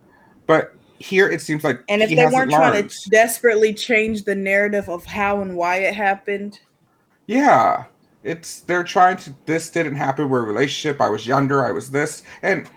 But 0.46 0.74
here 1.04 1.28
it 1.28 1.40
seems 1.40 1.62
like 1.62 1.82
and 1.88 2.02
if 2.02 2.10
they 2.10 2.26
weren't 2.26 2.50
trying 2.50 2.88
to 2.88 3.10
desperately 3.10 3.74
change 3.74 4.24
the 4.24 4.34
narrative 4.34 4.88
of 4.88 5.04
how 5.04 5.40
and 5.42 5.56
why 5.56 5.76
it 5.76 5.94
happened 5.94 6.60
yeah 7.26 7.84
it's 8.24 8.60
they're 8.60 8.82
trying 8.82 9.18
to. 9.18 9.34
This 9.44 9.70
didn't 9.70 9.96
happen. 9.96 10.28
We're 10.28 10.40
a 10.40 10.46
relationship. 10.46 11.00
I 11.00 11.10
was 11.10 11.26
younger. 11.26 11.64
I 11.64 11.70
was 11.70 11.90
this, 11.90 12.22
and 12.42 12.68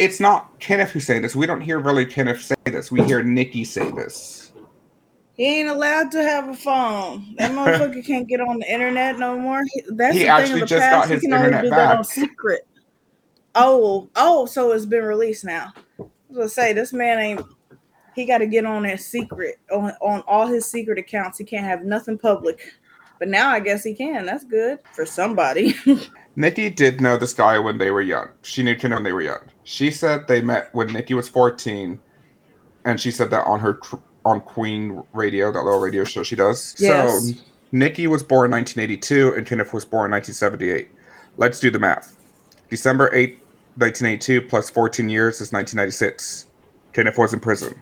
it's 0.00 0.18
not 0.18 0.58
Kenneth 0.58 0.90
who's 0.90 1.06
saying 1.06 1.22
this. 1.22 1.36
We 1.36 1.46
don't 1.46 1.60
hear 1.60 1.78
really 1.78 2.04
Kenneth 2.04 2.42
say 2.42 2.56
this. 2.64 2.90
We 2.90 3.02
hear 3.04 3.22
Nicki 3.22 3.64
say 3.64 3.90
this. 3.92 4.50
He 5.34 5.60
ain't 5.60 5.68
allowed 5.68 6.10
to 6.10 6.22
have 6.22 6.48
a 6.48 6.54
phone. 6.54 7.36
That 7.38 7.52
motherfucker 7.52 8.04
can't 8.04 8.28
get 8.28 8.40
on 8.40 8.58
the 8.58 8.70
internet 8.70 9.18
no 9.18 9.38
more. 9.38 9.62
That's 9.90 10.16
he 10.16 10.24
the 10.24 10.28
actually 10.28 10.54
thing 10.54 10.62
of 10.62 10.68
the 10.68 10.74
just 10.74 10.82
past. 10.82 11.08
got 11.08 11.08
his 11.12 11.22
he 11.22 11.28
can 11.28 11.36
internet 11.36 11.58
only 11.58 11.70
do 11.70 11.70
back. 11.70 11.88
that 11.88 11.98
on 11.98 12.04
secret. 12.04 12.66
Oh, 13.54 14.10
oh, 14.16 14.46
so 14.46 14.72
it's 14.72 14.84
been 14.84 15.04
released 15.04 15.44
now. 15.44 15.72
I 16.00 16.02
was 16.28 16.36
gonna 16.36 16.48
say 16.48 16.72
this 16.72 16.92
man 16.92 17.20
ain't. 17.20 17.40
He 18.14 18.26
got 18.26 18.38
to 18.38 18.46
get 18.46 18.64
on 18.66 18.82
that 18.84 19.00
secret 19.00 19.58
on 19.70 19.92
on 20.00 20.22
all 20.26 20.46
his 20.46 20.66
secret 20.66 20.98
accounts. 20.98 21.38
He 21.38 21.44
can't 21.44 21.64
have 21.64 21.84
nothing 21.84 22.18
public. 22.18 22.72
But 23.18 23.28
now 23.28 23.50
I 23.50 23.60
guess 23.60 23.84
he 23.84 23.94
can. 23.94 24.26
That's 24.26 24.44
good 24.44 24.80
for 24.92 25.06
somebody. 25.06 25.76
Nicki 26.36 26.70
did 26.70 27.00
know 27.00 27.16
this 27.16 27.34
guy 27.34 27.58
when 27.58 27.78
they 27.78 27.90
were 27.90 28.00
young. 28.00 28.28
She 28.42 28.62
knew 28.62 28.74
him 28.74 28.90
when 28.90 29.02
they 29.02 29.12
were 29.12 29.22
young. 29.22 29.42
She 29.64 29.90
said 29.90 30.26
they 30.26 30.40
met 30.40 30.74
when 30.74 30.92
Nicki 30.92 31.14
was 31.14 31.28
14, 31.28 32.00
and 32.84 33.00
she 33.00 33.10
said 33.10 33.30
that 33.30 33.44
on 33.46 33.60
her 33.60 33.78
on 34.24 34.40
Queen 34.40 35.02
Radio, 35.12 35.52
that 35.52 35.62
little 35.62 35.80
radio 35.80 36.04
show 36.04 36.22
she 36.22 36.36
does. 36.36 36.74
Yes. 36.78 37.28
So 37.28 37.42
Nicki 37.72 38.06
was 38.06 38.22
born 38.22 38.50
1982, 38.50 39.34
and 39.34 39.46
Kenneth 39.46 39.72
was 39.72 39.84
born 39.84 40.10
1978. 40.10 40.88
Let's 41.36 41.60
do 41.60 41.70
the 41.70 41.78
math. 41.78 42.16
December 42.68 43.08
8, 43.14 43.38
1982 43.76 44.42
plus 44.42 44.68
14 44.70 45.08
years 45.08 45.36
is 45.36 45.52
1996. 45.52 46.46
Kenneth 46.92 47.18
was 47.18 47.32
in 47.32 47.40
prison. 47.40 47.80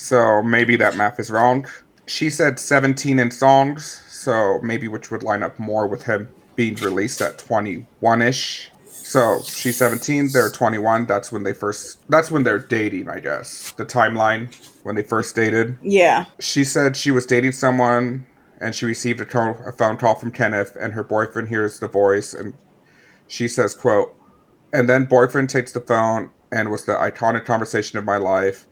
So 0.00 0.42
maybe 0.42 0.76
that 0.76 0.96
math 0.96 1.20
is 1.20 1.30
wrong. 1.30 1.66
She 2.06 2.30
said 2.30 2.58
17 2.58 3.18
in 3.18 3.30
songs, 3.30 4.02
so 4.08 4.58
maybe 4.62 4.88
which 4.88 5.10
would 5.10 5.22
line 5.22 5.42
up 5.42 5.58
more 5.58 5.86
with 5.86 6.02
him 6.02 6.28
being 6.56 6.74
released 6.76 7.20
at 7.20 7.38
21 7.38 8.22
ish. 8.22 8.70
So 8.86 9.40
she's 9.44 9.76
17, 9.76 10.32
they're 10.32 10.50
21. 10.50 11.06
That's 11.06 11.30
when 11.30 11.42
they 11.42 11.52
first, 11.52 11.98
that's 12.08 12.30
when 12.30 12.42
they're 12.42 12.58
dating, 12.58 13.08
I 13.10 13.20
guess. 13.20 13.72
The 13.72 13.84
timeline 13.84 14.52
when 14.84 14.96
they 14.96 15.02
first 15.02 15.36
dated. 15.36 15.76
Yeah. 15.82 16.24
She 16.40 16.64
said 16.64 16.96
she 16.96 17.10
was 17.10 17.26
dating 17.26 17.52
someone 17.52 18.26
and 18.60 18.74
she 18.74 18.86
received 18.86 19.20
a, 19.20 19.26
call, 19.26 19.56
a 19.66 19.72
phone 19.72 19.96
call 19.96 20.14
from 20.14 20.32
Kenneth 20.32 20.76
and 20.80 20.94
her 20.94 21.04
boyfriend 21.04 21.48
hears 21.48 21.78
the 21.78 21.88
voice 21.88 22.34
and 22.34 22.54
she 23.28 23.46
says, 23.46 23.74
quote, 23.74 24.16
and 24.72 24.88
then 24.88 25.04
boyfriend 25.04 25.50
takes 25.50 25.72
the 25.72 25.80
phone 25.80 26.30
and 26.50 26.70
was 26.70 26.86
the 26.86 26.94
iconic 26.94 27.44
conversation 27.44 27.98
of 27.98 28.04
my 28.04 28.16
life. 28.16 28.66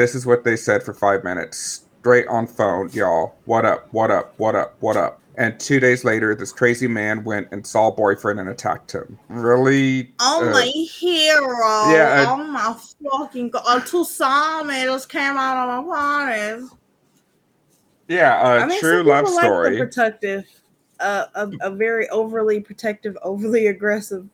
This 0.00 0.14
is 0.14 0.24
what 0.24 0.44
they 0.44 0.56
said 0.56 0.82
for 0.82 0.94
five 0.94 1.24
minutes. 1.24 1.84
Straight 2.00 2.26
on 2.28 2.46
phone, 2.46 2.88
y'all. 2.94 3.34
What 3.44 3.66
up? 3.66 3.86
What 3.92 4.10
up? 4.10 4.32
What 4.38 4.54
up? 4.54 4.74
What 4.80 4.96
up? 4.96 5.20
And 5.36 5.60
two 5.60 5.78
days 5.78 6.04
later, 6.04 6.34
this 6.34 6.52
crazy 6.54 6.86
man 6.86 7.22
went 7.22 7.48
and 7.52 7.66
saw 7.66 7.90
boyfriend 7.90 8.40
and 8.40 8.48
attacked 8.48 8.92
him. 8.92 9.18
Really? 9.28 10.14
Oh 10.18 10.48
uh, 10.48 10.52
my 10.52 10.64
hero! 10.64 11.92
Yeah. 11.92 12.24
Uh, 12.26 12.32
oh 12.32 12.44
my 12.44 12.74
fucking 13.10 13.50
god! 13.50 13.86
Two 13.86 14.06
sawmills 14.06 15.04
came 15.04 15.36
out 15.36 15.68
of 15.68 15.84
my 15.84 15.94
parties. 15.94 16.70
Yeah, 18.08 18.40
a 18.40 18.60
I 18.60 18.66
mean, 18.66 18.80
true 18.80 19.02
love 19.02 19.28
story. 19.28 19.72
Like 19.72 19.80
protective, 19.80 20.46
uh, 21.00 21.26
a, 21.34 21.50
a 21.60 21.70
very 21.70 22.08
overly 22.08 22.60
protective, 22.60 23.18
overly 23.22 23.66
aggressive. 23.66 24.26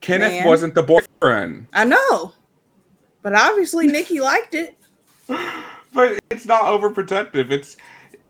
Kenneth 0.00 0.32
man. 0.32 0.44
wasn't 0.44 0.74
the 0.74 0.82
boyfriend. 0.82 1.68
I 1.72 1.84
know, 1.84 2.32
but 3.22 3.32
obviously 3.32 3.86
Nicki 3.86 4.18
liked 4.18 4.56
it. 4.56 4.76
But 5.26 6.18
it's 6.30 6.44
not 6.44 6.62
overprotective. 6.64 7.50
It's 7.50 7.76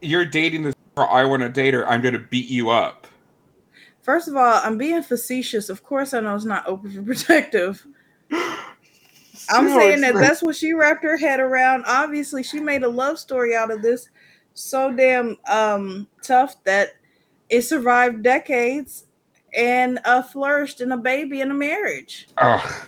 you're 0.01 0.25
dating 0.25 0.65
this 0.65 0.75
girl. 0.95 1.09
I 1.11 1.25
want 1.25 1.43
to 1.43 1.49
date 1.49 1.75
her. 1.75 1.89
I'm 1.89 2.03
going 2.03 2.15
to 2.15 2.21
beat 2.21 2.49
you 2.49 2.71
up. 2.71 3.07
First 4.03 4.29
of 4.29 4.37
all, 4.37 4.61
I'm 4.63 4.77
being 4.77 5.03
facetious. 5.03 5.71
Of 5.71 5.83
course, 5.83 6.13
I 6.13 6.21
know 6.21 6.35
it's 6.35 6.45
not 6.45 6.67
overprotective. 6.67 7.81
I'm 9.51 9.69
saying 9.69 10.03
that 10.03 10.15
that's 10.15 10.43
what 10.43 10.57
she 10.57 10.73
wrapped 10.75 11.03
her 11.05 11.17
head 11.17 11.41
around. 11.41 11.85
Obviously, 11.87 12.43
she 12.43 12.61
made 12.61 12.83
a 12.83 12.89
love 12.89 13.19
story 13.19 13.57
out 13.57 13.71
of 13.71 13.83
this 13.83 14.09
so 14.55 14.93
damn 14.93 15.37
um, 15.49 16.07
tough 16.23 16.63
that 16.65 16.95
it 17.49 17.63
survived 17.63 18.23
decades 18.23 19.07
and 19.57 20.01
uh, 20.05 20.23
flourished 20.23 20.81
in 20.81 20.93
a 20.93 20.97
baby 20.97 21.41
and 21.41 21.51
a 21.51 21.55
marriage. 21.55 22.29
Oh, 22.41 22.87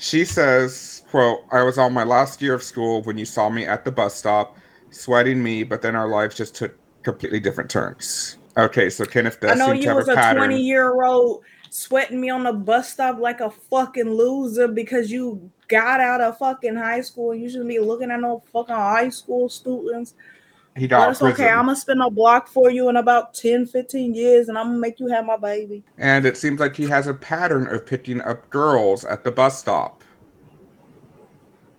she 0.00 0.24
says, 0.24 1.04
quote, 1.10 1.40
I 1.52 1.62
was 1.62 1.76
on 1.76 1.92
my 1.92 2.04
last 2.04 2.40
year 2.40 2.54
of 2.54 2.62
school 2.62 3.02
when 3.02 3.18
you 3.18 3.26
saw 3.26 3.50
me 3.50 3.66
at 3.66 3.84
the 3.84 3.92
bus 3.92 4.14
stop, 4.14 4.56
sweating 4.90 5.42
me, 5.42 5.62
but 5.62 5.82
then 5.82 5.94
our 5.94 6.08
lives 6.08 6.36
just 6.36 6.54
took 6.54 6.74
completely 7.02 7.38
different 7.38 7.70
turns. 7.70 8.38
Okay, 8.56 8.88
so 8.88 9.04
Kenneth 9.04 9.40
does 9.40 9.52
I 9.52 9.54
know 9.54 9.72
you 9.72 9.94
was 9.94 10.08
a, 10.08 10.12
a 10.12 10.34
20 10.34 10.60
year 10.60 11.02
old 11.02 11.44
sweating 11.68 12.20
me 12.20 12.30
on 12.30 12.44
the 12.44 12.52
bus 12.52 12.90
stop 12.92 13.18
like 13.18 13.40
a 13.40 13.50
fucking 13.50 14.10
loser 14.10 14.68
because 14.68 15.10
you 15.10 15.50
got 15.68 16.00
out 16.00 16.22
of 16.22 16.38
fucking 16.38 16.76
high 16.76 17.02
school. 17.02 17.34
You 17.34 17.50
shouldn't 17.50 17.68
be 17.68 17.78
looking 17.78 18.10
at 18.10 18.20
no 18.20 18.42
fucking 18.52 18.74
high 18.74 19.10
school 19.10 19.50
students. 19.50 20.14
He 20.80 20.86
it's 20.86 21.18
prison. 21.18 21.26
okay. 21.26 21.50
I'm 21.50 21.66
gonna 21.66 21.76
spin 21.76 22.00
a 22.00 22.08
block 22.08 22.48
for 22.48 22.70
you 22.70 22.88
in 22.88 22.96
about 22.96 23.34
10, 23.34 23.66
15 23.66 24.14
years, 24.14 24.48
and 24.48 24.56
I'm 24.56 24.68
gonna 24.68 24.78
make 24.78 24.98
you 24.98 25.08
have 25.08 25.26
my 25.26 25.36
baby. 25.36 25.84
And 25.98 26.24
it 26.24 26.38
seems 26.38 26.58
like 26.58 26.74
he 26.74 26.86
has 26.86 27.06
a 27.06 27.12
pattern 27.12 27.66
of 27.66 27.84
picking 27.84 28.22
up 28.22 28.48
girls 28.48 29.04
at 29.04 29.22
the 29.22 29.30
bus 29.30 29.58
stop. 29.58 30.02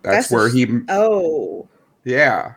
That's, 0.04 0.30
That's 0.30 0.32
where 0.32 0.46
a, 0.46 0.52
he. 0.52 0.82
Oh. 0.90 1.68
Yeah. 2.04 2.54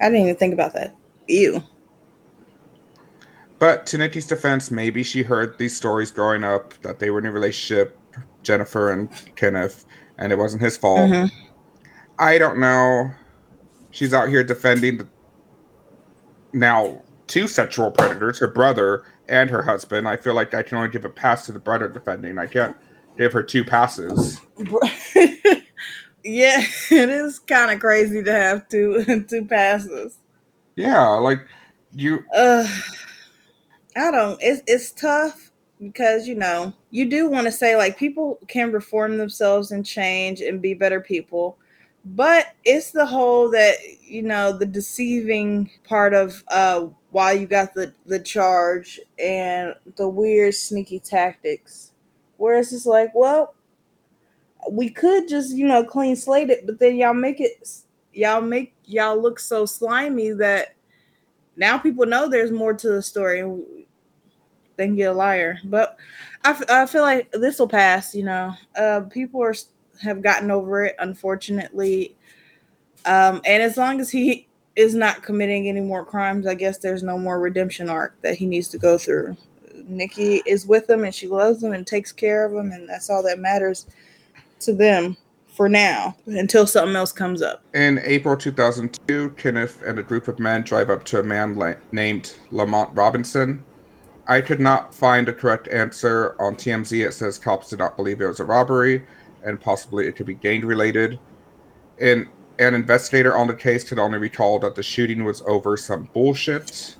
I 0.00 0.06
didn't 0.06 0.22
even 0.22 0.36
think 0.36 0.54
about 0.54 0.72
that. 0.72 0.96
Ew. 1.26 1.62
But 3.58 3.84
to 3.88 3.98
Nicki's 3.98 4.26
defense, 4.26 4.70
maybe 4.70 5.02
she 5.02 5.22
heard 5.22 5.58
these 5.58 5.76
stories 5.76 6.10
growing 6.10 6.42
up 6.42 6.72
that 6.80 7.00
they 7.00 7.10
were 7.10 7.18
in 7.18 7.26
a 7.26 7.32
relationship, 7.32 7.98
Jennifer 8.42 8.92
and 8.92 9.10
Kenneth, 9.36 9.84
and 10.16 10.32
it 10.32 10.38
wasn't 10.38 10.62
his 10.62 10.78
fault. 10.78 11.00
Mm-hmm. 11.00 11.26
I 12.18 12.38
don't 12.38 12.58
know 12.58 13.10
she's 13.98 14.14
out 14.14 14.28
here 14.28 14.44
defending 14.44 14.98
the, 14.98 15.08
now 16.52 17.02
two 17.26 17.48
sexual 17.48 17.90
predators, 17.90 18.38
her 18.38 18.46
brother 18.46 19.02
and 19.28 19.50
her 19.50 19.60
husband. 19.60 20.08
I 20.08 20.16
feel 20.16 20.34
like 20.34 20.54
I 20.54 20.62
can 20.62 20.78
only 20.78 20.88
give 20.88 21.04
a 21.04 21.10
pass 21.10 21.46
to 21.46 21.52
the 21.52 21.58
brother 21.58 21.88
defending. 21.88 22.38
I 22.38 22.46
can't 22.46 22.76
give 23.18 23.32
her 23.32 23.42
two 23.42 23.64
passes. 23.64 24.40
yeah, 26.24 26.62
it 26.90 27.08
is 27.08 27.40
kind 27.40 27.72
of 27.72 27.80
crazy 27.80 28.22
to 28.22 28.32
have 28.32 28.68
two 28.68 29.24
two 29.28 29.44
passes. 29.46 30.18
Yeah, 30.76 31.08
like 31.08 31.40
you. 31.92 32.24
Uh, 32.32 32.68
I 33.96 34.12
don't. 34.12 34.38
It's 34.40 34.62
it's 34.68 34.92
tough 34.92 35.50
because 35.80 36.28
you 36.28 36.36
know 36.36 36.72
you 36.90 37.04
do 37.04 37.28
want 37.28 37.46
to 37.46 37.52
say 37.52 37.76
like 37.76 37.98
people 37.98 38.38
can 38.46 38.70
reform 38.70 39.18
themselves 39.18 39.72
and 39.72 39.84
change 39.84 40.40
and 40.40 40.62
be 40.62 40.72
better 40.72 41.00
people 41.00 41.58
but 42.14 42.54
it's 42.64 42.90
the 42.90 43.04
whole 43.04 43.50
that 43.50 43.76
you 44.02 44.22
know 44.22 44.56
the 44.56 44.66
deceiving 44.66 45.70
part 45.84 46.14
of 46.14 46.42
uh 46.48 46.86
why 47.10 47.32
you 47.32 47.46
got 47.46 47.74
the 47.74 47.92
the 48.06 48.18
charge 48.18 49.00
and 49.18 49.74
the 49.96 50.08
weird 50.08 50.54
sneaky 50.54 51.00
tactics. 51.00 51.92
Where 52.36 52.58
it's 52.58 52.86
like 52.86 53.14
well 53.14 53.54
we 54.70 54.90
could 54.90 55.28
just 55.28 55.54
you 55.54 55.66
know 55.66 55.84
clean 55.84 56.16
slate 56.16 56.50
it 56.50 56.66
but 56.66 56.78
then 56.78 56.96
y'all 56.96 57.14
make 57.14 57.40
it 57.40 57.68
y'all 58.12 58.40
make 58.40 58.74
y'all 58.84 59.20
look 59.20 59.38
so 59.38 59.64
slimy 59.64 60.30
that 60.30 60.74
now 61.56 61.78
people 61.78 62.06
know 62.06 62.28
there's 62.28 62.50
more 62.50 62.74
to 62.74 62.88
the 62.90 63.02
story 63.02 63.42
than 64.76 64.94
get 64.94 65.10
a 65.10 65.12
liar. 65.12 65.58
But 65.64 65.98
I, 66.44 66.62
I 66.68 66.86
feel 66.86 67.02
like 67.02 67.30
this 67.32 67.58
will 67.58 67.68
pass 67.68 68.14
you 68.14 68.24
know. 68.24 68.54
Uh 68.76 69.00
people 69.10 69.42
are 69.42 69.54
have 70.02 70.22
gotten 70.22 70.50
over 70.50 70.84
it, 70.84 70.96
unfortunately. 70.98 72.16
Um, 73.04 73.40
and 73.44 73.62
as 73.62 73.76
long 73.76 74.00
as 74.00 74.10
he 74.10 74.46
is 74.76 74.94
not 74.94 75.22
committing 75.22 75.68
any 75.68 75.80
more 75.80 76.04
crimes, 76.04 76.46
I 76.46 76.54
guess 76.54 76.78
there's 76.78 77.02
no 77.02 77.18
more 77.18 77.40
redemption 77.40 77.88
arc 77.88 78.20
that 78.22 78.36
he 78.36 78.46
needs 78.46 78.68
to 78.68 78.78
go 78.78 78.98
through. 78.98 79.36
Nicki 79.86 80.42
is 80.46 80.66
with 80.66 80.88
him 80.88 81.04
and 81.04 81.14
she 81.14 81.26
loves 81.26 81.62
him 81.62 81.72
and 81.72 81.86
takes 81.86 82.12
care 82.12 82.44
of 82.44 82.52
him, 82.52 82.72
and 82.72 82.88
that's 82.88 83.10
all 83.10 83.22
that 83.22 83.38
matters 83.38 83.86
to 84.60 84.72
them 84.72 85.16
for 85.58 85.68
now 85.68 86.16
until 86.26 86.66
something 86.66 86.94
else 86.94 87.10
comes 87.10 87.42
up. 87.42 87.62
In 87.74 88.00
April 88.04 88.36
2002, 88.36 89.30
Kenneth 89.30 89.82
and 89.82 89.98
a 89.98 90.02
group 90.02 90.28
of 90.28 90.38
men 90.38 90.62
drive 90.62 90.90
up 90.90 91.02
to 91.06 91.18
a 91.18 91.22
man 91.22 91.56
la- 91.56 91.74
named 91.90 92.36
Lamont 92.52 92.90
Robinson. 92.94 93.64
I 94.28 94.40
could 94.40 94.60
not 94.60 94.94
find 94.94 95.28
a 95.28 95.32
correct 95.32 95.66
answer 95.68 96.36
on 96.40 96.54
TMZ. 96.54 97.04
It 97.04 97.12
says 97.12 97.38
cops 97.38 97.70
did 97.70 97.80
not 97.80 97.96
believe 97.96 98.20
it 98.20 98.26
was 98.26 98.40
a 98.40 98.44
robbery 98.44 99.04
and 99.48 99.60
possibly 99.60 100.06
it 100.06 100.14
could 100.14 100.26
be 100.26 100.34
gang 100.34 100.64
related. 100.64 101.18
And 102.00 102.28
an 102.58 102.74
investigator 102.74 103.36
on 103.36 103.46
the 103.46 103.54
case 103.54 103.82
could 103.82 103.98
only 103.98 104.18
recall 104.18 104.58
that 104.60 104.74
the 104.74 104.82
shooting 104.82 105.24
was 105.24 105.42
over 105.42 105.76
some 105.76 106.08
bullshit. 106.12 106.96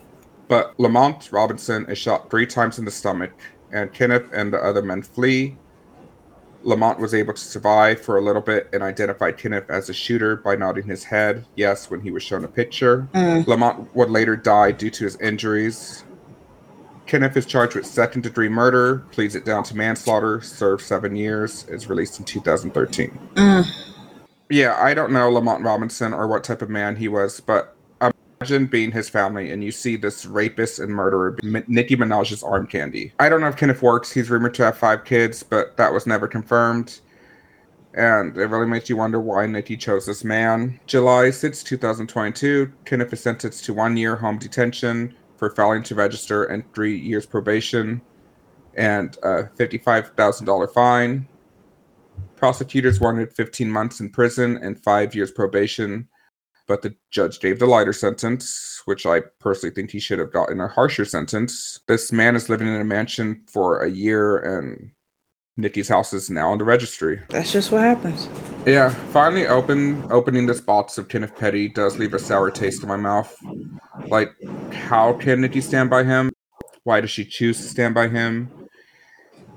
But 0.49 0.79
Lamont 0.81 1.31
Robinson 1.31 1.85
is 1.91 1.99
shot 1.99 2.31
three 2.31 2.47
times 2.47 2.79
in 2.79 2.85
the 2.85 2.91
stomach, 2.91 3.33
and 3.71 3.93
Kenneth 3.93 4.31
and 4.33 4.53
the 4.53 4.59
other 4.59 4.83
men 4.83 5.03
flee. 5.03 5.57
Lamont 6.63 6.99
was 6.99 7.15
able 7.15 7.35
to 7.35 7.41
survive 7.41 8.01
for 8.01 8.17
a 8.17 8.21
little 8.21 8.43
bit 8.43 8.69
and 8.73 8.83
identified 8.83 9.37
Kenneth 9.37 9.71
as 9.71 9.87
the 9.87 9.95
shooter 9.95 10.37
by 10.37 10.57
nodding 10.57 10.87
his 10.87 11.05
head, 11.05 11.45
yes, 11.55 11.91
when 11.91 12.01
he 12.01 12.11
was 12.11 12.23
shown 12.23 12.45
a 12.45 12.49
picture. 12.49 13.09
Mm. 13.15 13.47
Lamont 13.47 13.95
would 13.95 14.11
later 14.11 14.37
die 14.37 14.73
due 14.73 14.91
to 14.91 15.05
his 15.05 15.17
injuries. 15.17 16.05
Kenneth 17.09 17.39
is 17.39 17.47
charged 17.47 17.75
with 17.75 17.87
second 17.87 18.23
degree 18.23 18.51
murder, 18.51 18.99
pleads 19.13 19.35
it 19.35 19.47
down 19.47 19.65
to 19.65 19.75
manslaughter, 19.75 20.43
served 20.43 20.85
seven 20.85 21.17
years, 21.17 21.65
is 21.69 21.89
released 21.89 22.19
in 22.19 22.27
2013. 22.27 23.19
Mm. 23.35 23.67
Yeah, 24.51 24.77
I 24.79 24.93
don't 24.93 25.11
know 25.11 25.31
Lamont 25.31 25.65
Robinson 25.65 26.13
or 26.13 26.29
what 26.29 26.45
type 26.45 26.61
of 26.61 26.69
man 26.69 26.97
he 26.97 27.09
was, 27.09 27.41
but 27.41 27.75
imagine 28.03 28.67
being 28.67 28.93
his 28.93 29.09
family 29.09 29.51
and 29.51 29.65
you 29.65 29.73
see 29.73 29.97
this 29.97 30.27
rapist 30.27 30.81
and 30.81 30.91
murderer, 30.91 31.39
Nicki 31.43 31.97
Minaj's 31.97 32.43
arm 32.43 32.67
candy. 32.67 33.15
I 33.19 33.31
don't 33.31 33.41
know 33.41 33.49
if 33.49 33.57
Kenneth 33.57 33.81
works. 33.81 34.13
He's 34.13 34.29
rumored 34.29 34.53
to 34.55 34.65
have 34.67 34.77
five 34.77 35.07
kids, 35.07 35.43
but 35.43 35.79
that 35.79 35.91
was 35.91 36.07
never 36.07 36.29
confirmed. 36.29 37.01
And 37.95 38.37
it 38.37 38.47
really 38.47 38.67
makes 38.67 38.91
you 38.91 38.99
wonder 38.99 39.19
why 39.19 39.47
Nicki 39.47 39.79
chose 39.79 40.05
this 40.05 40.25
man. 40.25 40.79
July 40.87 41.31
6, 41.31 41.63
2022, 41.63 42.71
Kenneth 42.85 43.13
is 43.15 43.23
sentenced 43.23 43.65
to 43.65 43.73
one 43.73 43.97
year 43.97 44.15
home 44.15 44.39
detention 44.39 45.15
for 45.39 45.51
failing 45.51 45.83
to 45.85 45.95
register 45.95 46.45
and 46.45 46.65
three 46.75 46.97
years 46.97 47.25
probation. 47.27 48.03
and 48.75 49.17
a 49.25 49.45
$55,000 49.59 50.73
fine. 50.73 51.27
Prosecutors 52.37 53.01
wanted 53.01 53.33
15 53.33 53.69
months 53.69 53.99
in 53.99 54.11
prison 54.11 54.57
and 54.63 54.81
five 54.85 55.15
years 55.17 55.33
probation, 55.33 56.09
but 56.69 56.83
the 56.83 56.95
judge 57.11 57.41
gave 57.41 57.59
the 57.59 57.67
lighter 57.67 57.93
sentence, 57.93 58.81
which 58.85 59.05
I 59.05 59.23
personally 59.41 59.75
think 59.75 59.91
he 59.91 59.99
should 59.99 60.21
have 60.21 60.33
gotten 60.33 60.61
a 60.61 60.69
harsher 60.69 61.05
sentence. 61.05 61.81
This 61.89 62.13
man 62.13 62.37
is 62.37 62.49
living 62.49 62.69
in 62.69 62.81
a 62.81 62.85
mansion 62.85 63.43
for 63.51 63.83
a 63.83 63.91
year, 63.91 64.39
and 64.39 64.93
Nicki's 65.59 65.89
house 65.89 66.13
is 66.13 66.31
now 66.31 66.53
on 66.53 66.59
the 66.59 66.65
registry. 66.65 67.21
That's 67.29 67.51
just 67.51 67.73
what 67.73 67.83
happens. 67.83 68.29
Yeah, 68.65 68.91
finally 69.13 69.49
open 69.49 70.07
opening 70.11 70.47
this 70.47 70.61
box 70.61 70.99
of 70.99 71.09
Kenneth 71.09 71.37
Petty 71.37 71.69
does 71.69 71.99
leave 71.99 72.15
a 72.15 72.19
sour 72.19 72.51
taste 72.51 72.83
in 72.83 72.89
my 72.89 72.97
mouth. 72.97 73.37
Like, 74.07 74.33
how 74.73 75.15
can 75.15 75.41
Nikki 75.41 75.61
stand 75.61 75.91
by 75.91 76.05
him? 76.05 76.31
Why 76.85 77.01
does 77.01 77.11
she 77.11 77.25
choose 77.25 77.59
to 77.59 77.65
stand 77.65 77.93
by 77.93 78.07
him? 78.09 78.51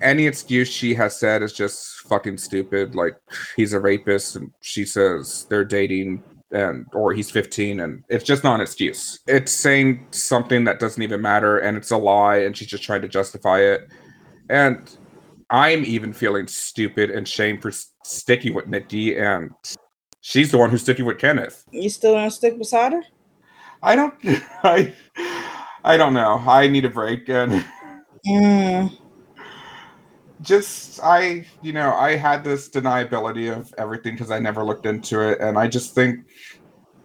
Any 0.01 0.25
excuse 0.25 0.67
she 0.67 0.95
has 0.95 1.19
said 1.19 1.43
is 1.43 1.53
just 1.53 2.01
fucking 2.07 2.39
stupid. 2.39 2.95
Like 2.95 3.15
he's 3.55 3.73
a 3.73 3.79
rapist, 3.79 4.35
and 4.35 4.51
she 4.59 4.85
says 4.85 5.45
they're 5.51 5.63
dating, 5.63 6.23
and 6.49 6.87
or 6.93 7.13
he's 7.13 7.29
15, 7.29 7.79
and 7.79 8.03
it's 8.09 8.23
just 8.23 8.43
not 8.43 8.55
an 8.55 8.61
excuse. 8.61 9.19
It's 9.27 9.51
saying 9.51 10.07
something 10.09 10.63
that 10.63 10.79
doesn't 10.79 11.03
even 11.03 11.21
matter, 11.21 11.59
and 11.59 11.77
it's 11.77 11.91
a 11.91 11.97
lie, 11.97 12.37
and 12.37 12.57
she's 12.57 12.69
just 12.69 12.81
trying 12.81 13.03
to 13.03 13.07
justify 13.07 13.59
it. 13.59 13.87
And 14.49 14.97
I'm 15.51 15.83
even 15.83 16.13
feeling 16.13 16.47
stupid 16.47 17.09
and 17.09 17.27
shame 17.27 17.59
for 17.59 17.71
sticking 18.05 18.53
with 18.53 18.67
Nicki, 18.67 19.17
and 19.17 19.51
she's 20.21 20.49
the 20.51 20.57
one 20.57 20.69
who's 20.69 20.81
sticking 20.81 21.05
with 21.05 21.19
Kenneth. 21.19 21.65
You 21.71 21.89
still 21.89 22.13
want 22.13 22.31
to 22.31 22.35
stick 22.35 22.57
beside 22.57 22.93
her? 22.93 23.03
I 23.83 23.95
don't. 23.95 24.13
I. 24.63 24.93
I 25.83 25.97
don't 25.97 26.13
know. 26.13 26.41
I 26.47 26.67
need 26.67 26.85
a 26.85 26.89
break, 26.89 27.27
and 27.29 27.65
Mm. 28.27 28.95
just 30.41 30.99
I, 31.03 31.45
you 31.61 31.73
know, 31.73 31.93
I 31.93 32.15
had 32.15 32.43
this 32.43 32.69
deniability 32.69 33.51
of 33.55 33.73
everything 33.79 34.13
because 34.13 34.29
I 34.29 34.37
never 34.39 34.63
looked 34.63 34.85
into 34.85 35.21
it, 35.21 35.41
and 35.41 35.57
I 35.57 35.67
just 35.67 35.95
think 35.95 36.19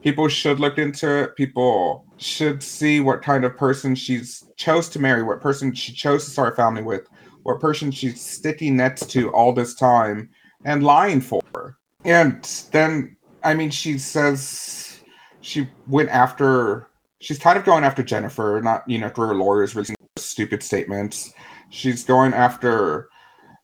people 0.03 0.29
should 0.29 0.61
look 0.61 0.79
into 0.79 1.23
it. 1.23 1.37
People 1.37 2.05
should 2.19 2.63
see 2.63 3.01
what 3.01 3.23
kind 3.23 3.45
of 3.45 3.57
person 3.57 3.95
she's 3.95 4.45
chose 4.57 4.91
to 4.91 4.99
marry, 4.99 5.23
what 5.23 5.41
person 5.41 5.73
she 5.75 5.93
chose 5.93 6.27
to 6.27 6.31
start 6.31 6.53
a 6.53 6.57
family 6.57 6.83
with, 6.83 7.07
what 7.47 7.61
person 7.61 7.93
she's 7.93 8.21
sticking 8.21 8.77
next 8.77 9.09
to 9.09 9.31
all 9.31 9.53
this 9.53 9.75
time 9.75 10.29
and 10.65 10.83
lying 10.83 11.21
for. 11.21 11.79
And 12.05 12.43
then, 12.73 13.17
I 13.45 13.55
mean, 13.55 13.71
she 13.71 13.99
says 13.99 15.01
she 15.41 15.69
went 15.87 16.09
after. 16.09 16.89
She's 17.21 17.39
kind 17.39 17.57
of 17.57 17.65
going 17.65 17.85
after 17.85 18.03
Jennifer, 18.03 18.61
not 18.63 18.83
you 18.89 18.99
know 18.99 19.09
through 19.09 19.29
her 19.29 19.35
lawyers 19.35 19.75
releasing 19.77 19.97
stupid 20.17 20.63
statements. 20.63 21.33
She's 21.71 22.05
going 22.05 22.35
after 22.35 23.09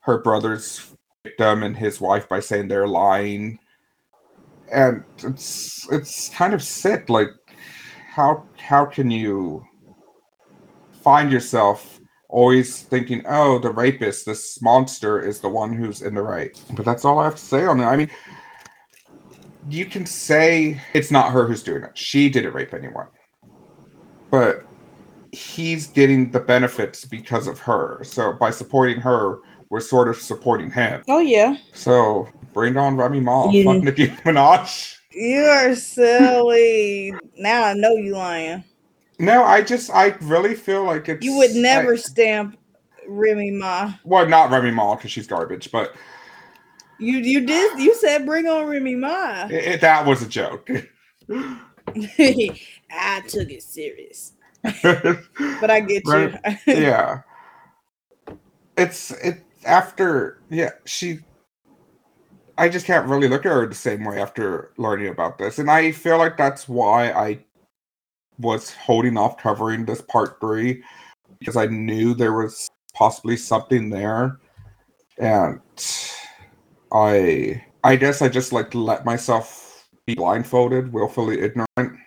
her 0.00 0.18
brother's 0.18 0.94
victim 1.24 1.64
and 1.64 1.76
his 1.76 2.00
wife 2.00 2.28
by 2.28 2.40
saying 2.40 2.68
they're 2.68 2.88
lying 2.88 3.58
and 4.72 5.04
it's 5.22 5.86
it's 5.92 6.28
kind 6.30 6.52
of 6.54 6.62
sick 6.62 7.08
like 7.08 7.28
how 8.10 8.44
how 8.56 8.84
can 8.84 9.08
you 9.08 9.62
find 11.02 11.30
yourself 11.30 12.00
always 12.32 12.80
thinking 12.82 13.22
oh 13.28 13.58
the 13.58 13.70
rapist 13.70 14.24
this 14.26 14.60
monster 14.62 15.20
is 15.20 15.38
the 15.40 15.48
one 15.48 15.72
who's 15.72 16.00
in 16.02 16.14
the 16.14 16.22
right 16.22 16.60
but 16.72 16.84
that's 16.84 17.04
all 17.04 17.18
i 17.18 17.24
have 17.24 17.36
to 17.36 17.44
say 17.44 17.64
on 17.64 17.78
it 17.78 17.84
i 17.84 17.94
mean 17.94 18.10
you 19.68 19.84
can 19.84 20.04
say 20.06 20.80
it's 20.94 21.10
not 21.10 21.30
her 21.30 21.46
who's 21.46 21.62
doing 21.62 21.82
it 21.82 21.96
she 21.96 22.28
didn't 22.30 22.54
rape 22.54 22.72
anyone 22.74 23.06
but 24.30 24.64
he's 25.30 25.86
getting 25.88 26.30
the 26.30 26.40
benefits 26.40 27.04
because 27.04 27.46
of 27.46 27.58
her 27.58 28.00
so 28.02 28.32
by 28.32 28.50
supporting 28.50 28.98
her 28.98 29.38
we're 29.68 29.80
sort 29.80 30.08
of 30.08 30.16
supporting 30.16 30.70
him 30.70 31.02
Oh 31.08 31.20
yeah. 31.20 31.56
so 31.74 32.28
bring 32.52 32.76
on 32.76 32.96
Remy 32.96 33.20
Ma. 33.20 33.44
Fuck 33.44 33.82
Nicki 33.82 34.08
Minaj. 34.08 34.96
You 35.10 35.40
are 35.44 35.74
silly. 35.74 37.14
now 37.38 37.64
I 37.64 37.74
know 37.74 37.92
you 37.94 38.14
lying. 38.14 38.64
No, 39.22 39.44
I 39.44 39.62
just 39.62 39.88
I 39.90 40.08
really 40.20 40.54
feel 40.56 40.82
like 40.84 41.08
it's 41.08 41.24
You 41.24 41.36
would 41.38 41.54
never 41.54 41.94
I- 41.94 41.96
stamp 41.96 42.58
Remy 43.08 43.52
Ma. 43.52 43.92
well, 44.04 44.26
not 44.28 44.50
Remy 44.50 44.72
Ma 44.72 44.96
because 44.96 45.12
she's 45.12 45.26
garbage, 45.28 45.70
but 45.70 45.94
You 46.98 47.18
you 47.18 47.46
did 47.46 47.78
you 47.78 47.94
said 47.94 48.26
bring 48.26 48.46
on 48.48 48.66
Remy 48.66 48.96
Ma. 48.96 49.46
it, 49.46 49.52
it- 49.74 49.80
that 49.80 50.04
was 50.04 50.22
a 50.22 50.28
joke. 50.28 50.68
I 51.28 53.22
took 53.28 53.50
it 53.50 53.62
serious. 53.62 54.32
But 54.82 55.70
I 55.70 55.80
get 55.80 56.02
you. 56.04 56.34
yeah, 56.66 57.22
it's 58.76 59.12
it 59.12 59.44
after 59.64 60.40
yeah 60.50 60.70
she. 60.84 61.20
I 62.58 62.68
just 62.68 62.86
can't 62.86 63.08
really 63.08 63.28
look 63.28 63.46
at 63.46 63.52
her 63.52 63.66
the 63.66 63.74
same 63.74 64.04
way 64.04 64.20
after 64.20 64.72
learning 64.76 65.08
about 65.08 65.38
this, 65.38 65.58
and 65.58 65.70
I 65.70 65.90
feel 65.92 66.18
like 66.18 66.36
that's 66.36 66.68
why 66.68 67.10
I 67.12 67.38
was 68.42 68.72
holding 68.74 69.16
off 69.16 69.38
covering 69.38 69.84
this 69.84 70.02
part 70.02 70.38
three 70.40 70.82
because 71.38 71.56
I 71.56 71.66
knew 71.66 72.14
there 72.14 72.34
was 72.34 72.68
possibly 72.94 73.36
something 73.36 73.90
there, 73.90 74.38
and 75.18 75.60
I 76.92 77.64
I 77.84 77.96
guess 77.96 78.22
I 78.22 78.28
just 78.28 78.52
like 78.52 78.70
to 78.72 78.78
let 78.78 79.04
myself 79.04 79.88
be 80.06 80.14
blindfolded, 80.14 80.92
willfully 80.92 81.40
ignorant. 81.40 81.98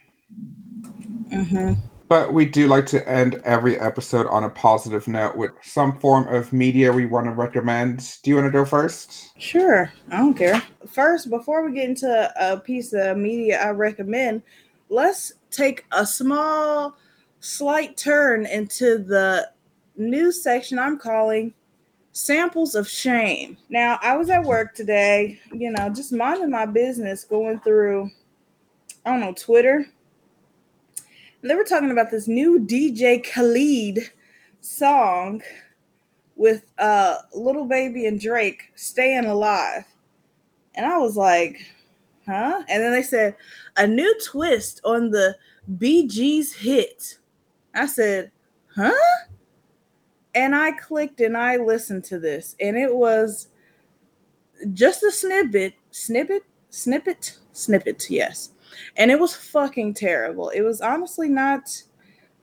hmm 1.31 1.73
But 2.07 2.33
we 2.33 2.45
do 2.45 2.67
like 2.67 2.86
to 2.88 3.07
end 3.09 3.41
every 3.43 3.79
episode 3.79 4.27
on 4.27 4.43
a 4.43 4.49
positive 4.49 5.07
note 5.07 5.36
with 5.36 5.51
some 5.63 5.99
form 5.99 6.27
of 6.33 6.53
media 6.53 6.91
we 6.91 7.05
want 7.05 7.25
to 7.25 7.31
recommend. 7.31 8.17
Do 8.23 8.29
you 8.29 8.36
want 8.36 8.47
to 8.47 8.51
go 8.51 8.63
first? 8.63 9.31
Sure, 9.38 9.91
I 10.11 10.17
don't 10.17 10.33
care. 10.33 10.61
First, 10.88 11.29
before 11.29 11.65
we 11.65 11.73
get 11.73 11.89
into 11.89 12.31
a 12.39 12.57
piece 12.57 12.93
of 12.93 13.17
media 13.17 13.61
I 13.61 13.71
recommend, 13.71 14.43
let's 14.89 15.33
take 15.56 15.86
a 15.91 16.06
small, 16.06 16.97
slight 17.39 17.97
turn 17.97 18.45
into 18.45 18.97
the 18.97 19.49
new 19.95 20.32
section 20.32 20.78
I'm 20.78 20.97
calling 20.97 21.53
samples 22.12 22.76
of 22.76 22.88
shame. 22.88 23.58
Now, 23.70 23.99
I 24.01 24.16
was 24.16 24.30
at 24.30 24.43
work 24.43 24.74
today, 24.74 25.39
you 25.51 25.72
know, 25.72 25.89
just 25.89 26.14
minding 26.14 26.49
my 26.49 26.66
business, 26.66 27.26
going 27.26 27.60
through, 27.60 28.10
I 29.06 29.12
don't 29.12 29.20
know, 29.20 29.34
Twitter. 29.34 29.86
And 31.41 31.51
they 31.51 31.56
were 31.56 31.66
talking 31.66 31.91
about 31.91 32.12
this 32.12 32.28
new 32.28 32.60
DJ 32.60 33.24
Khaled 33.24 34.12
song 34.62 35.43
with 36.38 36.66
uh 36.80 37.18
Lil 37.34 37.66
Baby 37.66 38.08
and 38.08 38.20
Drake 38.20 38.72
staying 38.76 39.26
alive. 39.26 39.84
And 40.74 40.86
I 40.86 40.97
was 40.97 41.16
like, 41.16 41.60
huh? 42.26 42.63
And 42.67 42.84
then 42.84 42.91
they 42.91 43.03
said 43.03 43.36
a 43.78 43.88
new 43.88 44.13
twist 44.23 44.82
on 44.84 45.11
the 45.11 45.36
Bee 45.78 46.07
Gees' 46.07 46.53
hit. 46.53 47.17
I 47.73 47.86
said, 47.88 48.32
huh? 48.76 48.93
And 50.34 50.55
I 50.55 50.71
clicked 50.71 51.21
and 51.21 51.38
I 51.38 51.57
listened 51.57 52.03
to 52.05 52.19
this, 52.19 52.55
and 52.59 52.78
it 52.78 52.93
was 52.93 53.47
just 54.73 55.03
a 55.03 55.11
snippet, 55.11 55.73
snippet, 55.91 56.43
snippet, 56.69 57.38
snippet, 57.53 58.09
yes. 58.09 58.51
And 58.97 59.11
it 59.11 59.19
was 59.19 59.34
fucking 59.34 59.93
terrible. 59.93 60.49
It 60.49 60.61
was 60.61 60.82
honestly 60.82 61.30
not 61.30 61.84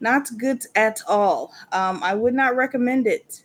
not 0.01 0.27
good 0.37 0.65
at 0.75 1.01
all. 1.07 1.53
Um, 1.71 2.03
I 2.03 2.15
would 2.15 2.35
not 2.35 2.57
recommend 2.57 3.07
it 3.07 3.45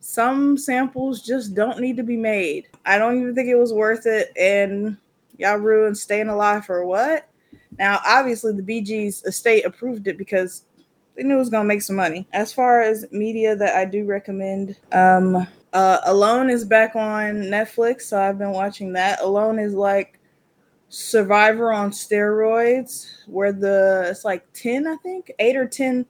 some 0.00 0.56
samples 0.56 1.22
just 1.22 1.54
don't 1.54 1.78
need 1.78 1.96
to 1.98 2.02
be 2.02 2.16
made. 2.16 2.68
I 2.86 2.98
don't 2.98 3.20
even 3.20 3.34
think 3.34 3.48
it 3.48 3.58
was 3.58 3.72
worth 3.72 4.06
it. 4.06 4.32
And 4.36 4.96
y'all 5.40 5.56
ruined 5.56 5.96
staying 5.96 6.28
alive 6.28 6.64
for 6.66 6.84
what? 6.84 7.28
Now, 7.78 8.00
obviously, 8.06 8.52
the 8.52 8.62
Bee 8.62 8.82
Gees' 8.82 9.24
estate 9.24 9.64
approved 9.64 10.06
it 10.06 10.18
because 10.18 10.64
they 11.16 11.22
knew 11.22 11.36
it 11.36 11.38
was 11.38 11.50
gonna 11.50 11.64
make 11.64 11.82
some 11.82 11.96
money. 11.96 12.28
As 12.32 12.52
far 12.52 12.82
as 12.82 13.06
media 13.10 13.56
that 13.56 13.74
I 13.74 13.84
do 13.84 14.04
recommend, 14.04 14.76
um, 14.92 15.46
uh, 15.72 15.98
Alone 16.04 16.50
is 16.50 16.64
back 16.64 16.94
on 16.94 17.34
Netflix, 17.36 18.02
so 18.02 18.20
I've 18.20 18.38
been 18.38 18.52
watching 18.52 18.92
that. 18.92 19.20
Alone 19.20 19.58
is 19.58 19.74
like 19.74 20.18
Survivor 20.88 21.72
on 21.72 21.92
steroids, 21.92 23.06
where 23.26 23.52
the 23.52 24.08
it's 24.10 24.24
like 24.24 24.44
ten, 24.52 24.86
I 24.86 24.96
think, 24.96 25.30
eight 25.38 25.56
or 25.56 25.66
ten 25.66 26.04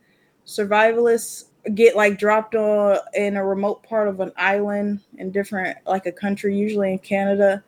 survivalists 0.46 1.44
get 1.74 1.94
like 1.94 2.18
dropped 2.18 2.54
on 2.54 2.98
in 3.14 3.36
a 3.36 3.44
remote 3.44 3.82
part 3.82 4.08
of 4.08 4.20
an 4.20 4.32
island 4.36 5.00
in 5.18 5.30
different 5.30 5.76
like 5.86 6.06
a 6.06 6.12
country 6.12 6.56
usually 6.56 6.92
in 6.92 6.98
canada 6.98 7.62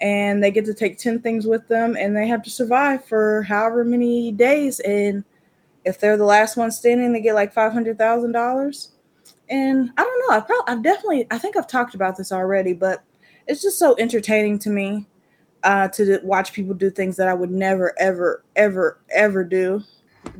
and 0.00 0.42
they 0.42 0.50
get 0.50 0.64
to 0.66 0.74
take 0.74 0.98
10 0.98 1.20
things 1.20 1.46
with 1.46 1.66
them 1.68 1.96
and 1.96 2.16
they 2.16 2.26
have 2.26 2.42
to 2.42 2.50
survive 2.50 3.04
for 3.04 3.42
however 3.42 3.84
many 3.84 4.30
days 4.32 4.80
and 4.80 5.24
if 5.84 5.98
they're 6.00 6.16
the 6.16 6.24
last 6.24 6.56
one 6.56 6.70
standing 6.70 7.12
they 7.12 7.20
get 7.20 7.34
like 7.34 7.54
$500000 7.54 8.88
and 9.48 9.90
i 9.96 10.02
don't 10.02 10.28
know 10.28 10.36
i 10.36 10.40
probably 10.40 10.72
i've 10.72 10.82
definitely 10.82 11.26
i 11.30 11.38
think 11.38 11.56
i've 11.56 11.68
talked 11.68 11.94
about 11.94 12.16
this 12.16 12.32
already 12.32 12.72
but 12.72 13.04
it's 13.46 13.62
just 13.62 13.78
so 13.78 13.94
entertaining 13.98 14.58
to 14.58 14.70
me 14.70 15.06
uh, 15.62 15.88
to 15.88 16.20
watch 16.22 16.52
people 16.52 16.74
do 16.74 16.90
things 16.90 17.16
that 17.16 17.28
i 17.28 17.34
would 17.34 17.50
never 17.50 17.94
ever 17.98 18.44
ever 18.56 19.00
ever 19.10 19.42
do 19.42 19.82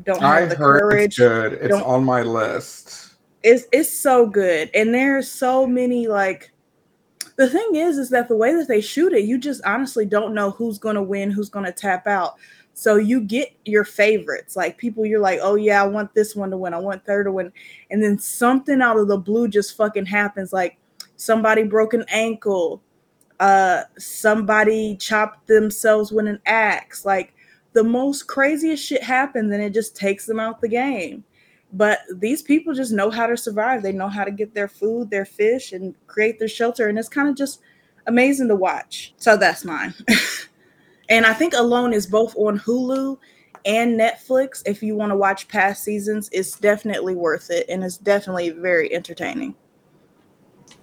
don't 0.03 0.21
have 0.21 0.43
I 0.43 0.47
the 0.47 0.57
courage 0.57 1.07
it's 1.07 1.19
good. 1.19 1.55
It's 1.55 1.69
Don't- 1.69 1.83
on 1.83 2.05
my 2.05 2.23
list. 2.23 3.15
It's 3.43 3.67
it's 3.73 3.91
so 3.91 4.27
good, 4.27 4.71
and 4.75 4.93
there's 4.93 5.31
so 5.31 5.67
many 5.67 6.09
like. 6.09 6.53
The 7.37 7.49
thing 7.49 7.77
is, 7.77 7.99
is 7.99 8.11
that 8.11 8.29
the 8.29 8.37
way 8.37 8.55
that 8.55 8.69
they 8.69 8.81
shoot 8.81 9.13
it, 9.13 9.25
you 9.25 9.39
just 9.39 9.63
honestly 9.65 10.07
don't 10.07 10.35
know 10.35 10.51
who's 10.51 10.79
going 10.79 10.97
to 10.97 11.03
win, 11.03 11.31
who's 11.31 11.51
going 11.51 11.67
to 11.67 11.73
tap 11.73 12.07
out. 12.07 12.35
So 12.73 12.97
you 12.97 13.23
get 13.23 13.57
your 13.65 13.85
favorites, 13.85 14.55
like 14.55 14.77
people 14.77 15.07
you're 15.07 15.21
like, 15.21 15.39
oh 15.43 15.55
yeah, 15.55 15.83
I 15.83 15.87
want 15.87 16.13
this 16.13 16.37
one 16.37 16.51
to 16.51 16.59
win, 16.59 16.75
I 16.75 16.79
want 16.79 17.07
third 17.07 17.25
to 17.25 17.33
win, 17.33 17.51
and 17.91 18.03
then 18.03 18.19
something 18.19 18.83
out 18.83 18.99
of 18.99 19.09
the 19.09 19.17
blue 19.17 19.49
just 19.49 19.79
fucking 19.79 20.05
happens, 20.05 20.53
like 20.53 20.79
somebody 21.17 21.63
broke 21.63 21.95
an 21.95 22.05
ankle, 22.09 22.83
uh, 23.41 23.85
somebody 23.97 24.95
chopped 24.97 25.47
themselves 25.47 26.13
with 26.13 26.27
an 26.27 26.39
axe, 26.45 27.07
like 27.07 27.33
the 27.73 27.83
most 27.83 28.27
craziest 28.27 28.85
shit 28.85 29.03
happens, 29.03 29.51
and 29.53 29.63
it 29.63 29.73
just 29.73 29.97
takes 29.97 30.27
them 30.27 30.39
out 30.39 30.61
the 30.61 30.69
game. 30.69 31.25
But 31.73 32.01
these 32.15 32.43
people 32.43 32.75
just 32.75 32.93
know 32.93 33.11
how 33.11 33.27
to 33.27 33.37
survive. 33.37 33.83
They 33.83 33.93
know 33.93 34.09
how 34.09 34.25
to 34.25 34.31
get 34.31 34.55
their 34.55 34.69
food, 34.69 35.11
their 35.11 35.25
fish, 35.25 35.73
and 35.73 35.95
create 36.07 36.39
their 36.39 36.49
shelter. 36.49 36.89
And 36.89 36.99
it's 36.99 37.09
kind 37.09 37.29
of 37.29 37.37
just 37.37 37.61
amazing 38.07 38.49
to 38.49 38.57
watch. 38.57 39.15
So 39.17 39.37
that's 39.37 39.65
mine. 39.65 39.95
and 41.09 41.27
I 41.27 41.33
think 41.35 41.55
Alone 41.55 41.93
is 41.93 42.07
both 42.07 42.37
on 42.37 42.59
Hulu 42.61 43.19
and 43.65 43.99
Netflix. 43.99 44.63
If 44.65 44.83
you 44.83 44.95
want 44.95 45.11
to 45.11 45.17
watch 45.17 45.49
past 45.49 45.83
seasons, 45.83 46.31
it's 46.33 46.59
definitely 46.59 47.15
worth 47.15 47.51
it. 47.51 47.67
And 47.69 47.83
it's 47.85 47.99
definitely 47.99 48.51
very 48.51 48.95
entertaining. 48.95 49.55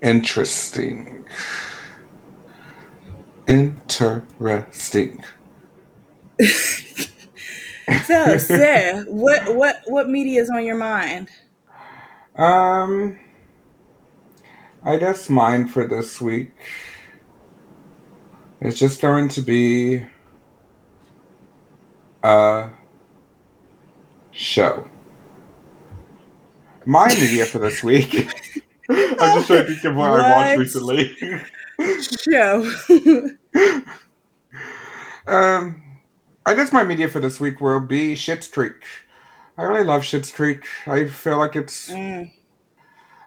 Interesting. 0.01 1.25
Interesting. 3.47 5.23
so, 8.05 8.38
Seth, 8.38 9.07
what 9.07 9.55
what 9.55 9.81
what 9.86 10.09
media 10.09 10.41
is 10.41 10.49
on 10.49 10.65
your 10.65 10.77
mind? 10.77 11.29
Um, 12.36 13.19
I 14.84 14.97
guess 14.97 15.29
mine 15.29 15.67
for 15.67 15.88
this 15.88 16.19
week 16.19 16.51
is 18.61 18.79
just 18.79 19.01
going 19.01 19.29
to 19.29 19.41
be 19.41 20.03
a 22.23 22.69
show. 24.31 24.89
My 26.86 27.07
media 27.07 27.45
for 27.45 27.59
this 27.59 27.84
week. 27.84 28.13
I'm 28.89 29.17
just 29.17 29.47
trying 29.47 29.47
to 29.47 29.65
think 29.65 29.84
of 29.86 29.95
what, 29.95 30.11
what? 30.11 30.19
I 30.19 30.57
watched 30.57 30.59
recently. 30.59 31.15
show. 32.21 32.69
um, 35.27 35.81
I 36.45 36.53
guess 36.55 36.73
my 36.73 36.83
media 36.83 37.07
for 37.07 37.19
this 37.19 37.39
week 37.39 37.61
will 37.61 37.79
be 37.79 38.15
Schitt's 38.15 38.47
Creek. 38.47 38.83
I 39.57 39.63
really 39.63 39.85
love 39.85 40.01
Schitt's 40.01 40.31
Creek. 40.31 40.65
I 40.87 41.07
feel 41.07 41.37
like 41.37 41.55
it's. 41.55 41.89
Mm. 41.89 42.31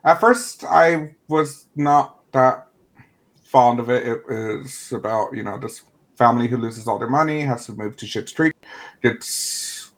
At 0.05 0.21
first, 0.21 0.65
I 0.65 1.15
was 1.29 1.67
not 1.77 2.21
that 2.33 2.67
fond 3.45 3.81
of 3.81 3.89
it. 3.89 4.07
It 4.07 4.23
is 4.29 4.93
about 4.93 5.35
you 5.35 5.43
know 5.43 5.59
this 5.59 5.83
family 6.17 6.47
who 6.47 6.59
loses 6.59 6.87
all 6.87 6.99
their 6.99 7.09
money, 7.09 7.41
has 7.41 7.67
to 7.67 7.73
move 7.73 7.97
to 7.97 8.07
Schitt's 8.07 8.33
Creek, 8.33 8.55
gets 9.03 9.93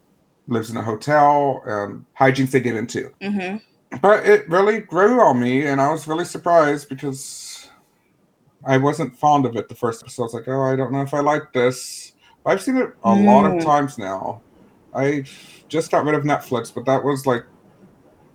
lives 0.47 0.71
in 0.71 0.77
a 0.77 0.83
hotel, 0.83 1.63
and 1.67 2.05
hijinks 2.19 2.53
they 2.53 2.61
get 2.61 2.77
into. 2.77 3.13
Mm-hmm. 3.21 3.97
But 4.01 4.27
it 4.27 4.49
really 4.49 4.81
grew 4.81 5.21
on 5.21 5.41
me, 5.41 5.67
and 5.67 5.81
I 5.81 5.91
was 5.91 6.07
really 6.07 6.25
surprised 6.25 6.89
because 6.89 7.69
I 8.65 8.77
wasn't 8.77 9.19
fond 9.19 9.47
of 9.47 9.57
it 9.57 9.69
the 9.69 9.75
first 9.75 10.03
episode. 10.03 10.23
I 10.23 10.25
was 10.25 10.35
like, 10.35 10.49
oh, 10.49 10.63
I 10.63 10.77
don't 10.77 10.93
know 10.93 11.03
if 11.03 11.15
I 11.15 11.21
like 11.21 11.53
this. 11.53 12.13
I've 12.47 12.63
seen 12.63 12.77
it 12.77 12.91
a 13.05 13.11
mm. 13.11 13.25
lot 13.25 13.45
of 13.45 13.53
mm. 13.53 13.65
times 13.65 13.99
now. 13.99 14.41
I 14.95 15.25
just 15.69 15.91
got 15.91 16.05
rid 16.05 16.15
of 16.15 16.25
Netflix, 16.25 16.73
but 16.75 16.85
that 16.87 17.05
was 17.05 17.27
like 17.27 17.45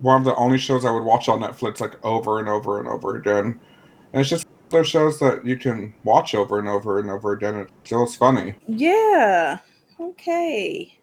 one 0.00 0.20
of 0.20 0.24
the 0.24 0.34
only 0.36 0.58
shows 0.58 0.84
I 0.84 0.90
would 0.90 1.02
watch 1.02 1.28
on 1.28 1.40
Netflix 1.40 1.80
like 1.80 2.02
over 2.04 2.38
and 2.38 2.48
over 2.48 2.78
and 2.78 2.88
over 2.88 3.16
again. 3.16 3.60
And 4.12 4.20
it's 4.20 4.30
just 4.30 4.46
those 4.70 4.88
shows 4.88 5.18
that 5.20 5.44
you 5.44 5.56
can 5.56 5.94
watch 6.04 6.34
over 6.34 6.58
and 6.58 6.68
over 6.68 6.98
and 6.98 7.10
over 7.10 7.32
again. 7.32 7.56
It 7.56 7.70
feels 7.84 8.16
funny. 8.16 8.54
Yeah. 8.66 9.58
Okay. 9.98 10.98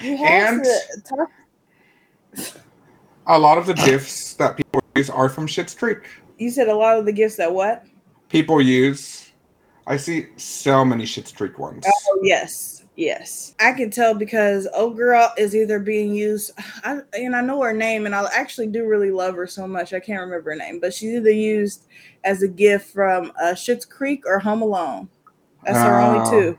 You 0.00 0.16
have 0.16 0.54
and 0.54 0.64
to 0.64 1.02
talk. 2.36 2.52
a 3.26 3.38
lot 3.38 3.58
of 3.58 3.66
the 3.66 3.74
gifts 3.74 4.34
that 4.34 4.56
people 4.56 4.80
use 4.96 5.10
are 5.10 5.28
from 5.28 5.46
Schitt's 5.46 5.74
Creek. 5.74 5.98
You 6.38 6.50
said 6.50 6.68
a 6.68 6.74
lot 6.74 6.98
of 6.98 7.04
the 7.04 7.12
gifts 7.12 7.36
that 7.36 7.52
what? 7.52 7.84
People 8.28 8.60
use 8.62 9.29
I 9.90 9.96
see 9.96 10.28
so 10.36 10.84
many 10.84 11.02
Schitt's 11.02 11.32
Creek 11.32 11.58
ones. 11.58 11.84
Oh 11.84 12.20
yes, 12.22 12.84
yes. 12.94 13.56
I 13.58 13.72
can 13.72 13.90
tell 13.90 14.14
because 14.14 14.68
old 14.72 14.96
girl 14.96 15.32
is 15.36 15.52
either 15.56 15.80
being 15.80 16.14
used, 16.14 16.52
I, 16.84 17.00
and 17.12 17.34
I 17.34 17.40
know 17.40 17.60
her 17.60 17.72
name, 17.72 18.06
and 18.06 18.14
I 18.14 18.24
actually 18.32 18.68
do 18.68 18.86
really 18.86 19.10
love 19.10 19.34
her 19.34 19.48
so 19.48 19.66
much. 19.66 19.92
I 19.92 19.98
can't 19.98 20.20
remember 20.20 20.50
her 20.50 20.56
name, 20.56 20.78
but 20.78 20.94
she's 20.94 21.14
either 21.14 21.32
used 21.32 21.88
as 22.22 22.44
a 22.44 22.48
gift 22.48 22.92
from 22.92 23.32
uh, 23.42 23.46
Schitt's 23.54 23.84
Creek 23.84 24.22
or 24.26 24.38
Home 24.38 24.62
Alone. 24.62 25.08
That's 25.64 25.78
her 25.78 26.00
uh, 26.00 26.06
only 26.06 26.30
two. 26.30 26.58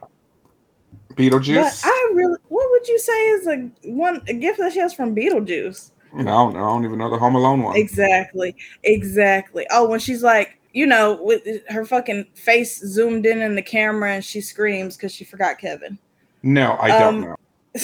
Beetlejuice. 1.13 1.55
But 1.55 1.89
I 1.89 2.11
really, 2.13 2.37
what 2.49 2.69
would 2.69 2.85
you 2.89 2.99
say 2.99 3.29
is 3.29 3.47
a 3.47 3.71
one 3.89 4.21
a 4.27 4.33
gift 4.33 4.59
that 4.59 4.73
she 4.73 4.79
has 4.79 4.93
from 4.93 5.15
Beetlejuice? 5.15 5.91
No, 6.13 6.49
no, 6.49 6.49
I 6.49 6.51
don't 6.51 6.83
even 6.83 6.97
know 6.97 7.09
the 7.09 7.17
Home 7.17 7.35
Alone 7.35 7.63
one. 7.63 7.77
Exactly, 7.77 8.57
exactly. 8.83 9.65
Oh, 9.71 9.87
when 9.87 10.01
she's 10.01 10.21
like, 10.21 10.57
you 10.73 10.85
know, 10.85 11.21
with 11.21 11.45
her 11.69 11.85
fucking 11.85 12.25
face 12.33 12.79
zoomed 12.79 13.25
in 13.25 13.41
in 13.41 13.55
the 13.55 13.61
camera 13.61 14.13
and 14.13 14.23
she 14.23 14.41
screams 14.41 14.95
because 14.95 15.13
she 15.13 15.25
forgot 15.25 15.59
Kevin. 15.59 15.97
No, 16.43 16.77
I 16.79 16.87
don't 16.87 17.15
um, 17.15 17.21
know. 17.21 17.35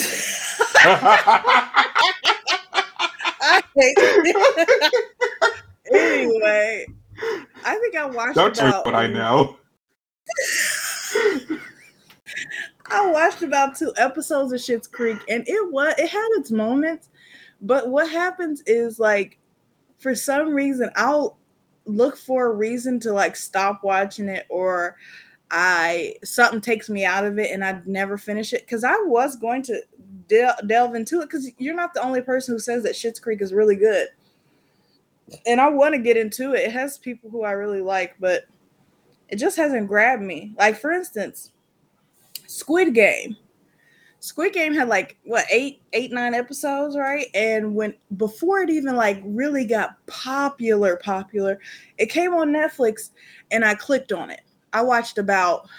anyway, 5.93 6.85
I 7.65 7.75
think 7.75 7.95
I 7.95 8.05
watched. 8.05 8.35
Don't 8.35 8.57
about, 8.57 8.85
what 8.85 8.95
I 8.95 9.07
know. 9.07 9.57
I 12.89 13.11
watched 13.11 13.43
about 13.43 13.75
two 13.75 13.93
episodes 13.97 14.53
of 14.53 14.59
Schitt's 14.59 14.87
Creek, 14.87 15.19
and 15.29 15.47
it 15.47 15.71
was 15.71 15.93
it 15.97 16.09
had 16.09 16.27
its 16.31 16.51
moments, 16.51 17.09
but 17.61 17.89
what 17.89 18.09
happens 18.09 18.61
is 18.65 18.99
like, 18.99 19.37
for 19.99 20.15
some 20.15 20.53
reason, 20.53 20.89
I'll 20.95 21.37
look 21.87 22.17
for 22.17 22.47
a 22.47 22.53
reason 22.53 22.99
to 22.99 23.13
like 23.13 23.35
stop 23.35 23.83
watching 23.83 24.27
it 24.29 24.45
or 24.49 24.97
I 25.49 26.15
something 26.23 26.59
takes 26.59 26.89
me 26.89 27.05
out 27.05 27.25
of 27.25 27.39
it 27.39 27.51
and 27.51 27.63
I 27.63 27.81
never 27.85 28.17
finish 28.17 28.53
it 28.53 28.61
because 28.61 28.83
I 28.83 28.95
was 29.05 29.37
going 29.37 29.63
to 29.63 29.81
del- 30.27 30.57
delve 30.67 30.95
into 30.95 31.21
it 31.21 31.29
because 31.29 31.49
you're 31.57 31.75
not 31.75 31.93
the 31.93 32.03
only 32.03 32.21
person 32.21 32.53
who 32.53 32.59
says 32.59 32.83
that 32.83 32.93
Schitt's 32.93 33.19
Creek 33.19 33.41
is 33.41 33.53
really 33.53 33.77
good, 33.77 34.09
and 35.45 35.61
I 35.61 35.69
want 35.69 35.95
to 35.95 35.99
get 35.99 36.17
into 36.17 36.53
it. 36.53 36.65
It 36.65 36.71
has 36.71 36.97
people 36.97 37.29
who 37.29 37.43
I 37.43 37.51
really 37.51 37.81
like, 37.81 38.15
but 38.19 38.43
it 39.29 39.37
just 39.37 39.57
hasn't 39.57 39.87
grabbed 39.87 40.21
me. 40.21 40.53
Like 40.57 40.77
for 40.79 40.91
instance, 40.91 41.51
Squid 42.45 42.93
Game. 42.93 43.37
Squid 44.27 44.51
Game 44.51 44.73
had 44.73 44.89
like 44.89 45.17
what 45.23 45.45
eight, 45.49 45.81
eight, 45.93 46.11
nine 46.11 46.33
episodes, 46.33 46.97
right? 46.97 47.27
And 47.33 47.73
when 47.73 47.93
before 48.17 48.59
it 48.59 48.69
even 48.69 48.97
like 48.97 49.21
really 49.23 49.63
got 49.65 50.05
popular, 50.05 50.97
popular, 50.97 51.61
it 51.97 52.07
came 52.07 52.33
on 52.33 52.49
Netflix 52.49 53.11
and 53.51 53.63
I 53.63 53.73
clicked 53.73 54.11
on 54.11 54.29
it. 54.29 54.41
I 54.73 54.81
watched 54.81 55.17
about 55.17 55.69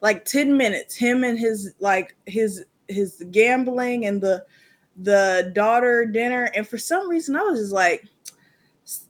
like 0.00 0.24
10 0.24 0.56
minutes, 0.56 0.96
him 0.96 1.24
and 1.24 1.38
his 1.38 1.74
like 1.78 2.16
his 2.24 2.64
his 2.88 3.22
gambling 3.30 4.06
and 4.06 4.22
the 4.22 4.42
the 4.96 5.52
daughter 5.54 6.06
dinner. 6.06 6.50
And 6.54 6.66
for 6.66 6.78
some 6.78 7.06
reason 7.06 7.36
I 7.36 7.42
was 7.42 7.60
just 7.60 7.72
like, 7.72 8.08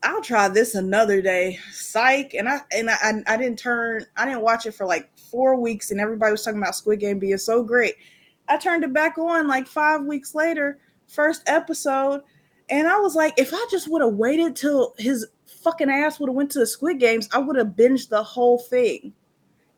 I'll 0.03 0.21
try 0.21 0.49
this 0.49 0.75
another 0.75 1.21
day. 1.21 1.59
Psych. 1.71 2.33
And 2.33 2.49
I 2.49 2.59
and 2.73 2.89
I, 2.89 3.23
I 3.25 3.37
didn't 3.37 3.57
turn 3.57 4.05
I 4.17 4.25
didn't 4.25 4.41
watch 4.41 4.65
it 4.65 4.73
for 4.73 4.85
like 4.85 5.17
four 5.17 5.55
weeks 5.55 5.91
and 5.91 6.01
everybody 6.01 6.31
was 6.31 6.43
talking 6.43 6.61
about 6.61 6.75
Squid 6.75 6.99
Game 6.99 7.19
being 7.19 7.37
so 7.37 7.63
great. 7.63 7.95
I 8.47 8.57
turned 8.57 8.83
it 8.83 8.93
back 8.93 9.17
on 9.17 9.47
like 9.47 9.67
five 9.67 10.03
weeks 10.03 10.33
later, 10.35 10.79
first 11.07 11.43
episode, 11.47 12.21
and 12.69 12.87
I 12.87 12.97
was 12.99 13.15
like, 13.15 13.33
if 13.37 13.53
I 13.53 13.67
just 13.69 13.89
would 13.89 14.01
have 14.01 14.13
waited 14.13 14.55
till 14.55 14.93
his 14.97 15.25
fucking 15.45 15.89
ass 15.89 16.19
would 16.19 16.29
have 16.29 16.35
went 16.35 16.51
to 16.51 16.59
the 16.59 16.67
Squid 16.67 16.99
Games, 16.99 17.29
I 17.31 17.39
would 17.39 17.55
have 17.55 17.69
binged 17.69 18.09
the 18.09 18.23
whole 18.23 18.59
thing. 18.59 19.13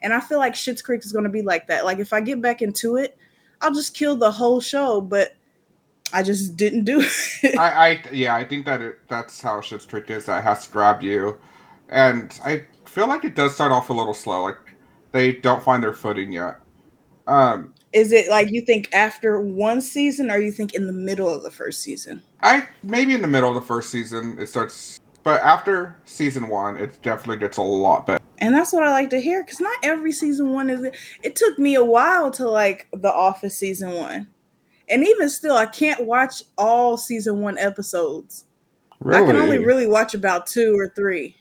And 0.01 0.13
I 0.13 0.19
feel 0.19 0.39
like 0.39 0.53
Schitt's 0.53 0.81
Creek 0.81 1.03
is 1.03 1.11
going 1.11 1.25
to 1.25 1.29
be 1.29 1.41
like 1.41 1.67
that. 1.67 1.85
Like 1.85 1.99
if 1.99 2.13
I 2.13 2.21
get 2.21 2.41
back 2.41 2.61
into 2.61 2.95
it, 2.95 3.17
I'll 3.61 3.73
just 3.73 3.93
kill 3.93 4.15
the 4.15 4.31
whole 4.31 4.61
show. 4.61 5.01
But 5.01 5.35
I 6.13 6.23
just 6.23 6.55
didn't 6.57 6.85
do 6.85 7.01
it. 7.43 7.57
I, 7.57 7.89
I 7.89 8.03
yeah, 8.11 8.35
I 8.35 8.43
think 8.43 8.65
that 8.65 8.81
it, 8.81 8.99
that's 9.07 9.41
how 9.41 9.59
Schitt's 9.61 9.85
Creek 9.85 10.09
is. 10.09 10.25
That 10.25 10.43
has 10.43 10.65
to 10.65 10.71
grab 10.71 11.01
you, 11.01 11.37
and 11.89 12.37
I 12.43 12.65
feel 12.85 13.07
like 13.07 13.25
it 13.25 13.35
does 13.35 13.53
start 13.53 13.71
off 13.71 13.89
a 13.89 13.93
little 13.93 14.13
slow. 14.13 14.43
Like 14.43 14.57
they 15.11 15.33
don't 15.33 15.63
find 15.63 15.83
their 15.83 15.93
footing 15.93 16.31
yet. 16.31 16.59
Um, 17.27 17.73
is 17.93 18.11
it 18.11 18.29
like 18.29 18.51
you 18.51 18.61
think 18.61 18.89
after 18.93 19.39
one 19.41 19.81
season, 19.81 20.29
or 20.31 20.37
you 20.37 20.51
think 20.51 20.73
in 20.75 20.87
the 20.87 20.93
middle 20.93 21.33
of 21.33 21.43
the 21.43 21.51
first 21.51 21.81
season? 21.81 22.21
I 22.41 22.67
maybe 22.83 23.13
in 23.13 23.21
the 23.21 23.27
middle 23.27 23.49
of 23.49 23.55
the 23.55 23.61
first 23.61 23.89
season 23.89 24.37
it 24.39 24.47
starts, 24.47 24.99
but 25.23 25.41
after 25.41 25.97
season 26.05 26.47
one, 26.47 26.77
it 26.77 27.01
definitely 27.01 27.37
gets 27.37 27.57
a 27.57 27.61
lot 27.61 28.05
better. 28.07 28.23
And 28.39 28.55
that's 28.55 28.71
what 28.71 28.83
I 28.83 28.91
like 28.91 29.09
to 29.09 29.19
hear 29.19 29.43
because 29.43 29.59
not 29.59 29.77
every 29.83 30.11
season 30.11 30.53
one 30.53 30.69
is. 30.69 30.85
It 31.23 31.35
took 31.35 31.59
me 31.59 31.75
a 31.75 31.83
while 31.83 32.31
to 32.31 32.49
like 32.49 32.87
The 32.93 33.11
Office 33.11 33.57
season 33.57 33.91
one, 33.93 34.27
and 34.87 35.05
even 35.05 35.29
still, 35.29 35.55
I 35.55 35.65
can't 35.65 36.05
watch 36.05 36.43
all 36.57 36.97
season 36.97 37.41
one 37.41 37.57
episodes 37.57 38.45
Really? 38.99 39.23
I 39.23 39.25
can 39.27 39.35
only 39.37 39.59
really 39.59 39.87
watch 39.87 40.13
about 40.13 40.45
two 40.45 40.77
or 40.77 40.89
three. 40.89 41.37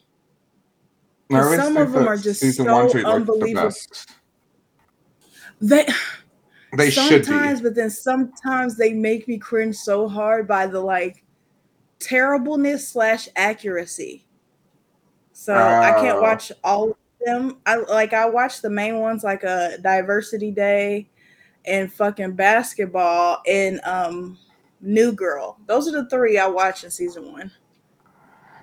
I 1.31 1.35
'Cause 1.35 1.45
always 1.45 1.61
some 1.61 1.77
of 1.77 1.93
them 1.93 2.07
are 2.09 2.17
just 2.17 2.41
so 2.41 2.63
like, 2.63 2.93
the 2.93 3.07
unbelievable. 3.07 3.73
They 6.77 6.91
should 6.91 7.25
sometimes, 7.25 7.61
be. 7.61 7.65
but 7.65 7.75
then 7.75 7.91
sometimes 7.91 8.77
they 8.77 8.93
make 8.93 9.27
me 9.29 9.39
cringe 9.39 9.77
so 9.77 10.09
hard 10.09 10.47
by 10.47 10.67
the 10.67 10.81
like 10.81 11.25
terribleness 11.99 12.89
slash 12.89 13.29
accuracy. 13.37 14.27
So 15.33 15.55
I 15.55 15.93
can't 15.93 16.19
Oh. 16.19 16.23
watch 16.23 16.53
all 16.65 16.91
of 16.91 16.97
them. 17.25 17.59
I 17.67 17.77
like 17.77 18.13
I 18.13 18.27
watch 18.29 18.61
the 18.61 18.71
main 18.71 18.99
ones 18.99 19.25
like 19.25 19.45
a 19.45 19.79
Diversity 19.81 20.51
Day 20.51 21.09
and 21.65 21.93
fucking 21.93 22.33
basketball 22.33 23.41
and 23.47 23.81
um 23.85 24.39
New 24.81 25.13
Girl. 25.13 25.59
Those 25.67 25.89
are 25.89 25.93
the 26.03 26.09
three 26.09 26.39
I 26.39 26.47
watch 26.47 26.85
in 26.85 26.91
season 26.91 27.33
one. 27.33 27.51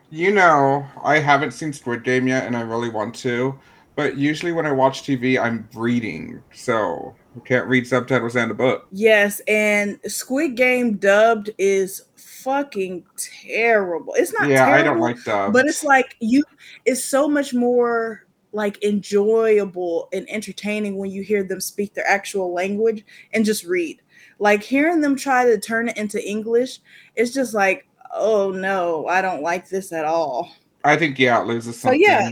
You 0.09 0.31
know, 0.31 0.85
I 1.03 1.19
haven't 1.19 1.51
seen 1.51 1.73
Squid 1.73 2.03
Game 2.03 2.27
yet, 2.27 2.45
and 2.45 2.55
I 2.55 2.61
really 2.61 2.89
want 2.89 3.15
to. 3.15 3.57
But 3.95 4.17
usually 4.17 4.51
when 4.51 4.65
I 4.65 4.71
watch 4.71 5.03
TV, 5.03 5.37
I'm 5.39 5.67
reading, 5.73 6.41
so 6.53 7.15
can't 7.41 7.67
read 7.67 7.87
subtitles 7.87 8.35
and 8.35 8.49
the 8.49 8.55
book. 8.55 8.87
Yes, 8.91 9.41
and 9.47 9.99
Squid 10.07 10.55
Game 10.55 10.97
dubbed 10.97 11.49
is 11.57 12.03
fucking 12.15 13.03
terrible. 13.43 14.13
It's 14.17 14.33
not 14.33 14.47
yeah, 14.49 14.65
terrible, 14.65 14.79
I 14.79 14.83
don't 14.83 14.99
like 14.99 15.23
dubs. 15.23 15.53
but 15.53 15.65
it's 15.65 15.83
like 15.83 16.15
you 16.19 16.43
it's 16.85 17.03
so 17.03 17.27
much 17.27 17.53
more 17.53 18.25
like 18.51 18.81
enjoyable 18.83 20.07
and 20.13 20.25
entertaining 20.29 20.97
when 20.97 21.11
you 21.11 21.21
hear 21.23 21.43
them 21.43 21.59
speak 21.59 21.93
their 21.93 22.07
actual 22.07 22.53
language 22.53 23.03
and 23.33 23.43
just 23.43 23.65
read. 23.65 24.01
Like 24.39 24.63
hearing 24.63 25.01
them 25.01 25.15
try 25.15 25.45
to 25.45 25.59
turn 25.59 25.89
it 25.89 25.97
into 25.97 26.25
English, 26.25 26.79
it's 27.15 27.33
just 27.33 27.53
like, 27.53 27.87
oh 28.13 28.51
no, 28.51 29.07
I 29.07 29.21
don't 29.21 29.41
like 29.41 29.67
this 29.67 29.91
at 29.91 30.05
all. 30.05 30.51
I 30.83 30.95
think 30.95 31.17
yeah, 31.19 31.41
it 31.41 31.47
loses 31.47 31.75
So, 31.75 31.87
something. 31.89 32.01
yeah. 32.01 32.31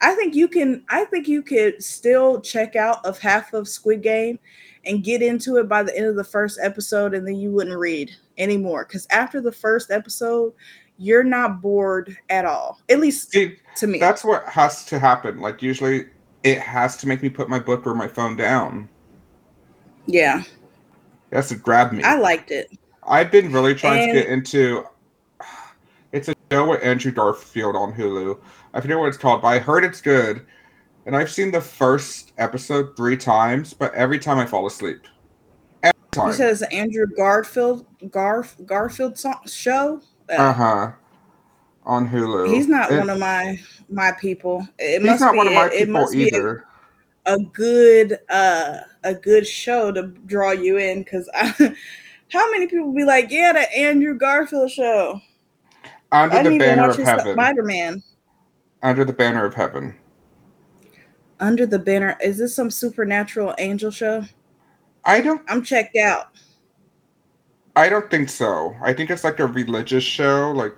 I 0.00 0.14
think 0.14 0.34
you 0.34 0.48
can 0.48 0.84
I 0.88 1.04
think 1.06 1.28
you 1.28 1.42
could 1.42 1.82
still 1.82 2.40
check 2.40 2.76
out 2.76 3.04
of 3.04 3.18
half 3.18 3.52
of 3.52 3.68
Squid 3.68 4.02
Game 4.02 4.38
and 4.86 5.04
get 5.04 5.20
into 5.22 5.56
it 5.58 5.68
by 5.68 5.82
the 5.82 5.96
end 5.96 6.06
of 6.06 6.16
the 6.16 6.24
first 6.24 6.58
episode 6.62 7.12
and 7.14 7.26
then 7.26 7.36
you 7.36 7.50
wouldn't 7.50 7.78
read 7.78 8.10
anymore 8.38 8.84
cuz 8.84 9.06
after 9.10 9.40
the 9.40 9.52
first 9.52 9.90
episode 9.90 10.52
you're 10.96 11.24
not 11.24 11.60
bored 11.62 12.16
at 12.28 12.44
all. 12.44 12.78
At 12.88 13.00
least 13.00 13.30
See, 13.30 13.56
to 13.76 13.86
me. 13.86 13.98
that's 13.98 14.22
what 14.24 14.44
has 14.46 14.84
to 14.86 14.98
happen. 14.98 15.40
Like 15.40 15.62
usually, 15.62 16.06
it 16.42 16.58
has 16.58 16.96
to 16.98 17.08
make 17.08 17.22
me 17.22 17.28
put 17.30 17.48
my 17.48 17.58
book 17.58 17.86
or 17.86 17.94
my 17.94 18.06
phone 18.08 18.36
down. 18.36 18.86
yeah, 20.06 20.40
It 21.30 21.36
has 21.36 21.48
to 21.48 21.56
grab 21.56 21.92
me. 21.92 22.02
I 22.02 22.16
liked 22.16 22.50
it. 22.50 22.70
I've 23.06 23.30
been 23.30 23.50
really 23.52 23.74
trying 23.74 24.10
And- 24.10 24.14
to 24.14 24.20
get 24.22 24.30
into. 24.30 24.84
It's 26.12 26.28
a 26.28 26.34
show 26.50 26.68
with 26.68 26.82
Andrew 26.82 27.12
Garfield 27.12 27.76
on 27.76 27.92
Hulu. 27.94 28.36
I 28.74 28.80
forget 28.80 28.98
what 28.98 29.08
it's 29.08 29.16
called, 29.16 29.42
but 29.42 29.48
I 29.48 29.58
heard 29.58 29.84
it's 29.84 30.00
good, 30.00 30.46
and 31.06 31.16
I've 31.16 31.30
seen 31.30 31.50
the 31.50 31.60
first 31.60 32.32
episode 32.38 32.96
three 32.96 33.16
times, 33.16 33.74
but 33.74 33.92
every 33.94 34.18
time 34.18 34.38
I 34.38 34.46
fall 34.46 34.66
asleep. 34.66 35.00
Every 35.82 35.94
time. 36.12 36.58
Andrew 36.72 37.06
Garfield 37.16 37.86
Garf 38.10 38.64
Garfield 38.66 39.18
song, 39.18 39.40
show. 39.46 40.00
Uh, 40.28 40.32
Uh 40.34 40.52
huh. 40.52 40.92
On 41.84 42.08
Hulu. 42.08 42.52
he's 42.52 42.68
not 42.68 42.92
It- 42.92 42.98
one 42.98 43.10
of 43.10 43.18
my 43.18 43.58
my 43.88 44.12
people. 44.12 44.66
It 44.78 45.00
He's 45.00 45.10
must 45.10 45.20
not 45.20 45.32
be 45.32 45.38
one 45.38 45.46
of 45.48 45.54
my 45.54 45.66
it, 45.66 45.72
it 45.72 45.86
people 45.86 46.08
a- 46.08 46.14
either. 46.14 46.64
a 47.26 47.38
good 47.38 48.18
uh 48.28 48.78
a 49.02 49.14
good 49.14 49.46
show 49.46 49.90
to 49.90 50.02
draw 50.26 50.50
you 50.52 50.76
in 50.76 51.02
because 51.02 51.28
how 51.34 52.50
many 52.52 52.66
people 52.66 52.92
be 52.92 53.04
like 53.04 53.30
yeah 53.30 53.52
the 53.52 53.76
andrew 53.76 54.16
garfield 54.16 54.70
show 54.70 55.20
Under 56.12 56.34
i 56.34 56.38
the 56.42 56.50
didn't 56.50 56.54
even 56.62 56.76
banner 56.76 56.88
watch 56.88 56.98
of 56.98 57.04
heaven. 57.04 57.32
spider-man 57.34 58.02
Under 58.82 59.04
the 59.04 59.12
banner 59.12 59.44
of 59.44 59.54
heaven. 59.54 59.94
under 61.38 61.66
the 61.66 61.78
banner 61.78 62.16
is 62.22 62.38
this 62.38 62.54
some 62.54 62.70
supernatural 62.70 63.54
angel 63.58 63.90
show 63.90 64.24
I 65.04 65.20
don't. 65.20 65.42
i'm 65.48 65.62
checked 65.62 65.96
out 65.96 66.28
I 67.76 67.88
don't 67.88 68.10
think 68.10 68.28
so. 68.28 68.74
I 68.82 68.92
think 68.92 69.10
it's 69.10 69.22
like 69.22 69.38
a 69.38 69.46
religious 69.46 70.02
show, 70.02 70.50
like 70.50 70.74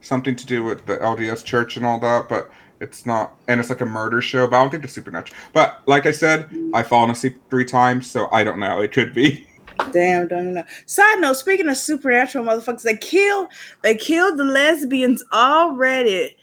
something 0.00 0.34
to 0.34 0.46
do 0.46 0.64
with 0.64 0.84
the 0.86 0.96
LDS 0.96 1.44
Church 1.44 1.76
and 1.76 1.84
all 1.84 2.00
that, 2.00 2.28
but 2.28 2.50
it's 2.80 3.04
not. 3.04 3.36
And 3.48 3.60
it's 3.60 3.68
like 3.68 3.82
a 3.82 3.86
murder 3.86 4.22
show, 4.22 4.46
but 4.46 4.56
I 4.56 4.62
don't 4.62 4.70
think 4.70 4.82
it's 4.82 4.94
supernatural. 4.94 5.38
But 5.52 5.82
like 5.86 6.06
I 6.06 6.10
said, 6.10 6.48
I've 6.72 6.88
fallen 6.88 7.10
asleep 7.10 7.36
three 7.50 7.66
times, 7.66 8.10
so 8.10 8.28
I 8.32 8.44
don't 8.44 8.58
know. 8.58 8.80
It 8.80 8.92
could 8.92 9.14
be. 9.14 9.46
damn 9.92 10.26
don't 10.26 10.54
know 10.54 10.64
side 10.86 11.20
note 11.20 11.36
speaking 11.36 11.68
of 11.68 11.76
supernatural 11.76 12.44
motherfuckers 12.44 12.82
they 12.82 12.96
killed 12.96 13.48
they 13.82 13.94
killed 13.94 14.38
the 14.38 14.44
lesbians 14.44 15.24
already 15.32 16.36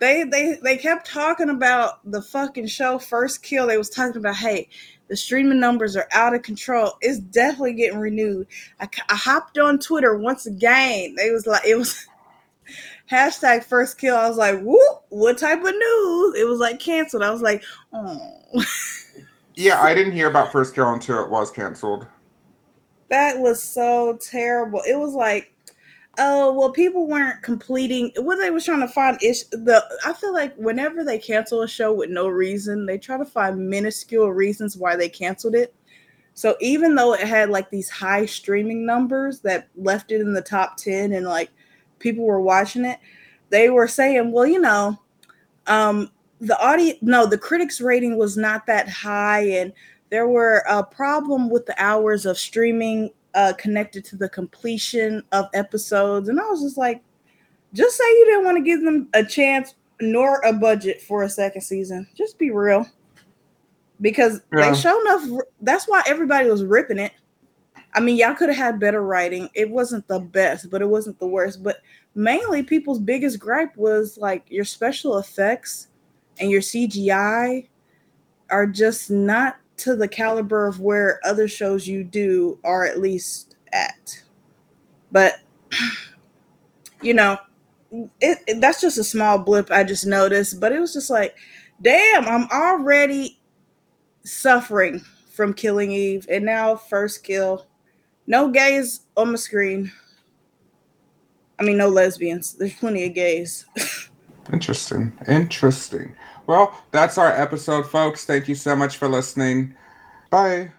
they 0.00 0.24
they 0.24 0.58
they 0.62 0.76
kept 0.76 1.06
talking 1.06 1.50
about 1.50 2.00
the 2.10 2.22
fucking 2.22 2.66
show 2.66 2.98
first 2.98 3.42
kill. 3.42 3.66
They 3.66 3.78
was 3.78 3.90
talking 3.90 4.16
about 4.16 4.36
hey 4.36 4.68
the 5.08 5.16
streaming 5.16 5.60
numbers 5.60 5.96
are 5.96 6.08
out 6.12 6.34
of 6.34 6.42
control. 6.42 6.94
It's 7.00 7.18
definitely 7.20 7.74
getting 7.74 7.98
renewed. 7.98 8.46
I, 8.80 8.88
I 9.08 9.16
hopped 9.16 9.58
on 9.58 9.78
twitter 9.78 10.16
once 10.18 10.46
again. 10.46 11.14
They 11.16 11.30
was 11.30 11.46
like 11.46 11.66
it 11.66 11.76
was 11.76 12.06
hashtag 13.10 13.64
first 13.64 13.98
kill. 13.98 14.16
I 14.16 14.28
was 14.28 14.38
like 14.38 14.60
whoop 14.60 15.02
what 15.10 15.38
type 15.38 15.58
of 15.58 15.64
news? 15.74 16.34
It 16.38 16.48
was 16.48 16.58
like 16.60 16.80
canceled. 16.80 17.22
I 17.22 17.30
was 17.30 17.42
like 17.42 17.62
oh. 17.92 18.18
Yeah, 19.56 19.80
I 19.82 19.94
didn't 19.94 20.12
hear 20.12 20.28
about 20.28 20.52
First 20.52 20.74
Kill 20.74 20.88
until 20.92 21.22
it 21.22 21.30
was 21.30 21.50
canceled. 21.50 22.06
that 23.10 23.38
was 23.38 23.62
so 23.62 24.18
terrible. 24.20 24.82
It 24.88 24.98
was 24.98 25.14
like 25.14 25.49
oh 26.22 26.52
well 26.52 26.70
people 26.70 27.06
weren't 27.06 27.42
completing 27.42 28.12
what 28.18 28.36
they 28.36 28.50
was 28.50 28.64
trying 28.64 28.80
to 28.80 28.88
find 28.88 29.18
is 29.22 29.48
the 29.50 29.82
i 30.04 30.12
feel 30.12 30.32
like 30.32 30.54
whenever 30.56 31.02
they 31.02 31.18
cancel 31.18 31.62
a 31.62 31.68
show 31.68 31.92
with 31.92 32.10
no 32.10 32.28
reason 32.28 32.84
they 32.84 32.98
try 32.98 33.16
to 33.16 33.24
find 33.24 33.70
minuscule 33.70 34.30
reasons 34.30 34.76
why 34.76 34.94
they 34.94 35.08
canceled 35.08 35.54
it. 35.54 35.74
So 36.34 36.56
even 36.60 36.94
though 36.94 37.14
it 37.14 37.26
had 37.26 37.50
like 37.50 37.70
these 37.70 37.90
high 37.90 38.24
streaming 38.24 38.86
numbers 38.86 39.40
that 39.40 39.68
left 39.76 40.12
it 40.12 40.20
in 40.20 40.32
the 40.32 40.40
top 40.40 40.76
10 40.76 41.12
and 41.12 41.26
like 41.26 41.50
people 41.98 42.24
were 42.24 42.40
watching 42.40 42.84
it 42.84 42.98
they 43.50 43.68
were 43.68 43.88
saying 43.88 44.30
well 44.30 44.46
you 44.46 44.60
know 44.60 44.98
um 45.66 46.10
the 46.40 46.58
audience 46.58 46.98
no 47.02 47.26
the 47.26 47.36
critics 47.38 47.80
rating 47.80 48.16
was 48.16 48.36
not 48.36 48.66
that 48.66 48.88
high 48.88 49.42
and 49.42 49.72
there 50.10 50.28
were 50.28 50.64
a 50.68 50.82
problem 50.82 51.50
with 51.50 51.66
the 51.66 51.82
hours 51.82 52.26
of 52.26 52.38
streaming 52.38 53.10
uh, 53.34 53.52
connected 53.58 54.04
to 54.06 54.16
the 54.16 54.28
completion 54.28 55.22
of 55.32 55.46
episodes. 55.54 56.28
And 56.28 56.40
i 56.40 56.44
was 56.44 56.62
just 56.62 56.78
like 56.78 57.02
just 57.72 57.96
say 57.96 58.04
you 58.04 58.24
didn't 58.26 58.44
want 58.44 58.56
to 58.56 58.64
give 58.64 58.82
them 58.82 59.08
a 59.14 59.24
chance 59.24 59.74
nor 60.00 60.40
a 60.40 60.52
budget 60.52 61.00
for 61.02 61.22
a 61.22 61.28
second 61.28 61.60
season. 61.60 62.08
Just 62.14 62.38
be 62.38 62.50
real. 62.50 62.86
Because 64.00 64.40
Yeah. 64.52 64.70
they 64.70 64.76
show 64.76 65.00
enough 65.02 65.40
that's 65.60 65.86
why 65.86 66.02
everybody 66.06 66.48
was 66.48 66.64
ripping 66.64 66.98
it. 66.98 67.12
I 67.94 68.00
mean 68.00 68.16
y'all 68.16 68.34
could 68.34 68.48
have 68.48 68.58
had 68.58 68.80
better 68.80 69.02
writing. 69.02 69.48
It 69.54 69.70
wasn't 69.70 70.08
the 70.08 70.20
best 70.20 70.70
but 70.70 70.82
it 70.82 70.88
wasn't 70.88 71.18
the 71.20 71.26
worst. 71.26 71.62
But 71.62 71.76
mainly 72.14 72.62
people's 72.62 72.98
biggest 72.98 73.38
gripe 73.38 73.76
was 73.76 74.18
like 74.18 74.44
your 74.48 74.64
special 74.64 75.18
effects 75.18 75.88
and 76.40 76.50
your 76.50 76.60
cgi 76.62 77.68
are 78.50 78.66
just 78.66 79.10
not 79.10 79.58
to 79.80 79.96
the 79.96 80.08
caliber 80.08 80.66
of 80.66 80.80
where 80.80 81.20
other 81.24 81.48
shows 81.48 81.86
you 81.86 82.04
do 82.04 82.58
are 82.64 82.84
at 82.86 83.00
least 83.00 83.56
at. 83.72 84.22
But 85.12 85.34
you 87.02 87.14
know, 87.14 87.38
it, 88.20 88.38
it- 88.46 88.60
that's 88.60 88.80
just 88.80 88.98
a 88.98 89.04
small 89.04 89.38
blip 89.38 89.70
I 89.70 89.84
just 89.84 90.06
noticed, 90.06 90.60
but 90.60 90.72
it 90.72 90.80
was 90.80 90.92
just 90.92 91.10
like, 91.10 91.36
damn, 91.82 92.26
I'm 92.26 92.48
already 92.50 93.40
suffering 94.24 95.00
from 95.32 95.54
killing 95.54 95.92
Eve 95.92 96.26
and 96.30 96.44
now 96.44 96.76
first 96.76 97.24
kill. 97.24 97.66
No 98.26 98.50
gays 98.50 99.00
on 99.16 99.32
the 99.32 99.38
screen. 99.38 99.90
I 101.58 101.62
mean 101.62 101.78
no 101.78 101.88
lesbians. 101.88 102.54
There's 102.54 102.74
plenty 102.74 103.06
of 103.06 103.14
gays. 103.14 103.66
Interesting. 104.52 105.12
Interesting. 105.28 106.14
Well, 106.46 106.76
that's 106.90 107.18
our 107.18 107.30
episode, 107.30 107.88
folks. 107.88 108.24
Thank 108.24 108.48
you 108.48 108.54
so 108.54 108.74
much 108.76 108.96
for 108.96 109.08
listening. 109.08 109.74
Bye. 110.30 110.72